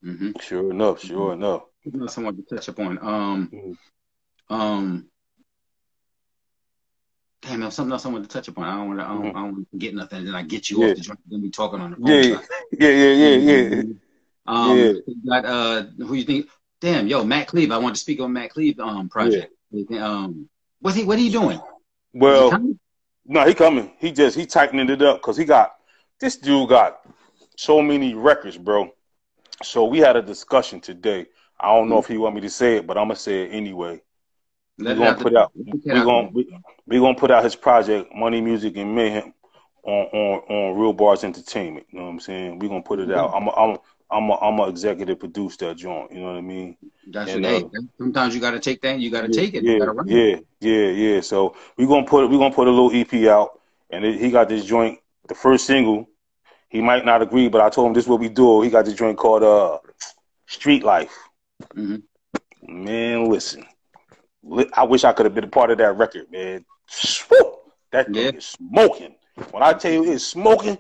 Mm-hmm. 0.04 0.32
Sure 0.40 0.72
enough, 0.72 1.02
sure 1.02 1.36
mm-hmm. 1.36 1.44
enough. 1.44 2.12
Someone 2.12 2.36
to 2.36 2.44
touch 2.44 2.68
upon. 2.68 2.98
Um, 3.02 3.50
mm-hmm. 3.54 4.54
um, 4.54 5.08
damn, 7.42 7.60
there's 7.60 7.74
something 7.74 7.92
else 7.92 8.06
I 8.06 8.10
want 8.10 8.28
to 8.28 8.34
touch 8.34 8.48
upon. 8.48 8.66
I 8.66 8.76
don't 8.76 8.88
want 8.88 9.00
to, 9.00 9.06
I 9.06 9.10
don't. 9.10 9.28
I 9.28 9.32
don't 9.32 9.54
want 9.54 9.72
to 9.72 9.78
get 9.78 9.96
nothing, 9.96 10.20
and 10.20 10.28
then 10.28 10.36
I 10.36 10.44
get 10.44 10.70
you 10.70 10.84
yeah. 10.84 10.92
off 10.92 10.98
the 10.98 11.02
joint. 11.02 11.20
Then 11.28 11.42
we 11.42 11.50
talking 11.50 11.82
on 11.82 11.92
the 11.92 11.98
phone. 11.98 12.08
Yeah, 12.08 12.90
yeah, 12.90 13.14
yeah, 13.14 13.36
yeah, 13.36 13.76
yeah. 13.76 13.84
Um, 14.48 14.76
yeah. 14.76 14.94
got 15.30 15.46
uh, 15.46 15.84
who 16.00 16.16
you 16.16 16.24
think? 16.24 16.50
Damn, 16.82 17.08
yo, 17.08 17.24
Matt 17.24 17.48
Cleve. 17.48 17.72
I 17.72 17.78
want 17.78 17.96
to 17.96 18.02
speak 18.02 18.20
on 18.20 18.34
Matt 18.34 18.50
Cleve 18.50 18.80
um 18.80 19.08
project. 19.08 19.54
Yeah. 19.72 20.06
Um, 20.06 20.50
what's 20.80 20.98
he? 20.98 21.04
What 21.04 21.20
are 21.20 21.22
you 21.22 21.32
doing? 21.32 21.62
Well, 22.12 22.50
no, 23.26 23.46
he 23.46 23.54
coming. 23.54 23.92
He 24.00 24.12
just 24.12 24.38
he 24.38 24.46
tightening 24.46 24.90
it 24.90 25.02
up 25.02 25.18
because 25.18 25.38
he 25.38 25.46
got 25.46 25.76
this 26.20 26.38
dude 26.38 26.70
got 26.70 27.00
so 27.58 27.82
many 27.82 28.14
records, 28.14 28.58
bro. 28.58 28.92
So 29.64 29.86
we 29.86 30.00
had 30.00 30.16
a 30.16 30.22
discussion 30.22 30.80
today. 30.80 31.28
I 31.60 31.68
don't 31.68 31.90
know 31.90 31.96
mm-hmm. 31.96 32.04
if 32.04 32.08
he 32.08 32.18
want 32.18 32.36
me 32.36 32.42
to 32.42 32.50
say 32.50 32.78
it, 32.78 32.88
but 32.88 32.98
I'm 32.98 33.06
gonna 33.06 33.16
say 33.16 33.44
it 33.44 33.50
anyway. 33.50 34.02
We're 34.78 34.96
gonna 34.96 35.16
put 35.16 35.36
out. 35.36 35.52
We're 35.56 36.04
gonna 36.04 36.30
we, 36.88 37.00
gonna 37.00 37.16
put 37.16 37.32
out 37.32 37.44
his 37.44 37.56
project, 37.56 38.14
Money, 38.16 38.42
Music, 38.42 38.76
and 38.78 38.96
Mayhem, 38.96 39.34
on 39.84 40.06
on 40.08 40.40
on 40.50 40.80
Real 40.80 40.94
Bars 40.94 41.24
Entertainment. 41.24 41.86
You 41.92 42.00
know 42.00 42.06
what 42.06 42.12
I'm 42.12 42.20
saying? 42.20 42.60
We're 42.60 42.70
gonna 42.70 42.82
put 42.82 43.00
it 43.00 43.12
out. 43.12 43.32
I'm 43.36 43.48
a, 43.48 43.52
I'm 43.52 43.78
I'm 44.12 44.30
a, 44.30 44.36
I'm 44.36 44.60
a 44.60 44.68
executive 44.68 45.20
produce 45.20 45.56
that 45.58 45.78
joint. 45.78 46.12
You 46.12 46.20
know 46.20 46.26
what 46.26 46.36
I 46.36 46.42
mean? 46.42 46.76
That's 47.08 47.32
and, 47.32 47.44
what, 47.44 47.64
uh, 47.64 47.82
sometimes 47.98 48.36
you 48.36 48.42
got 48.42 48.52
to 48.52 48.60
take 48.60 48.82
that. 48.82 49.00
You 49.00 49.10
got 49.10 49.22
to 49.22 49.28
yeah, 49.32 49.42
take 49.42 49.54
it. 49.54 49.64
Yeah, 49.64 49.80
yeah, 50.06 50.40
yeah, 50.60 50.90
yeah. 50.90 51.22
So 51.22 51.56
we're 51.78 51.88
gonna 51.88 52.06
put 52.06 52.30
we're 52.30 52.38
gonna 52.38 52.54
put 52.54 52.68
a 52.68 52.72
little 52.72 52.92
EP 52.94 53.14
out, 53.30 53.60
and 53.90 54.04
it, 54.04 54.20
he 54.20 54.30
got 54.30 54.50
this 54.50 54.66
joint, 54.66 55.00
the 55.28 55.36
first 55.36 55.66
single. 55.66 56.10
He 56.70 56.82
might 56.82 57.06
not 57.06 57.22
agree, 57.22 57.50
but 57.50 57.62
I 57.62 57.70
told 57.70 57.88
him 57.88 57.94
this 57.94 58.06
is 58.06 58.10
what 58.10 58.20
we 58.20 58.30
do. 58.30 58.62
He 58.62 58.70
got 58.70 58.86
this 58.86 58.94
joint 58.96 59.18
called 59.18 59.44
uh 59.44 59.80
Street 60.46 60.84
Life. 60.84 61.18
Mm-hmm. 61.76 62.84
Man, 62.84 63.30
listen. 63.30 63.66
I 64.74 64.84
wish 64.84 65.04
I 65.04 65.14
could 65.14 65.26
have 65.26 65.36
been 65.36 65.44
a 65.44 65.48
part 65.48 65.72
of 65.72 65.78
that 65.78 65.96
record, 65.98 66.32
man. 66.32 66.66
That 67.92 68.06
thing 68.08 68.16
yeah. 68.16 68.32
is 68.32 68.46
smoking. 68.46 69.16
When 69.52 69.64
I 69.64 69.74
tell 69.74 69.92
you 69.92 70.12
it's 70.12 70.26
smoking, 70.26 70.78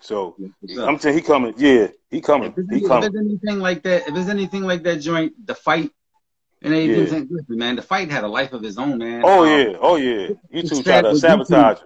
so 0.00 0.36
I'm 0.78 0.98
saying 0.98 1.16
he 1.16 1.22
coming. 1.22 1.54
Yeah, 1.56 1.88
he 2.10 2.20
coming. 2.20 2.52
If 2.56 2.68
he 2.70 2.86
coming. 2.86 3.04
If 3.04 3.12
there's 3.12 3.26
anything 3.26 3.58
like 3.58 3.82
that, 3.84 4.08
if 4.08 4.14
there's 4.14 4.28
anything 4.28 4.62
like 4.62 4.82
that 4.82 4.96
joint, 4.96 5.34
the 5.46 5.54
fight 5.54 5.90
and 6.62 6.74
everything, 6.74 7.28
yeah. 7.30 7.56
man, 7.56 7.76
the 7.76 7.82
fight 7.82 8.10
had 8.10 8.24
a 8.24 8.28
life 8.28 8.52
of 8.52 8.62
his 8.62 8.78
own, 8.78 8.98
man. 8.98 9.22
Oh 9.24 9.44
um, 9.44 9.48
yeah, 9.48 9.76
oh 9.80 9.96
yeah. 9.96 10.28
YouTube 10.52 10.84
tried 10.84 11.02
to 11.02 11.16
sabotage. 11.16 11.78
YouTube, 11.78 11.84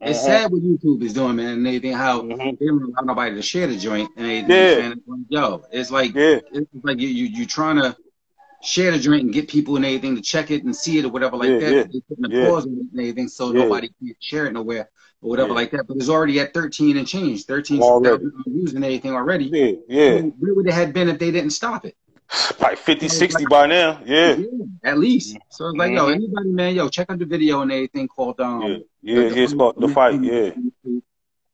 it's 0.00 0.18
uh-huh. 0.20 0.26
sad 0.26 0.52
what 0.52 0.62
YouTube 0.62 1.02
is 1.02 1.12
doing, 1.12 1.36
man, 1.36 1.54
and 1.54 1.66
anything 1.66 1.92
how 1.92 2.22
mm-hmm. 2.22 2.50
they 2.58 2.66
don't 2.66 2.82
allow 2.82 3.02
nobody 3.02 3.34
to 3.34 3.42
share 3.42 3.66
the 3.66 3.76
joint 3.76 4.10
and 4.16 4.26
anything. 4.26 4.50
Yeah. 4.50 4.94
yo, 5.28 5.64
it's 5.72 5.90
like 5.90 6.14
yeah. 6.14 6.38
it's 6.52 6.84
like 6.84 6.98
you 6.98 7.08
you 7.08 7.26
you 7.26 7.46
trying 7.46 7.76
to 7.76 7.96
share 8.62 8.90
the 8.90 8.98
joint 8.98 9.24
and 9.24 9.32
get 9.32 9.48
people 9.48 9.76
and 9.76 9.84
everything 9.84 10.16
to 10.16 10.22
check 10.22 10.50
it 10.50 10.64
and 10.64 10.74
see 10.74 10.98
it 10.98 11.04
or 11.04 11.10
whatever 11.10 11.36
like 11.36 11.50
yeah, 11.50 11.58
that. 11.58 11.74
Yeah. 11.74 11.82
They 11.84 12.00
putting 12.08 12.22
the 12.22 12.28
yeah. 12.30 12.48
pause 12.48 12.64
and 12.66 12.88
everything 12.94 13.28
so 13.28 13.52
yeah. 13.52 13.64
nobody 13.64 13.88
can 13.88 14.14
share 14.20 14.46
it 14.46 14.52
nowhere 14.52 14.88
or 15.20 15.30
whatever 15.30 15.52
like 15.52 15.70
that. 15.72 15.86
But 15.86 15.96
it's 15.96 16.08
already 16.08 16.40
at 16.40 16.54
13 16.54 16.96
and 16.96 17.06
change, 17.06 17.44
13 17.44 17.80
using 18.46 18.84
anything 18.84 19.12
already. 19.12 19.46
Yeah, 19.46 19.72
yeah. 19.88 20.20
where 20.20 20.54
would 20.54 20.66
it 20.66 20.74
have 20.74 20.92
been 20.92 21.08
if 21.08 21.18
they 21.18 21.30
didn't 21.30 21.50
stop 21.50 21.84
it? 21.84 21.96
Like 22.60 22.76
50, 22.76 23.08
60 23.08 23.46
by 23.46 23.66
now. 23.66 24.02
Yeah. 24.04 24.34
yeah. 24.34 24.46
At 24.84 24.98
least. 24.98 25.38
So 25.48 25.68
it's 25.68 25.78
like, 25.78 25.92
mm-hmm. 25.92 25.96
yo, 25.96 26.08
anybody, 26.08 26.50
man, 26.50 26.74
yo, 26.74 26.88
check 26.88 27.10
out 27.10 27.18
the 27.18 27.24
video 27.24 27.62
and 27.62 27.72
everything 27.72 28.06
called 28.06 28.38
um 28.40 28.62
Yeah, 28.62 28.76
yeah, 29.00 29.28
the, 29.28 29.42
it's 29.42 29.54
called 29.54 29.76
the 29.78 29.88
fight, 29.88 30.22
yeah. 30.22 30.50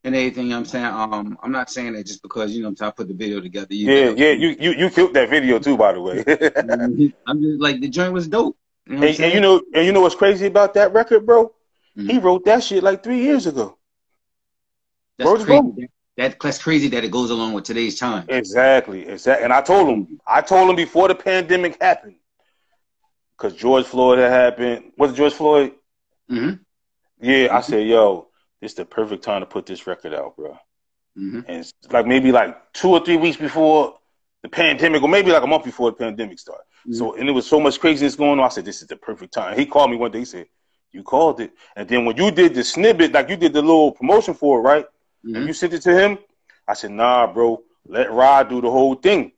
And 0.07 0.15
anything 0.15 0.47
you 0.47 0.51
know 0.51 0.59
I'm 0.59 0.65
saying, 0.67 0.85
um, 0.85 1.39
I'm 1.43 1.53
not 1.53 1.71
saying 1.71 1.95
that 1.95 2.05
just 2.05 2.21
because 2.23 2.53
you 2.53 2.63
know 2.63 2.75
I 2.79 2.91
put 2.91 3.09
the 3.09 3.15
video 3.15 3.41
together. 3.41 3.73
You 3.73 3.91
yeah, 3.91 4.05
know, 4.05 4.15
yeah, 4.17 4.33
you 4.33 4.49
you 4.61 4.73
you 4.73 4.91
killed 4.91 5.15
that 5.15 5.31
video 5.31 5.59
too, 5.59 5.79
by 5.79 5.93
the 5.93 6.01
way. 6.03 6.23
I'm 7.27 7.41
just 7.43 7.61
like 7.61 7.81
the 7.81 7.89
joint 7.89 8.13
was 8.13 8.29
dope. 8.29 8.55
You 8.87 8.97
know 8.97 9.07
and, 9.07 9.21
and, 9.21 9.33
you 9.33 9.41
know, 9.41 9.63
and 9.73 9.87
you 9.87 9.93
know 9.93 10.03
what's 10.03 10.15
crazy 10.15 10.45
about 10.45 10.75
that 10.75 10.93
record, 10.93 11.25
bro? 11.25 11.55
Mm-hmm. 11.97 12.11
He 12.11 12.19
wrote 12.19 12.45
that 12.47 12.65
shit 12.65 12.83
like 12.83 13.03
three 13.03 13.23
years 13.23 13.47
ago. 13.47 13.79
That's 15.17 15.45
crazy. 15.45 15.89
That, 16.17 16.37
that's 16.41 16.59
crazy 16.59 16.89
that 16.89 17.05
it 17.05 17.11
goes 17.11 17.31
along 17.31 17.55
with 17.55 17.65
today's 17.65 17.99
time. 17.99 18.27
Exactly, 18.29 19.07
exactly. 19.07 19.45
And 19.45 19.53
I 19.53 19.63
told 19.63 19.89
him, 19.89 20.21
I 20.27 20.41
told 20.43 20.71
him 20.71 20.77
before 20.77 21.09
the 21.09 21.15
pandemic 21.15 21.81
happened, 21.81 22.17
because 23.37 23.55
George 23.59 23.85
Floyd 23.87 24.19
had 24.19 24.31
happened. 24.31 24.93
Was 24.97 25.13
it 25.13 25.17
George 25.17 25.33
Floyd? 25.33 25.73
Mm-hmm. 26.31 26.63
Yeah, 27.21 27.47
mm-hmm. 27.47 27.57
I 27.57 27.61
said, 27.63 27.87
yo, 27.87 28.29
it's 28.61 28.75
the 28.75 28.85
perfect 28.85 29.25
time 29.25 29.41
to 29.41 29.47
put 29.47 29.67
this 29.67 29.87
record 29.87 30.15
out, 30.15 30.37
bro. 30.37 30.53
Mm-hmm. 31.19 31.41
And 31.49 31.57
it's 31.59 31.73
like 31.91 32.07
maybe 32.07 32.33
like 32.33 32.73
two 32.73 32.91
or 32.91 33.05
three 33.05 33.17
weeks 33.17 33.37
before 33.37 33.99
the 34.43 34.49
pandemic, 34.49 35.03
or 35.03 35.09
maybe 35.09 35.33
like 35.33 35.43
a 35.43 35.47
month 35.47 35.65
before 35.65 35.91
the 35.91 35.97
pandemic 35.97 36.39
started. 36.39 36.65
Mm-hmm. 36.87 36.95
So, 36.95 37.15
and 37.17 37.29
it 37.29 37.33
was 37.33 37.47
so 37.47 37.59
much 37.59 37.81
craziness 37.81 38.15
going 38.15 38.39
on. 38.39 38.45
I 38.45 38.49
said, 38.49 38.65
this 38.65 38.83
is 38.83 38.89
the 38.89 38.97
perfect 38.97 39.33
time. 39.33 39.57
He 39.59 39.67
called 39.67 39.91
me 39.91 39.97
one 39.97 40.11
day. 40.11 40.21
He 40.21 40.25
said, 40.25 40.47
you 40.95 41.03
called 41.03 41.41
it. 41.41 41.53
And 41.77 41.89
then 41.89 42.05
when 42.05 42.17
you 42.17 42.31
did 42.31 42.55
the 42.55 42.65
snippet, 42.65 43.13
like 43.13 43.29
you 43.29 43.37
did 43.37 43.53
the 43.53 43.61
little 43.61 43.93
promotion 43.93 44.33
for 44.33 44.59
it, 44.59 44.63
right? 44.63 44.87
Mm-hmm. 45.25 45.37
And 45.37 45.47
you 45.47 45.53
sent 45.53 45.75
it 45.75 45.83
to 45.83 45.99
him. 45.99 46.19
I 46.67 46.75
said, 46.75 46.93
nah, 46.93 47.27
bro, 47.27 47.63
let 47.87 48.11
Rod 48.13 48.49
do 48.49 48.61
the 48.61 48.71
whole 48.71 48.95
thing. 48.95 49.33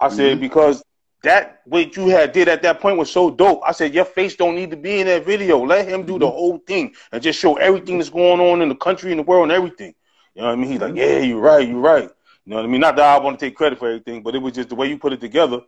I 0.00 0.08
mm-hmm. 0.08 0.16
said, 0.16 0.40
because 0.40 0.82
that 1.22 1.60
what 1.66 1.94
you 1.96 2.08
had 2.08 2.32
did 2.32 2.48
at 2.48 2.62
that 2.62 2.80
point 2.80 2.96
was 2.96 3.10
so 3.10 3.30
dope. 3.30 3.60
I 3.66 3.72
said, 3.72 3.94
your 3.94 4.04
face 4.04 4.34
don't 4.34 4.56
need 4.56 4.70
to 4.70 4.76
be 4.76 5.00
in 5.00 5.06
that 5.06 5.24
video. 5.24 5.64
Let 5.64 5.86
him 5.86 6.04
do 6.04 6.18
the 6.18 6.26
mm-hmm. 6.26 6.34
whole 6.34 6.58
thing 6.58 6.94
and 7.12 7.22
just 7.22 7.38
show 7.38 7.56
everything 7.56 7.98
that's 7.98 8.10
going 8.10 8.40
on 8.40 8.62
in 8.62 8.68
the 8.68 8.74
country 8.74 9.12
and 9.12 9.20
the 9.20 9.24
world 9.24 9.44
and 9.44 9.52
everything. 9.52 9.94
You 10.34 10.42
know 10.42 10.48
what 10.48 10.54
I 10.54 10.56
mean? 10.56 10.70
He's 10.72 10.80
like, 10.80 10.96
yeah, 10.96 11.18
you're 11.18 11.40
right, 11.40 11.68
you're 11.68 11.78
right. 11.78 12.04
You 12.44 12.50
know 12.50 12.56
what 12.56 12.64
I 12.64 12.68
mean? 12.68 12.80
Not 12.80 12.96
that 12.96 13.04
I 13.04 13.22
want 13.22 13.38
to 13.38 13.46
take 13.46 13.54
credit 13.54 13.78
for 13.78 13.86
everything, 13.86 14.22
but 14.22 14.34
it 14.34 14.38
was 14.38 14.54
just 14.54 14.70
the 14.70 14.74
way 14.74 14.88
you 14.88 14.98
put 14.98 15.12
it 15.12 15.20
together. 15.20 15.60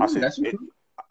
I 0.00 0.06
said, 0.06 0.30
it, 0.38 0.56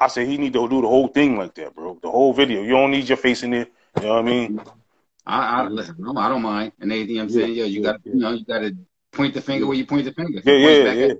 I 0.02 0.08
said 0.08 0.28
he 0.28 0.38
need 0.38 0.54
to 0.54 0.68
do 0.68 0.82
the 0.82 0.88
whole 0.88 1.08
thing 1.08 1.38
like 1.38 1.54
that, 1.56 1.76
bro. 1.76 2.00
The 2.02 2.10
whole 2.10 2.34
video. 2.34 2.64
You 2.64 2.72
don't 2.72 2.90
need 2.90 3.08
your 3.08 3.18
face 3.18 3.44
in 3.44 3.52
there. 3.52 3.68
You 3.98 4.08
know 4.08 4.14
what 4.16 4.20
I 4.20 4.22
mean? 4.24 4.62
I, 5.28 5.62
I 5.62 5.68
listen. 5.68 5.96
I 6.18 6.28
don't 6.28 6.42
mind. 6.42 6.72
And 6.80 6.92
anything 6.92 7.20
I'm 7.20 7.30
saying, 7.30 7.54
yeah, 7.54 7.66
you 7.66 7.84
got 7.84 8.04
to, 8.04 8.10
you 8.10 8.16
know, 8.16 8.32
you 8.32 8.44
got 8.44 8.60
to 8.60 8.76
point 9.12 9.36
the 9.36 9.42
finger 9.42 9.68
where 9.68 9.78
you 9.78 9.86
point 9.86 10.06
the 10.06 10.14
finger. 10.14 10.42
Yeah, 10.44 10.54
yeah, 10.54 10.92
yeah. 10.94 11.14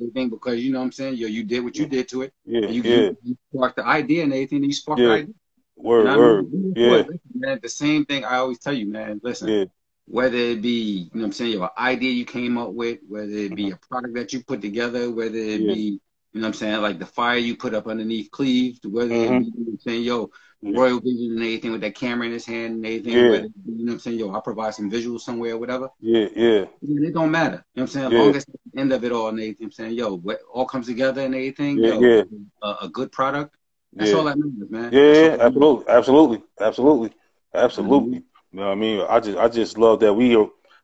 Everything 0.00 0.30
because 0.30 0.60
you 0.64 0.72
know 0.72 0.78
what 0.78 0.86
I'm 0.86 0.92
saying. 0.92 1.16
Yo, 1.16 1.26
you 1.26 1.44
did 1.44 1.62
what 1.62 1.76
you 1.76 1.86
did 1.86 2.08
to 2.08 2.22
it. 2.22 2.32
Yeah, 2.46 2.68
you, 2.68 2.82
yeah. 2.82 3.10
You, 3.22 3.36
sparked 3.54 3.76
the 3.76 3.86
idea 3.86 4.22
and 4.24 4.32
everything. 4.32 4.64
You 4.64 4.72
sparked 4.72 5.02
yeah. 5.02 5.08
the 5.08 5.14
idea. 5.14 5.34
Word, 5.76 6.06
and 6.06 6.16
word. 6.16 6.52
mean, 6.52 6.72
yeah. 6.74 6.90
Listen, 6.90 7.20
man, 7.34 7.60
the 7.62 7.68
same 7.68 8.06
thing 8.06 8.24
I 8.24 8.36
always 8.36 8.60
tell 8.60 8.72
you, 8.72 8.86
man. 8.86 9.20
Listen, 9.22 9.48
yeah. 9.48 9.64
whether 10.06 10.38
it 10.38 10.62
be, 10.62 10.70
you 10.70 11.10
know 11.12 11.20
what 11.20 11.24
I'm 11.26 11.32
saying, 11.32 11.52
your 11.52 11.70
idea 11.78 12.12
you 12.12 12.24
came 12.24 12.56
up 12.56 12.72
with, 12.72 13.00
whether 13.06 13.30
it 13.30 13.54
be 13.54 13.72
uh-huh. 13.72 13.78
a 13.82 13.88
product 13.88 14.14
that 14.14 14.32
you 14.32 14.42
put 14.42 14.62
together, 14.62 15.10
whether 15.10 15.36
it 15.36 15.60
yeah. 15.60 15.74
be, 15.74 16.00
you 16.32 16.40
know 16.40 16.46
what 16.46 16.48
I'm 16.48 16.54
saying, 16.54 16.80
like 16.80 16.98
the 16.98 17.06
fire 17.06 17.36
you 17.36 17.56
put 17.56 17.74
up 17.74 17.86
underneath 17.86 18.30
Cleve, 18.30 18.78
whether 18.84 19.10
mm-hmm. 19.10 19.34
it 19.34 19.44
you 19.44 19.50
know 19.50 19.52
what 19.56 19.72
I'm 19.72 19.78
saying, 19.80 20.02
yo, 20.02 20.30
yeah. 20.62 20.78
Royal 20.78 21.00
Vision 21.00 21.32
and 21.32 21.42
anything 21.42 21.72
with 21.72 21.80
that 21.80 21.94
camera 21.94 22.26
in 22.26 22.32
his 22.32 22.46
hand 22.46 22.76
and 22.76 22.86
anything. 22.86 23.12
Yeah. 23.12 23.30
Whether, 23.30 23.44
you 23.44 23.52
know 23.66 23.84
what 23.84 23.92
I'm 23.94 23.98
saying? 23.98 24.18
Yo, 24.18 24.34
I 24.34 24.40
provide 24.40 24.74
some 24.74 24.90
visuals 24.90 25.20
somewhere 25.20 25.54
or 25.54 25.58
whatever. 25.58 25.90
Yeah, 26.00 26.28
yeah. 26.34 26.64
it 26.80 27.14
don't 27.14 27.32
matter. 27.32 27.64
You 27.74 27.82
know 27.82 27.82
what 27.82 27.82
I'm 27.82 27.86
saying? 27.88 28.06
As 28.06 28.12
yeah. 28.12 28.18
long 28.20 28.36
as 28.36 28.46
the 28.46 28.80
end 28.80 28.92
of 28.92 29.04
it 29.04 29.12
all 29.12 29.28
and 29.28 29.40
anything, 29.40 29.66
I'm 29.66 29.72
saying, 29.72 29.94
yo, 29.94 30.16
what 30.18 30.40
all 30.52 30.64
comes 30.64 30.86
together 30.86 31.22
and 31.22 31.34
anything. 31.34 31.78
Yeah, 31.78 31.94
yo, 31.94 32.00
yeah. 32.00 32.22
A, 32.62 32.76
a, 32.82 32.88
good 32.88 33.10
product. 33.10 33.56
That's 33.92 34.10
yeah. 34.10 34.16
all 34.16 34.24
that 34.24 34.38
matters, 34.38 34.70
man. 34.70 34.92
Yeah, 34.92 35.12
yeah 35.12 35.36
absolutely, 35.40 35.84
absolutely, 35.88 36.42
absolutely, 36.60 37.10
absolutely. 37.52 38.18
Mm-hmm. 38.18 38.56
You 38.56 38.60
know 38.60 38.66
what 38.66 38.72
I 38.72 38.74
mean? 38.76 39.06
I 39.08 39.20
just, 39.20 39.38
I 39.38 39.48
just 39.48 39.78
love 39.78 40.00
that 40.00 40.14
we 40.14 40.36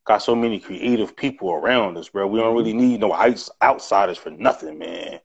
got 0.04 0.18
so 0.18 0.34
many 0.34 0.58
creative 0.58 1.14
people 1.16 1.52
around 1.52 1.96
us, 1.98 2.08
bro. 2.08 2.26
We 2.26 2.40
don't 2.40 2.56
really 2.56 2.72
need 2.72 3.00
no 3.00 3.14
outsiders 3.14 4.18
for 4.18 4.30
nothing, 4.30 4.78
man. 4.78 5.20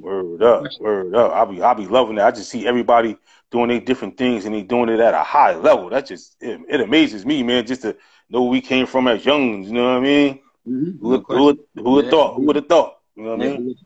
Word 0.00 0.42
up, 0.42 0.64
word 0.80 1.14
up. 1.14 1.32
I'll 1.32 1.46
be, 1.46 1.62
I'll 1.62 1.74
be 1.74 1.86
loving 1.86 2.16
that. 2.16 2.26
I 2.26 2.30
just 2.30 2.50
see 2.50 2.66
everybody 2.66 3.16
doing 3.50 3.68
their 3.68 3.80
different 3.80 4.16
things 4.16 4.44
and 4.44 4.54
they 4.54 4.62
doing 4.62 4.88
it 4.88 5.00
at 5.00 5.14
a 5.14 5.22
high 5.22 5.54
level. 5.54 5.88
That 5.90 6.06
just 6.06 6.36
it, 6.40 6.60
it 6.68 6.80
amazes 6.80 7.26
me, 7.26 7.42
man. 7.42 7.66
Just 7.66 7.82
to 7.82 7.96
know 8.30 8.42
where 8.42 8.50
we 8.50 8.60
came 8.60 8.86
from 8.86 9.08
as 9.08 9.24
youngs. 9.24 9.68
You 9.68 9.74
know 9.74 9.84
what 9.84 9.98
I 9.98 10.00
mean? 10.00 10.40
Mm-hmm. 10.68 10.98
Who, 11.00 11.20
who, 11.20 11.66
who 11.74 11.90
would 11.90 12.04
have 12.04 12.10
thought? 12.10 12.34
Who 12.36 12.46
would 12.46 12.56
have 12.56 12.66
thought? 12.66 12.98
You 13.16 13.22
know 13.24 13.36
what 13.36 13.46
I 13.46 13.58
mean? 13.58 13.76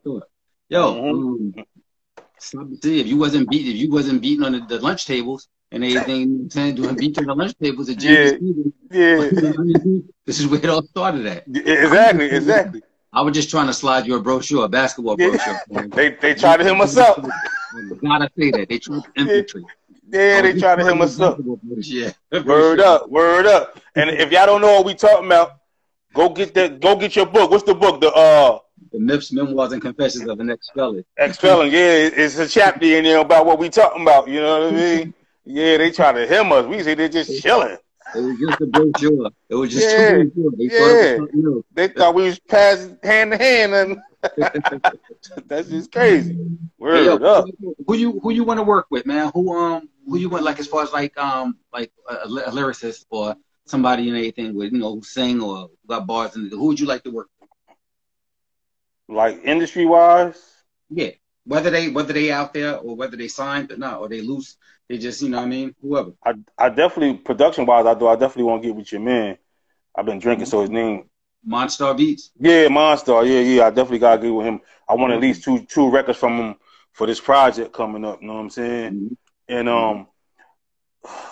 Yo, 0.68 0.94
mm-hmm. 0.94 1.60
um, 1.60 2.76
see 2.80 3.00
if 3.00 3.06
you 3.06 3.16
wasn't 3.16 3.50
beat 3.50 3.66
if 3.66 3.76
you 3.76 3.90
wasn't 3.90 4.22
beating 4.22 4.44
on 4.44 4.52
the, 4.52 4.60
the 4.60 4.78
lunch 4.80 5.06
tables 5.06 5.48
and 5.72 5.84
everything, 5.84 6.48
saying 6.50 6.76
doing 6.76 6.96
beats 6.96 7.18
on 7.18 7.26
the 7.26 7.34
lunch 7.34 7.54
tables 7.58 7.88
at 7.88 7.98
James 7.98 8.40
yeah, 8.90 9.30
yeah. 9.32 10.00
this 10.26 10.40
is 10.40 10.46
where 10.46 10.60
it 10.60 10.68
all 10.68 10.82
started 10.82 11.26
at. 11.26 11.44
Exactly, 11.48 12.30
exactly. 12.30 12.82
I 13.12 13.22
was 13.22 13.34
just 13.34 13.50
trying 13.50 13.66
to 13.66 13.72
slide 13.72 14.06
you 14.06 14.14
a 14.16 14.20
brochure, 14.20 14.64
a 14.64 14.68
basketball 14.68 15.16
Yeah. 15.18 15.30
brochure. 15.30 15.88
They 15.88 16.10
they 16.10 16.34
tried 16.34 16.58
to 16.58 16.64
him 16.64 16.80
us 16.80 16.96
up. 16.96 17.16
Gotta 18.02 18.30
say 18.38 18.50
that 18.52 18.66
they 18.68 18.78
tried 18.78 19.02
to 19.04 19.10
infiltrate. 19.16 19.64
Yeah, 20.12 20.42
they 20.42 20.52
tried 20.58 20.76
to 20.76 20.84
him 20.84 21.00
us 21.02 21.18
up. 21.20 21.38
Yeah. 21.76 22.12
Word 22.44 22.80
up, 22.80 23.08
word 23.10 23.46
up. 23.46 23.80
And 23.94 24.10
if 24.10 24.30
y'all 24.32 24.46
don't 24.46 24.60
know 24.60 24.72
what 24.76 24.84
we 24.84 24.94
talking 24.94 25.26
about, 25.26 25.52
go 26.14 26.28
get 26.28 26.54
that. 26.54 26.80
Go 26.80 26.96
get 26.96 27.14
your 27.16 27.26
book. 27.26 27.50
What's 27.50 27.64
the 27.64 27.74
book? 27.74 28.00
The 28.00 28.10
uh 28.12 28.58
The 28.92 28.98
myths, 29.00 29.32
memoirs, 29.32 29.72
and 29.72 29.80
confessions 29.82 30.28
of 30.28 30.40
an 30.40 30.50
ex-felon. 30.50 31.04
ex 31.18 31.36
felon. 31.36 31.70
Yeah, 31.70 32.10
it's 32.22 32.38
a 32.38 32.48
chapter 32.48 32.86
in 32.86 33.04
there 33.04 33.18
about 33.18 33.46
what 33.46 33.58
we 33.58 33.68
talking 33.68 34.02
about. 34.02 34.28
You 34.28 34.40
know 34.40 34.60
what 34.66 34.74
I 34.74 34.76
mean? 34.76 35.14
Yeah, 35.46 35.78
they 35.78 35.90
try 35.90 36.12
to 36.12 36.26
him 36.26 36.52
us. 36.52 36.66
We 36.66 36.80
say 36.82 36.94
they 36.94 37.08
just 37.08 37.42
chilling. 37.42 37.76
It 38.14 38.20
was 38.20 38.38
just 38.38 38.60
a 38.60 38.66
brochure. 38.66 39.30
It 39.48 39.54
was 39.54 39.70
just 39.70 39.90
Yeah. 39.90 39.96
two 39.96 40.04
brochures. 40.34 40.54
They 40.58 40.70
thought 40.70 40.98
something 40.98 41.28
new. 41.32 41.64
They 41.72 41.88
thought 41.88 42.14
we 42.14 42.24
was 42.24 42.38
passing 42.40 42.98
hand 43.02 43.32
to 43.32 43.38
hand, 43.38 43.74
and 43.74 43.98
that's 45.46 45.68
just 45.68 45.90
crazy. 45.92 46.36
Hey, 46.90 47.04
yo, 47.04 47.16
up. 47.16 47.46
who 47.86 47.94
you 47.94 48.18
who 48.20 48.30
you 48.32 48.44
want 48.44 48.58
to 48.58 48.64
work 48.64 48.86
with, 48.90 49.06
man? 49.06 49.30
Who 49.34 49.54
um 49.56 49.88
who 50.06 50.16
you 50.18 50.28
want 50.28 50.44
like 50.44 50.58
as 50.58 50.66
far 50.66 50.82
as 50.82 50.92
like 50.92 51.16
um 51.18 51.56
like 51.72 51.92
a, 52.08 52.14
a 52.26 52.50
lyricist 52.50 53.04
or 53.10 53.36
somebody 53.66 54.08
and 54.08 54.16
anything 54.18 54.54
with 54.54 54.72
you 54.72 54.78
know 54.78 54.94
who 54.94 55.02
sing 55.02 55.40
or 55.40 55.68
got 55.86 56.06
bars 56.06 56.36
and 56.36 56.50
who 56.50 56.66
would 56.66 56.80
you 56.80 56.86
like 56.86 57.02
to 57.04 57.10
work? 57.10 57.28
with? 57.38 57.48
Like 59.08 59.40
industry 59.44 59.84
wise, 59.86 60.62
Yeah, 60.90 61.10
whether 61.44 61.70
they 61.70 61.88
whether 61.88 62.12
they 62.12 62.30
out 62.30 62.54
there 62.54 62.76
or 62.76 62.96
whether 62.96 63.16
they 63.16 63.28
signed 63.28 63.72
or 63.72 63.76
not 63.76 64.00
or 64.00 64.08
they 64.08 64.20
loose, 64.20 64.56
they 64.88 64.98
just 64.98 65.22
you 65.22 65.28
know 65.28 65.38
what 65.38 65.44
I 65.44 65.48
mean 65.48 65.74
whoever. 65.80 66.12
I 66.24 66.34
I 66.58 66.68
definitely 66.68 67.18
production 67.18 67.66
wise, 67.66 67.86
I 67.86 67.94
do. 67.94 68.08
I 68.08 68.14
definitely 68.16 68.44
want 68.44 68.62
to 68.62 68.68
get 68.68 68.76
with 68.76 68.92
your 68.92 69.00
man. 69.00 69.38
I've 69.94 70.06
been 70.06 70.18
drinking, 70.18 70.46
so 70.46 70.60
his 70.60 70.70
name 70.70 71.08
Monstar 71.46 71.96
Beats. 71.96 72.30
Yeah, 72.38 72.68
Monster. 72.68 73.24
Yeah, 73.24 73.40
yeah. 73.40 73.66
I 73.66 73.70
definitely 73.70 73.98
gotta 73.98 74.20
get 74.22 74.34
with 74.34 74.46
him. 74.46 74.60
I 74.88 74.94
want 74.94 75.12
at 75.12 75.20
least 75.20 75.42
two 75.42 75.64
two 75.66 75.90
records 75.90 76.18
from 76.18 76.38
him 76.38 76.54
for 76.92 77.06
this 77.06 77.20
project 77.20 77.72
coming 77.72 78.04
up. 78.04 78.20
You 78.20 78.28
know 78.28 78.34
what 78.34 78.40
I'm 78.40 78.50
saying? 78.50 78.92
Mhm. 78.92 79.16
And 79.48 79.68
um, 79.68 80.06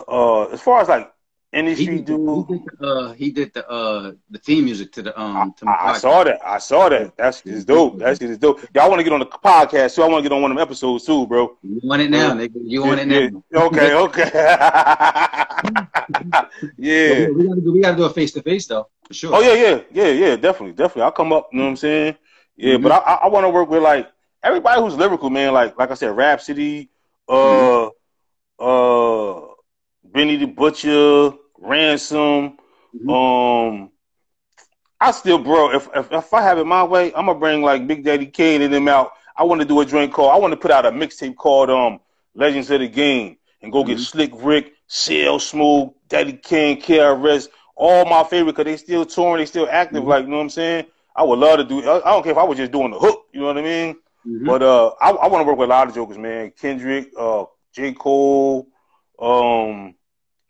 uh, 0.09 0.44
as 0.47 0.61
far 0.61 0.81
as 0.81 0.88
like 0.88 1.12
industry 1.53 1.87
did, 1.87 1.95
he 1.95 2.01
dude, 2.03 2.49
did 2.49 2.61
the 2.79 2.87
uh 2.87 3.13
he 3.13 3.31
did 3.31 3.55
the 3.55 3.67
uh 3.69 4.13
the 4.31 4.39
theme 4.39 4.65
music 4.67 4.93
to 4.93 5.03
the 5.03 5.19
um 5.19 5.55
to 5.57 5.65
my 5.65 5.73
I, 5.73 5.93
I 5.93 5.99
saw 5.99 6.25
that. 6.25 6.41
I 6.45 6.59
saw 6.59 6.89
that. 6.91 7.17
That's 7.17 7.41
is 7.47 7.65
dope. 7.65 7.99
That's 7.99 8.21
is 8.21 8.39
dope. 8.39 8.61
Y'all 8.75 8.89
want 8.91 9.01
to 9.01 9.05
get 9.05 9.13
on 9.13 9.21
the 9.21 9.27
podcast 9.27 9.95
too? 9.95 10.03
I 10.03 10.09
want 10.09 10.23
to 10.25 10.29
get 10.29 10.35
on 10.35 10.43
one 10.43 10.51
of 10.51 10.57
them 10.57 10.63
episodes 10.63 11.05
too, 11.07 11.27
bro. 11.27 11.57
You 11.63 11.81
want 11.83 12.03
it 12.03 12.11
now, 12.11 12.33
nigga. 12.33 12.53
You 12.63 12.83
want 12.85 13.01
it 13.01 13.09
now. 13.09 13.43
yeah. 13.51 13.63
Okay, 13.63 13.95
okay. 14.05 14.31
yeah. 16.77 17.29
We 17.29 17.47
gotta 17.49 17.61
do 17.61 17.73
we 17.73 17.81
gotta 17.81 17.97
do 17.97 18.05
a 18.05 18.11
face 18.11 18.33
to 18.33 18.43
face 18.43 18.67
though, 18.67 18.89
for 19.07 19.15
sure. 19.15 19.35
Oh 19.35 19.41
yeah, 19.41 19.55
yeah, 19.55 19.81
yeah, 19.91 20.09
yeah, 20.13 20.37
definitely, 20.37 20.73
definitely. 20.73 21.03
I'll 21.03 21.13
come 21.13 21.33
up, 21.33 21.49
you 21.53 21.59
know 21.59 21.65
what 21.65 21.71
I'm 21.71 21.77
saying? 21.77 22.17
Yeah, 22.57 22.75
Mhm. 22.77 22.83
but 22.83 22.93
I 22.93 22.99
I, 23.25 23.29
want 23.29 23.45
to 23.45 23.51
work 23.51 23.69
with 23.71 23.83
like 23.83 24.09
everybody 24.43 24.81
who's 24.81 24.97
lyrical, 24.97 25.31
man. 25.31 25.53
Like 25.53 25.79
like 25.79 25.91
I 25.91 25.95
said, 25.95 26.17
Rapsody, 26.17 26.91
uh, 27.29 27.87
uh, 28.59 29.28
Benny 30.12 30.37
the 30.37 30.47
Butcher, 30.47 31.33
Ransom. 31.59 32.59
Mhm. 32.94 33.11
Um, 33.11 33.90
I 35.01 35.11
still, 35.12 35.38
bro. 35.38 35.71
If, 35.75 35.88
if 35.94 36.12
if 36.12 36.35
I 36.35 36.42
have 36.42 36.59
it 36.59 36.64
my 36.66 36.83
way, 36.83 37.07
I'm 37.14 37.27
gonna 37.27 37.38
bring 37.38 37.62
like 37.62 37.87
Big 37.87 38.05
Daddy 38.05 38.27
Kane 38.27 38.62
and 38.62 38.73
them 38.73 38.88
out. 38.88 39.12
I 39.37 39.44
want 39.44 39.61
to 39.61 39.66
do 39.66 39.81
a 39.81 39.85
joint 39.87 40.12
called. 40.12 40.33
I 40.33 40.38
want 40.38 40.53
to 40.53 40.57
put 40.57 40.71
out 40.71 40.87
a 40.87 40.90
mixtape 40.90 41.37
called 41.37 41.71
um 41.71 42.01
Legends 42.35 42.71
of 42.71 42.81
the 42.81 42.88
Game 42.88 43.37
and 43.62 43.71
go 43.73 43.85
get 43.85 43.99
Mhm. 43.99 44.01
Slick 44.01 44.31
Rick, 44.35 44.73
CL 44.88 45.38
Smooth, 45.38 45.90
Daddy 46.09 46.33
Kane, 46.33 46.81
KRS, 46.81 47.49
all 47.77 48.05
my 48.07 48.25
favorite 48.25 48.55
because 48.57 48.64
they 48.64 48.77
still 48.77 49.05
touring, 49.07 49.38
they 49.40 49.47
still 49.47 49.68
active. 49.71 50.03
Mhm. 50.03 50.09
Like 50.09 50.25
you 50.25 50.31
know 50.31 50.37
what 50.38 50.42
I'm 50.44 50.51
saying. 50.51 50.87
I 51.14 51.23
would 51.23 51.38
love 51.38 51.59
to 51.59 51.64
do. 51.64 51.88
I 51.88 51.99
I 51.99 52.12
don't 52.12 52.23
care 52.23 52.33
if 52.33 52.38
I 52.38 52.44
was 52.44 52.59
just 52.59 52.73
doing 52.73 52.90
the 52.90 52.99
hook. 52.99 53.27
You 53.33 53.40
know 53.40 53.47
what 53.47 53.59
I 53.59 53.62
mean? 53.62 53.97
Mhm. 54.27 54.47
But 54.47 54.62
uh, 54.62 54.88
I, 55.01 55.11
I 55.11 55.29
want 55.29 55.42
to 55.42 55.47
work 55.47 55.59
with 55.59 55.68
a 55.68 55.73
lot 55.73 55.88
of 55.88 55.94
jokers, 55.94 56.18
man. 56.18 56.53
Kendrick, 56.61 57.11
uh, 57.16 57.44
J. 57.73 57.92
Cole, 57.92 58.66
um, 59.21 59.94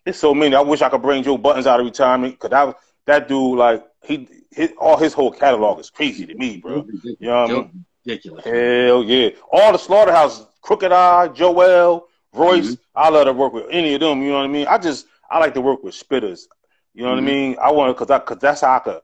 it's 0.08 0.18
so 0.18 0.34
many. 0.34 0.54
I 0.56 0.60
wish 0.60 0.82
I 0.82 0.88
could 0.88 1.02
bring 1.02 1.22
Joe 1.22 1.38
Budden 1.38 1.66
out 1.66 1.80
of 1.80 1.86
retirement 1.86 2.34
because 2.34 2.50
that 2.50 2.76
that 3.06 3.28
dude, 3.28 3.58
like 3.58 3.84
he, 4.02 4.28
his, 4.50 4.72
all 4.78 4.96
his 4.96 5.12
whole 5.12 5.30
catalog 5.30 5.78
is 5.80 5.90
crazy 5.90 6.26
to 6.26 6.34
me, 6.34 6.58
bro. 6.58 6.86
You 7.02 7.16
know 7.20 7.42
what 7.42 7.50
I 7.50 7.52
mean? 7.54 7.84
Ridiculous. 8.06 8.44
Hell 8.44 9.04
yeah! 9.04 9.30
All 9.52 9.72
the 9.72 9.78
Slaughterhouse, 9.78 10.46
Crooked 10.62 10.92
I, 10.92 11.28
Joell, 11.28 12.04
Royce. 12.32 12.72
Mhm. 12.72 12.78
I 12.94 13.08
love 13.10 13.26
to 13.26 13.32
work 13.32 13.52
with 13.52 13.66
any 13.70 13.94
of 13.94 14.00
them. 14.00 14.22
You 14.22 14.30
know 14.30 14.36
what 14.38 14.44
I 14.44 14.48
mean? 14.48 14.66
I 14.66 14.78
just 14.78 15.06
I 15.30 15.38
like 15.38 15.54
to 15.54 15.60
work 15.60 15.82
with 15.82 15.94
spitters. 15.94 16.42
You 16.94 17.04
know 17.04 17.10
what 17.10 17.18
Mhm. 17.18 17.22
I 17.22 17.26
mean? 17.26 17.56
I 17.60 17.70
want 17.72 17.90
to 17.90 17.94
because 18.04 18.20
because 18.20 18.38
that's 18.40 18.60
how 18.62 18.76
I 18.76 18.78
could. 18.80 19.00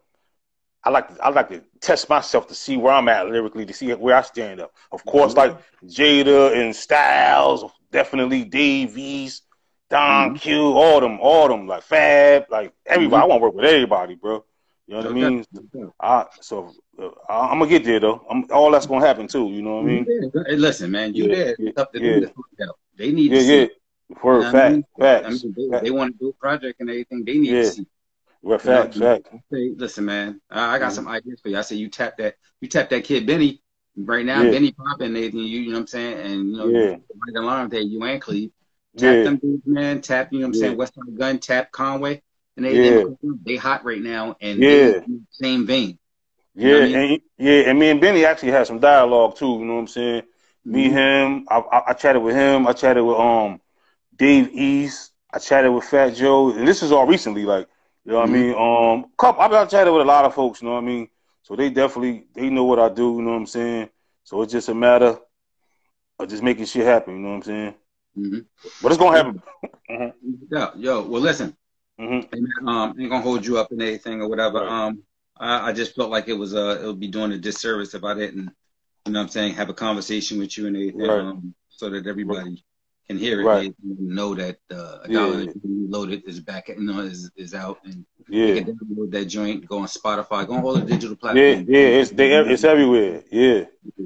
I 0.86 0.90
like 0.90 1.14
to, 1.16 1.24
I 1.24 1.30
like 1.30 1.48
to 1.48 1.62
test 1.80 2.10
myself 2.10 2.46
to 2.48 2.54
see 2.54 2.76
where 2.76 2.92
I'm 2.92 3.08
at 3.08 3.26
lyrically, 3.28 3.64
to 3.64 3.72
see 3.72 3.90
where 3.94 4.16
I 4.16 4.22
stand 4.22 4.60
up. 4.60 4.72
Of 4.92 5.04
course, 5.06 5.32
Mhm. 5.32 5.36
like 5.36 5.56
Jada 5.86 6.54
and 6.60 6.76
Styles, 6.76 7.70
definitely 7.90 8.44
Dave 8.44 8.96
East, 8.98 9.43
Don 9.94 10.34
Mhm. 10.34 10.40
Q, 10.40 10.72
all 10.72 11.00
them, 11.00 11.20
all 11.20 11.48
them, 11.48 11.68
like 11.68 11.84
Fab, 11.84 12.46
like 12.50 12.72
everybody. 12.84 13.22
I 13.22 13.26
want 13.26 13.38
to 13.40 13.42
work 13.44 13.54
with 13.54 13.64
everybody, 13.64 14.16
bro. 14.16 14.44
You 14.88 14.94
know 14.94 15.02
what 15.02 15.10
I 15.10 15.14
mean? 15.14 15.38
doubt, 15.38 15.46
no 15.72 15.80
doubt. 15.82 15.94
I, 16.00 16.26
so 16.40 16.72
uh, 17.00 17.10
I, 17.28 17.50
I'm 17.52 17.60
gonna 17.60 17.70
get 17.70 17.84
there 17.84 18.00
though. 18.00 18.26
I'm, 18.28 18.44
all 18.50 18.72
that's 18.72 18.86
gonna 18.86 19.06
happen 19.06 19.28
too. 19.28 19.46
You 19.50 19.62
know 19.62 19.76
what 19.76 19.82
I 19.82 19.86
mean? 19.86 20.06
Hey, 20.48 20.56
listen, 20.56 20.90
man, 20.90 21.14
you 21.14 21.28
Yeah, 21.28 21.34
there. 21.34 21.56
yeah, 21.60 21.68
It's 21.68 21.78
up 21.78 21.92
to 21.92 22.00
yeah. 22.00 22.10
them 22.12 22.20
to 22.22 22.26
sort 22.34 22.46
it 22.58 22.68
out. 22.68 22.76
They 22.96 23.12
need 23.12 23.30
Yeah, 23.30 23.38
to 23.38 23.44
see. 23.44 23.60
yeah. 23.60 23.66
Word, 23.68 24.16
You 24.16 24.24
know 24.24 24.38
what 24.38 24.44
I 24.48 24.52
fact, 24.52 24.72
mean? 24.72 24.84
I 24.98 25.00
facts, 25.00 25.44
mean, 25.44 25.54
they, 25.56 25.70
fact, 25.70 25.84
they 25.84 25.90
want 25.92 26.12
to 26.12 26.18
do 26.18 26.28
a 26.30 26.32
project 26.32 26.80
and 26.80 26.90
everything. 26.90 27.24
They 27.24 27.38
need 27.38 27.50
Yeah. 27.50 27.62
to 27.62 27.70
see. 27.70 27.86
Word, 28.42 28.60
facts, 28.62 28.96
You 28.96 29.02
know, 29.02 29.14
facts. 29.14 29.30
Say, 29.52 29.74
listen, 29.76 30.04
man, 30.04 30.40
I, 30.50 30.74
I 30.74 30.78
got 30.80 30.90
Mhm. 30.90 30.94
some 30.96 31.08
ideas 31.08 31.40
for 31.40 31.50
you. 31.50 31.56
I 31.56 31.62
say 31.62 31.76
you 31.76 31.88
tap 31.88 32.16
that, 32.18 32.34
you 32.60 32.68
tap 32.68 32.90
that 32.90 33.04
kid 33.04 33.26
Benny 33.26 33.62
right 33.96 34.26
now. 34.26 34.42
Yeah. 34.42 34.50
Benny 34.50 34.72
popping 34.72 35.16
anything, 35.16 35.38
you, 35.38 35.60
you 35.60 35.68
know 35.68 35.74
what 35.74 35.80
I'm 35.82 35.86
saying? 35.86 36.18
And 36.18 36.50
you 36.50 36.56
know, 36.56 36.68
Yeah. 36.68 36.90
right 36.90 37.36
along 37.36 37.68
there, 37.68 37.80
you 37.80 38.02
and 38.02 38.20
Cleve. 38.20 38.50
Tap 38.96 39.16
Yeah, 39.16 39.24
them 39.24 39.36
dudes, 39.38 39.62
man. 39.66 40.00
Tap, 40.00 40.32
you 40.32 40.40
know 40.40 40.46
what 40.46 40.48
I'm 40.48 40.54
Yeah. 40.54 40.60
saying? 40.60 40.76
Westside 40.78 41.18
Gun, 41.18 41.38
tap 41.38 41.72
Conway, 41.72 42.22
and 42.56 42.64
they 42.64 42.76
Yeah. 42.76 43.04
they, 43.22 43.28
they 43.44 43.56
hot 43.56 43.84
right 43.84 44.00
now, 44.00 44.36
and 44.40 44.60
Yeah. 44.62 44.68
they 44.68 44.82
in 44.84 45.02
the 45.06 45.26
same 45.30 45.66
vein. 45.66 45.98
You 46.54 46.68
yeah, 46.68 46.76
I 46.76 46.80
mean? 46.80 46.96
and 46.96 47.20
yeah, 47.38 47.60
and 47.70 47.78
me 47.78 47.90
and 47.90 48.00
Benny 48.00 48.24
actually 48.24 48.52
had 48.52 48.66
some 48.66 48.78
dialogue 48.80 49.36
too. 49.36 49.58
You 49.58 49.64
know 49.64 49.74
what 49.74 49.80
I'm 49.80 49.86
saying? 49.88 50.22
Me, 50.68 50.88
Mhm. 50.88 50.90
him, 50.90 51.46
I, 51.50 51.58
I, 51.58 51.82
I 51.88 51.92
chatted 51.94 52.22
with 52.22 52.34
him. 52.36 52.66
I 52.66 52.72
chatted 52.72 53.04
with 53.04 53.16
um 53.16 53.60
Dave 54.16 54.50
East. 54.52 55.12
I 55.32 55.38
chatted 55.38 55.72
with 55.72 55.84
Fat 55.84 56.10
Joe, 56.10 56.52
and 56.52 56.66
this 56.66 56.82
is 56.82 56.92
all 56.92 57.06
recently. 57.06 57.44
Like, 57.44 57.68
you 58.04 58.12
know 58.12 58.18
what 58.20 58.28
Mhm. 58.28 58.30
I 58.30 58.32
mean? 58.32 58.54
Um, 59.04 59.10
couple. 59.18 59.42
I've 59.42 59.50
been 59.50 59.68
chatted 59.68 59.92
with 59.92 60.02
a 60.02 60.06
lot 60.06 60.24
of 60.24 60.34
folks. 60.34 60.62
You 60.62 60.68
know 60.68 60.74
what 60.74 60.84
I 60.84 60.86
mean? 60.86 61.08
So 61.42 61.56
they 61.56 61.70
definitely 61.70 62.26
they 62.34 62.50
know 62.50 62.64
what 62.64 62.78
I 62.78 62.88
do. 62.88 63.14
You 63.16 63.22
know 63.22 63.30
what 63.32 63.36
I'm 63.38 63.46
saying? 63.46 63.90
So 64.24 64.42
it's 64.42 64.52
just 64.52 64.68
a 64.68 64.74
matter 64.74 65.18
of 66.18 66.28
just 66.28 66.42
making 66.42 66.66
shit 66.66 66.84
happen. 66.86 67.14
You 67.16 67.20
know 67.20 67.28
what 67.30 67.34
I'm 67.36 67.42
saying? 67.42 67.74
Mhm. 68.16 68.46
But 68.80 68.92
it's 68.92 68.98
gonna 68.98 69.16
happen. 69.16 69.42
Yeah, 70.50 70.70
yo, 70.76 71.02
well, 71.02 71.20
listen, 71.20 71.56
hmm 71.98 72.20
hey, 72.20 72.40
um, 72.66 72.94
ain't 72.98 73.10
gonna 73.10 73.20
hold 73.20 73.44
you 73.44 73.58
up 73.58 73.72
in 73.72 73.80
anything 73.80 74.20
or 74.20 74.28
whatever. 74.28 74.60
Right. 74.60 74.68
Um, 74.86 75.02
I, 75.36 75.68
I 75.68 75.72
just 75.72 75.94
felt 75.94 76.10
like 76.10 76.28
it 76.28 76.34
was 76.34 76.54
uh, 76.54 76.80
it 76.82 76.86
would 76.86 77.00
be 77.00 77.08
doing 77.08 77.32
a 77.32 77.38
disservice 77.38 77.94
if 77.94 78.04
I 78.04 78.14
didn't, 78.14 78.50
you 79.06 79.12
know, 79.12 79.18
what 79.18 79.24
I'm 79.24 79.28
saying, 79.28 79.54
have 79.54 79.68
a 79.68 79.74
conversation 79.74 80.38
with 80.38 80.56
you 80.56 80.66
and 80.66 80.76
everything, 80.76 81.00
Right. 81.00 81.20
um, 81.20 81.54
so 81.68 81.90
that 81.90 82.06
everybody 82.06 82.64
can 83.06 83.18
hear 83.18 83.40
it, 83.40 83.44
Right. 83.44 83.74
and 83.82 84.00
know 84.00 84.34
that 84.34 84.56
uh, 84.72 84.98
a 85.04 85.06
Yeah. 85.08 85.18
dollar 85.18 85.46
loaded 85.64 86.22
is 86.26 86.40
back, 86.40 86.68
you 86.68 86.80
know, 86.80 87.00
is 87.00 87.30
is 87.36 87.54
out, 87.54 87.78
and 87.84 88.04
Yeah, 88.28 88.60
can 88.62 88.76
download 88.78 89.10
that 89.12 89.26
joint, 89.26 89.66
go 89.66 89.78
on 89.78 89.86
Spotify, 89.86 90.46
go 90.46 90.54
on 90.54 90.64
all 90.64 90.74
the 90.74 90.80
digital 90.80 91.14
platforms. 91.16 91.68
yeah. 91.68 91.78
yeah, 91.78 92.00
It's 92.00 92.10
they, 92.10 92.32
it's 92.34 92.64
everywhere. 92.64 93.22
Yeah. 93.30 93.64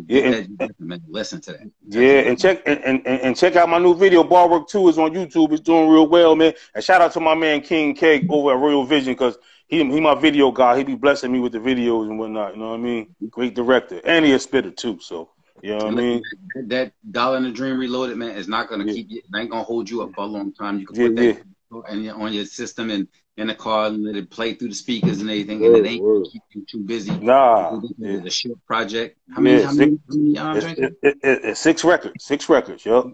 Yeah, 0.09 0.23
and- 0.23 0.57
Listen, 0.59 0.75
man, 0.81 1.01
listen 1.09 1.41
to 1.43 1.53
that. 1.53 1.71
Yeah, 1.89 2.29
and 2.29 2.37
check 2.39 2.63
and, 2.67 2.81
and, 2.85 3.07
and 3.07 3.37
check 3.37 3.55
out 3.57 3.69
my 3.69 3.79
new 3.79 3.95
video. 3.95 4.25
Bar 4.25 4.49
Work 4.49 4.67
Two 4.69 4.89
is 4.89 4.99
on 4.99 5.13
YouTube. 5.15 5.53
It's 5.53 5.61
doing 5.61 5.89
real 5.89 6.09
well, 6.09 6.35
man. 6.35 6.55
And 6.75 6.83
shout 6.83 7.01
out 7.01 7.13
to 7.13 7.21
my 7.21 7.35
man 7.37 7.61
King 7.61 7.95
K 7.95 8.27
over 8.29 8.53
at 8.53 8.59
Royal 8.59 8.85
Vision 8.85 9.13
because 9.13 9.39
he 9.69 9.79
he 9.85 10.01
my 10.01 10.15
video 10.17 10.51
guy. 10.51 10.77
He 10.79 10.83
be 10.83 10.97
blessing 10.97 11.31
me 11.31 11.39
with 11.39 11.53
the 11.53 11.59
videos 11.61 12.09
and 12.09 12.19
whatnot. 12.19 12.55
You 12.55 12.61
know 12.61 12.71
what 12.71 12.75
I 12.81 12.83
mean? 12.83 13.15
Great 13.31 13.55
director, 13.55 14.01
and 14.05 14.25
he 14.25 14.33
a 14.33 14.39
spitter 14.41 14.73
too. 14.73 14.99
So 15.01 15.31
you 15.63 15.71
know 15.71 15.85
what 15.85 15.87
I 15.87 15.91
mean? 15.91 16.23
That, 16.55 16.69
that 16.69 16.93
dollar 17.11 17.37
in 17.39 17.45
the 17.45 17.51
dream 17.51 17.79
reloaded, 17.79 18.17
man, 18.17 18.37
is 18.37 18.49
not 18.49 18.69
gonna 18.69 18.87
Yeah. 18.87 18.95
keep 18.95 19.11
you. 19.11 19.23
Ain't 19.35 19.51
gonna 19.51 19.63
hold 19.63 19.89
you 19.89 20.03
up 20.03 20.15
for 20.15 20.23
a 20.23 20.27
long 20.27 20.53
time. 20.53 20.79
You 20.79 20.87
can 20.87 20.97
Yeah, 20.97 21.07
put 21.09 21.17
that 21.17 21.43
and 21.91 22.11
on 22.11 22.33
your 22.33 22.47
system 22.47 22.91
and 22.91 23.09
in 23.37 23.47
the 23.49 23.55
car 23.55 23.87
and 23.87 24.03
let 24.05 24.17
it 24.17 24.31
play 24.31 24.55
through 24.55 24.69
the 24.69 24.75
speakers 24.75 25.21
and 25.21 25.31
everything, 25.31 25.65
and 25.65 25.75
it 25.77 25.87
ain't 25.87 26.03
word. 26.03 26.23
gonna 26.23 26.31
keep 26.33 26.43
you 26.55 26.65
too 26.71 26.81
busy. 26.81 27.13
Nah, 27.21 27.81
It's 27.83 27.93
yeah. 27.99 28.17
a 28.25 28.31
short 28.31 28.59
project. 28.67 29.19
How 29.31 29.41
many? 29.41 29.61
Yeah, 29.61 29.67
how 29.67 29.73
many? 29.73 29.99
How 30.09 30.15
many 30.15 30.39
um, 30.39 30.57
It's, 30.57 30.67
it, 30.67 30.93
it, 31.03 31.17
it, 31.23 31.45
it's 31.45 31.61
six 31.61 31.85
records. 31.85 32.25
Six 32.25 32.49
records. 32.49 32.85
Yup. 32.85 33.07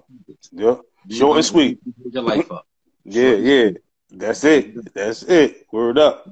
Yup. 0.53 0.83
Short 1.11 1.37
and 1.37 1.45
sweet. 1.45 1.79
Your 2.11 2.23
life 2.23 2.51
up. 2.51 2.67
Yeah, 3.05 3.35
yeah. 3.35 3.71
That's 4.11 4.45
it. 4.45 4.95
That's 4.95 5.23
it. 5.25 5.67
Word 5.73 5.99
up. 5.99 6.27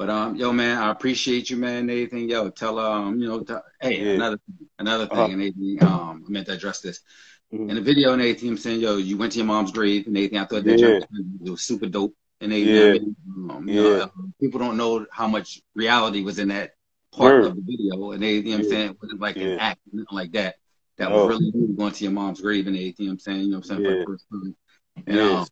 But 0.00 0.08
um, 0.08 0.34
yo, 0.34 0.50
man, 0.50 0.78
I 0.78 0.90
appreciate 0.90 1.50
you, 1.50 1.58
man. 1.58 1.90
Everything, 1.90 2.26
yo, 2.26 2.48
tell 2.48 2.78
um, 2.78 3.20
you 3.20 3.28
know, 3.28 3.40
tell, 3.42 3.62
hey, 3.82 3.98
Yeah. 3.98 4.14
another 4.14 4.40
another 4.78 5.06
thing, 5.06 5.18
Uh-huh. 5.18 5.32
and 5.32 5.42
everything. 5.42 5.82
Um, 5.82 6.24
I 6.26 6.30
meant 6.30 6.46
to 6.46 6.54
address 6.54 6.80
this 6.80 7.00
Mhm. 7.52 7.68
in 7.68 7.74
the 7.74 7.82
video 7.82 8.14
and 8.14 8.22
everything. 8.22 8.48
I'm 8.48 8.56
saying, 8.56 8.80
yo, 8.80 8.96
you 8.96 9.18
went 9.18 9.32
to 9.32 9.38
your 9.40 9.46
mom's 9.46 9.72
grave 9.72 10.06
and. 10.06 10.16
I 10.16 10.28
thought 10.46 10.64
that 10.64 10.80
Yeah. 10.80 11.00
was, 11.50 11.60
super 11.60 11.86
dope. 11.86 12.14
And 12.40 12.50
they, 12.50 12.60
Yeah. 12.60 12.94
um, 12.94 13.68
you 13.68 13.74
know, 13.74 13.96
Yeah. 13.96 14.02
um, 14.04 14.32
people 14.40 14.58
don't 14.58 14.78
know 14.78 15.04
how 15.12 15.28
much 15.28 15.60
reality 15.74 16.22
was 16.22 16.38
in 16.38 16.48
that 16.48 16.76
part 17.12 17.44
of 17.44 17.56
the 17.56 17.60
video, 17.60 18.12
and 18.12 18.22
they, 18.22 18.36
you 18.36 18.52
know 18.52 18.54
I'm 18.56 18.64
saying, 18.64 18.90
it 18.92 18.96
wasn't 19.02 19.20
like 19.20 19.36
an 19.36 19.58
act, 19.60 19.80
nothing 19.92 20.16
like 20.16 20.32
that. 20.32 20.54
That 20.96 21.10
No. 21.10 21.26
was 21.26 21.28
really 21.28 21.52
you 21.54 21.74
going 21.76 21.92
to 21.92 22.04
your 22.04 22.12
mom's 22.14 22.40
grave 22.40 22.66
and. 22.66 22.74
You 22.74 22.94
know 23.00 23.10
I'm 23.10 23.18
saying, 23.18 23.40
you 23.42 23.50
know 23.50 23.58
what 23.58 23.70
I'm 23.70 23.82
saying, 23.84 23.84
for 23.84 23.98
the 23.98 24.04
first 24.06 24.24
time. 24.32 24.56
And, 25.06 25.20
um, 25.20 25.46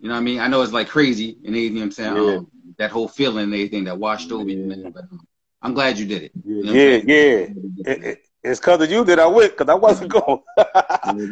you 0.00 0.08
know 0.08 0.14
what 0.14 0.18
I 0.18 0.22
mean? 0.22 0.40
I 0.40 0.48
know 0.48 0.60
it's 0.62 0.72
like 0.72 0.88
crazy 0.88 1.38
and. 1.44 1.54
You 1.54 1.70
know 1.70 1.82
I'm 1.82 1.92
saying, 1.92 2.16
um, 2.16 2.48
that 2.78 2.90
whole 2.90 3.08
feeling 3.08 3.44
and 3.44 3.54
everything 3.54 3.84
that 3.84 3.98
washed 3.98 4.32
over 4.32 4.48
you, 4.48 4.64
man. 4.66 4.90
But 4.92 5.04
um, 5.10 5.20
I'm 5.62 5.74
glad 5.74 5.98
you 5.98 6.06
did 6.06 6.22
it. 6.22 6.32
You 6.44 6.62
know 6.62 6.72
Yeah, 6.72 6.96
yeah. 7.06 7.46
It, 7.84 8.04
it, 8.04 8.18
it's 8.42 8.58
because 8.60 8.82
of 8.82 8.90
you 8.90 9.04
that 9.04 9.20
I 9.20 9.26
went, 9.26 9.52
because 9.56 9.68
I 9.70 9.74
wasn't 9.74 10.10
going. 10.10 10.40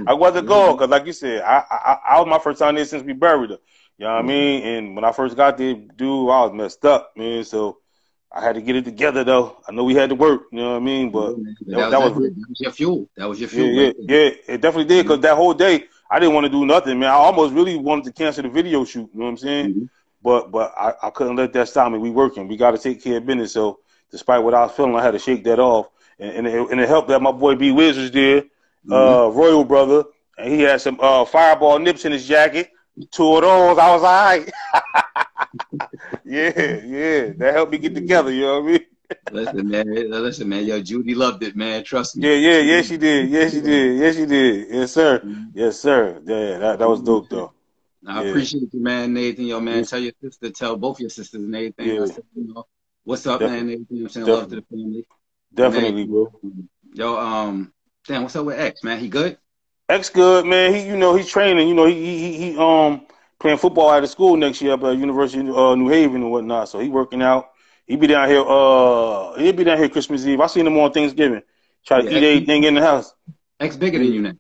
I 0.07 0.13
wasn't 0.15 0.47
going, 0.47 0.77
because 0.77 0.91
like 0.91 1.07
you 1.07 1.13
said, 1.13 1.43
I, 1.43 1.65
I 1.71 1.99
I 2.11 2.19
was 2.21 2.29
my 2.29 2.39
first 2.39 2.59
time 2.61 2.77
there 2.77 2.85
since 2.85 3.03
we 3.03 3.13
buried 3.13 3.51
her. 3.51 3.59
You 3.99 4.07
know 4.07 4.13
what 4.15 4.25
I 4.25 4.29
mean? 4.29 4.63
And 4.63 4.95
when 4.95 5.05
I 5.05 5.13
first 5.13 5.37
got 5.37 5.59
there, 5.59 5.75
dude, 5.75 6.31
I 6.31 6.43
was 6.45 6.53
messed 6.53 6.85
up, 6.85 7.13
man. 7.17 7.45
So 7.45 7.79
I 8.33 8.43
had 8.43 8.55
to 8.55 8.63
get 8.63 8.77
it 8.77 8.85
together, 8.85 9.25
though. 9.25 9.57
I 9.69 9.73
know 9.73 9.85
we 9.85 9.95
had 9.95 10.11
to 10.11 10.15
work, 10.15 10.43
you 10.53 10.59
know 10.59 10.71
what 10.71 10.77
I 10.77 10.81
mean? 10.81 11.11
But 11.11 11.37
that, 11.37 11.57
that, 11.67 11.77
was, 11.77 11.91
that 11.91 12.01
was 12.01 12.15
that 12.15 12.47
was 12.49 12.61
your 12.61 12.71
fuel. 12.73 13.11
That 13.17 13.29
was 13.29 13.41
your 13.41 13.49
fuel. 13.49 13.69
yeah, 13.73 13.87
right 13.87 13.97
there. 14.07 14.25
yeah. 14.25 14.55
It 14.55 14.61
definitely 14.61 14.95
did 14.95 15.05
because 15.05 15.21
that 15.21 15.37
whole 15.37 15.53
day 15.53 15.85
I 16.11 16.19
didn't 16.19 16.35
want 16.35 16.45
to 16.45 16.51
do 16.51 16.65
nothing, 16.65 16.99
man. 17.01 17.11
I 17.11 17.15
almost 17.15 17.53
really 17.53 17.77
wanted 17.77 18.05
to 18.05 18.13
cancel 18.13 18.45
the 18.45 18.49
video 18.49 18.85
shoot. 18.85 19.11
You 19.13 19.19
know 19.19 19.25
what 19.25 19.31
I'm 19.33 19.37
saying? 19.37 19.75
Mhm. 19.75 19.89
But 20.23 20.51
but 20.51 20.73
I, 20.77 20.95
I 21.03 21.11
couldn't 21.11 21.37
let 21.37 21.53
that 21.55 21.69
stop 21.69 21.91
me. 21.93 21.99
We 21.99 22.11
working. 22.11 22.49
We 22.49 22.57
got 22.57 22.73
to 22.73 22.79
take 22.79 23.03
care 23.03 23.19
of 23.19 23.27
business. 23.27 23.53
So 23.53 23.81
despite 24.11 24.43
what 24.43 24.55
I 24.55 24.63
was 24.63 24.73
feeling, 24.73 24.97
I 24.97 25.03
had 25.03 25.13
to 25.13 25.19
shake 25.19 25.45
that 25.45 25.59
off, 25.59 25.89
and 26.19 26.31
and 26.39 26.47
it, 26.47 26.71
and 26.71 26.81
it 26.81 26.89
helped 26.89 27.09
that 27.09 27.23
my 27.23 27.33
boy 27.33 27.55
B 27.55 27.71
Wiz 27.73 27.97
was 27.97 28.11
there, 28.11 28.45
uh, 28.91 29.31
Royal 29.33 29.65
brother, 29.65 30.05
and 30.39 30.53
he 30.53 30.61
had 30.63 30.81
some 30.81 30.99
uh, 31.01 31.25
fireball 31.25 31.79
nips 31.79 32.05
in 32.05 32.13
his 32.13 32.27
jacket. 32.27 32.71
Two 33.11 33.37
of 33.37 33.43
those, 33.43 33.79
I 33.79 33.95
was 33.95 34.03
all 34.03 34.25
right. 34.25 34.51
yeah, 36.25 36.53
yeah, 36.85 37.33
that 37.39 37.55
helped 37.55 37.73
me 37.73 37.79
get 37.79 37.95
together. 37.95 38.31
You 38.33 38.43
know 38.43 38.61
what 38.61 38.69
I 38.69 38.73
mean? 38.73 38.87
Listen, 39.31 39.69
man. 39.69 39.85
Listen, 40.11 40.49
man. 40.49 40.65
Yo, 40.67 40.81
Judy 40.83 41.15
loved 41.15 41.43
it, 41.43 41.57
man. 41.57 41.83
Trust 41.83 42.17
me. 42.17 42.29
Yeah, 42.29 42.35
yeah, 42.35 42.59
yeah, 42.59 42.83
she 42.83 42.97
did. 42.97 43.31
Yeah, 43.31 43.49
she 43.49 43.61
did. 43.61 43.99
Yeah, 43.99 44.13
she 44.13 44.27
did. 44.27 44.69
Yes, 44.71 44.93
sir. 44.93 45.21
Mhm. 45.21 45.51
Yes, 45.55 45.81
sir. 45.81 46.21
Yeah, 46.25 46.59
that, 46.59 46.79
that 46.79 46.89
was 46.89 47.01
dope 47.01 47.29
though. 47.29 47.53
I 48.07 48.21
Yeah. 48.23 48.31
appreciate 48.31 48.73
you, 48.73 48.81
man. 48.81 49.13
Nathan, 49.13 49.47
yo, 49.47 49.61
man. 49.61 49.79
Yeah. 49.79 49.85
Tell 49.85 49.99
your 50.01 50.13
sister, 50.23 50.51
tell 50.51 50.77
both 50.77 51.01
your 51.01 51.11
sisters 51.11 51.43
and 51.43 51.55
everything. 51.55 51.87
Yeah. 51.87 52.07
Said, 52.07 52.25
you 52.35 52.53
know, 52.53 52.67
what's 53.05 53.27
up, 53.27 53.41
Definitely. 53.41 53.67
man? 53.67 53.67
Nathan, 53.67 53.87
you 53.91 53.99
know 53.99 54.05
I'm 54.07 54.09
saying? 54.11 54.27
Love 54.27 54.49
to 54.51 54.57
the 54.57 54.63
family. 54.63 55.07
Definitely, 55.55 56.05
bro. 56.07 56.33
Yo, 56.95 57.17
um, 57.19 57.73
damn, 58.07 58.23
what's 58.23 58.37
up 58.37 58.47
with 58.47 58.59
X, 58.59 58.83
man? 58.85 58.99
He 58.99 59.09
good? 59.09 59.39
X 59.89 60.09
good, 60.11 60.47
man. 60.47 60.73
He, 60.75 60.87
you 60.87 60.97
know, 60.97 61.15
he's 61.15 61.29
training. 61.29 61.69
You 61.69 61.75
know, 61.75 61.87
he, 61.87 61.95
he, 61.95 62.53
he 62.53 62.59
um 62.59 63.07
playing 63.39 63.59
football 63.59 63.91
out 63.91 64.05
of 64.05 64.11
school 64.11 64.37
next 64.37 64.63
year 64.63 64.73
up 64.73 64.85
at 64.85 64.97
University 64.97 65.49
of 65.49 65.57
uh, 65.57 65.75
New 65.75 65.89
Haven 65.89 66.23
and 66.23 66.31
whatnot. 66.31 66.69
So 66.69 66.79
he 66.79 66.89
working 66.89 67.23
out. 67.23 67.51
He 67.87 67.97
be 67.97 68.07
down 68.07 68.29
here. 68.29 68.45
Uh, 68.47 69.37
he'll 69.39 69.53
be 69.53 69.65
down 69.65 69.79
here 69.79 69.89
Christmas 69.89 70.25
Eve. 70.27 70.41
I 70.41 70.47
seen 70.47 70.67
him 70.67 70.79
on 70.79 70.93
Thanksgiving. 70.93 71.43
Try 71.87 72.03
to 72.03 72.09
Yeah, 72.09 72.19
eat 72.19 72.23
everything 72.25 72.65
in 72.65 72.75
the 72.75 72.83
house. 72.83 73.13
X 73.59 73.77
bigger 73.77 73.99
than 73.99 74.13
you 74.13 74.23
now. 74.23 74.33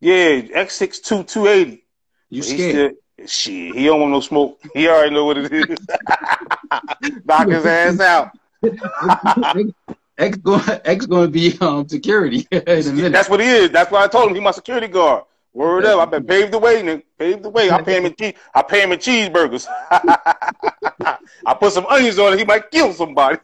Yeah, 0.00 0.42
X 0.52 0.74
six 0.76 1.00
two 1.00 1.24
two 1.24 1.46
eighty. 1.46 1.84
You 2.30 2.42
scared? 2.42 2.94
Shit, 3.26 3.74
he 3.74 3.84
don't 3.84 4.00
want 4.00 4.12
no 4.12 4.20
smoke. 4.20 4.60
He 4.74 4.88
already 4.88 5.14
know 5.14 5.24
what 5.24 5.38
it 5.38 5.52
is. 5.52 5.78
Knock 7.24 7.48
his 7.48 7.66
ass 7.66 8.00
out. 8.00 8.30
X 10.18 10.36
going 10.38 10.62
X 10.84 11.06
going 11.06 11.26
to 11.26 11.30
be 11.30 11.56
um 11.60 11.88
security 11.88 12.46
in 12.50 12.62
a 12.66 12.92
minute. 12.92 13.12
That's 13.12 13.28
what 13.28 13.40
he 13.40 13.46
is. 13.46 13.70
That's 13.70 13.90
why 13.90 14.02
I 14.02 14.08
told 14.08 14.28
him 14.28 14.34
he 14.34 14.40
my 14.40 14.50
security 14.50 14.88
guard. 14.88 15.24
Word 15.52 15.84
up. 15.86 16.00
I've 16.00 16.10
been 16.10 16.24
paved 16.24 16.52
the 16.52 16.58
way, 16.58 16.82
nigga. 16.82 17.02
Paved 17.18 17.42
the 17.42 17.50
way. 17.50 17.70
I 17.70 17.82
pay 17.82 17.96
him 17.96 18.06
in 18.06 18.14
cheese. 18.14 18.34
I 18.54 18.62
pay 18.62 18.82
him 18.82 18.92
in 18.92 18.98
cheeseburgers. 18.98 19.66
I 19.90 21.54
put 21.58 21.72
some 21.72 21.86
onions 21.86 22.18
on 22.18 22.32
it. 22.34 22.38
He 22.38 22.44
might 22.44 22.70
kill 22.70 22.92
somebody. 22.92 23.38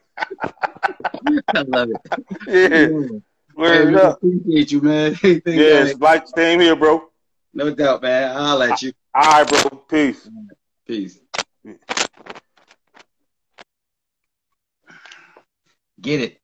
I 1.54 1.62
love 1.62 1.90
it. 1.90 2.00
Yeah. 2.46 2.68
Hey, 2.68 2.88
Word 3.56 3.92
man, 3.92 3.96
up. 3.96 4.16
appreciate 4.16 4.72
you, 4.72 4.80
man. 4.80 5.16
Yeah, 5.22 5.84
it's 5.84 6.00
like 6.00 6.26
same 6.28 6.60
here, 6.60 6.76
bro. 6.76 7.08
No 7.54 7.72
doubt, 7.72 8.02
man. 8.02 8.36
I'll 8.36 8.58
let 8.58 8.82
you. 8.82 8.92
All 9.14 9.44
right, 9.44 9.48
bro. 9.48 9.84
Peace. 9.88 10.28
Peace. 10.84 11.20
Get 16.00 16.20
it. 16.20 16.40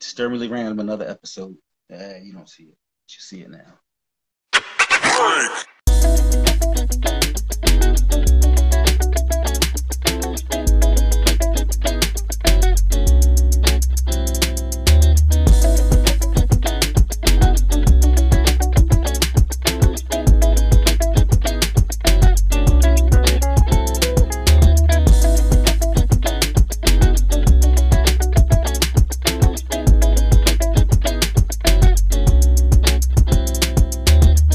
Disturbingly 0.00 0.48
random, 0.48 0.80
another 0.80 1.08
episode. 1.08 1.56
Uh, 1.90 2.16
you 2.20 2.32
don't 2.32 2.48
see 2.48 2.64
it. 2.64 2.76
You 3.08 3.20
see 3.20 3.42
it 3.42 3.50
now. 3.50 3.78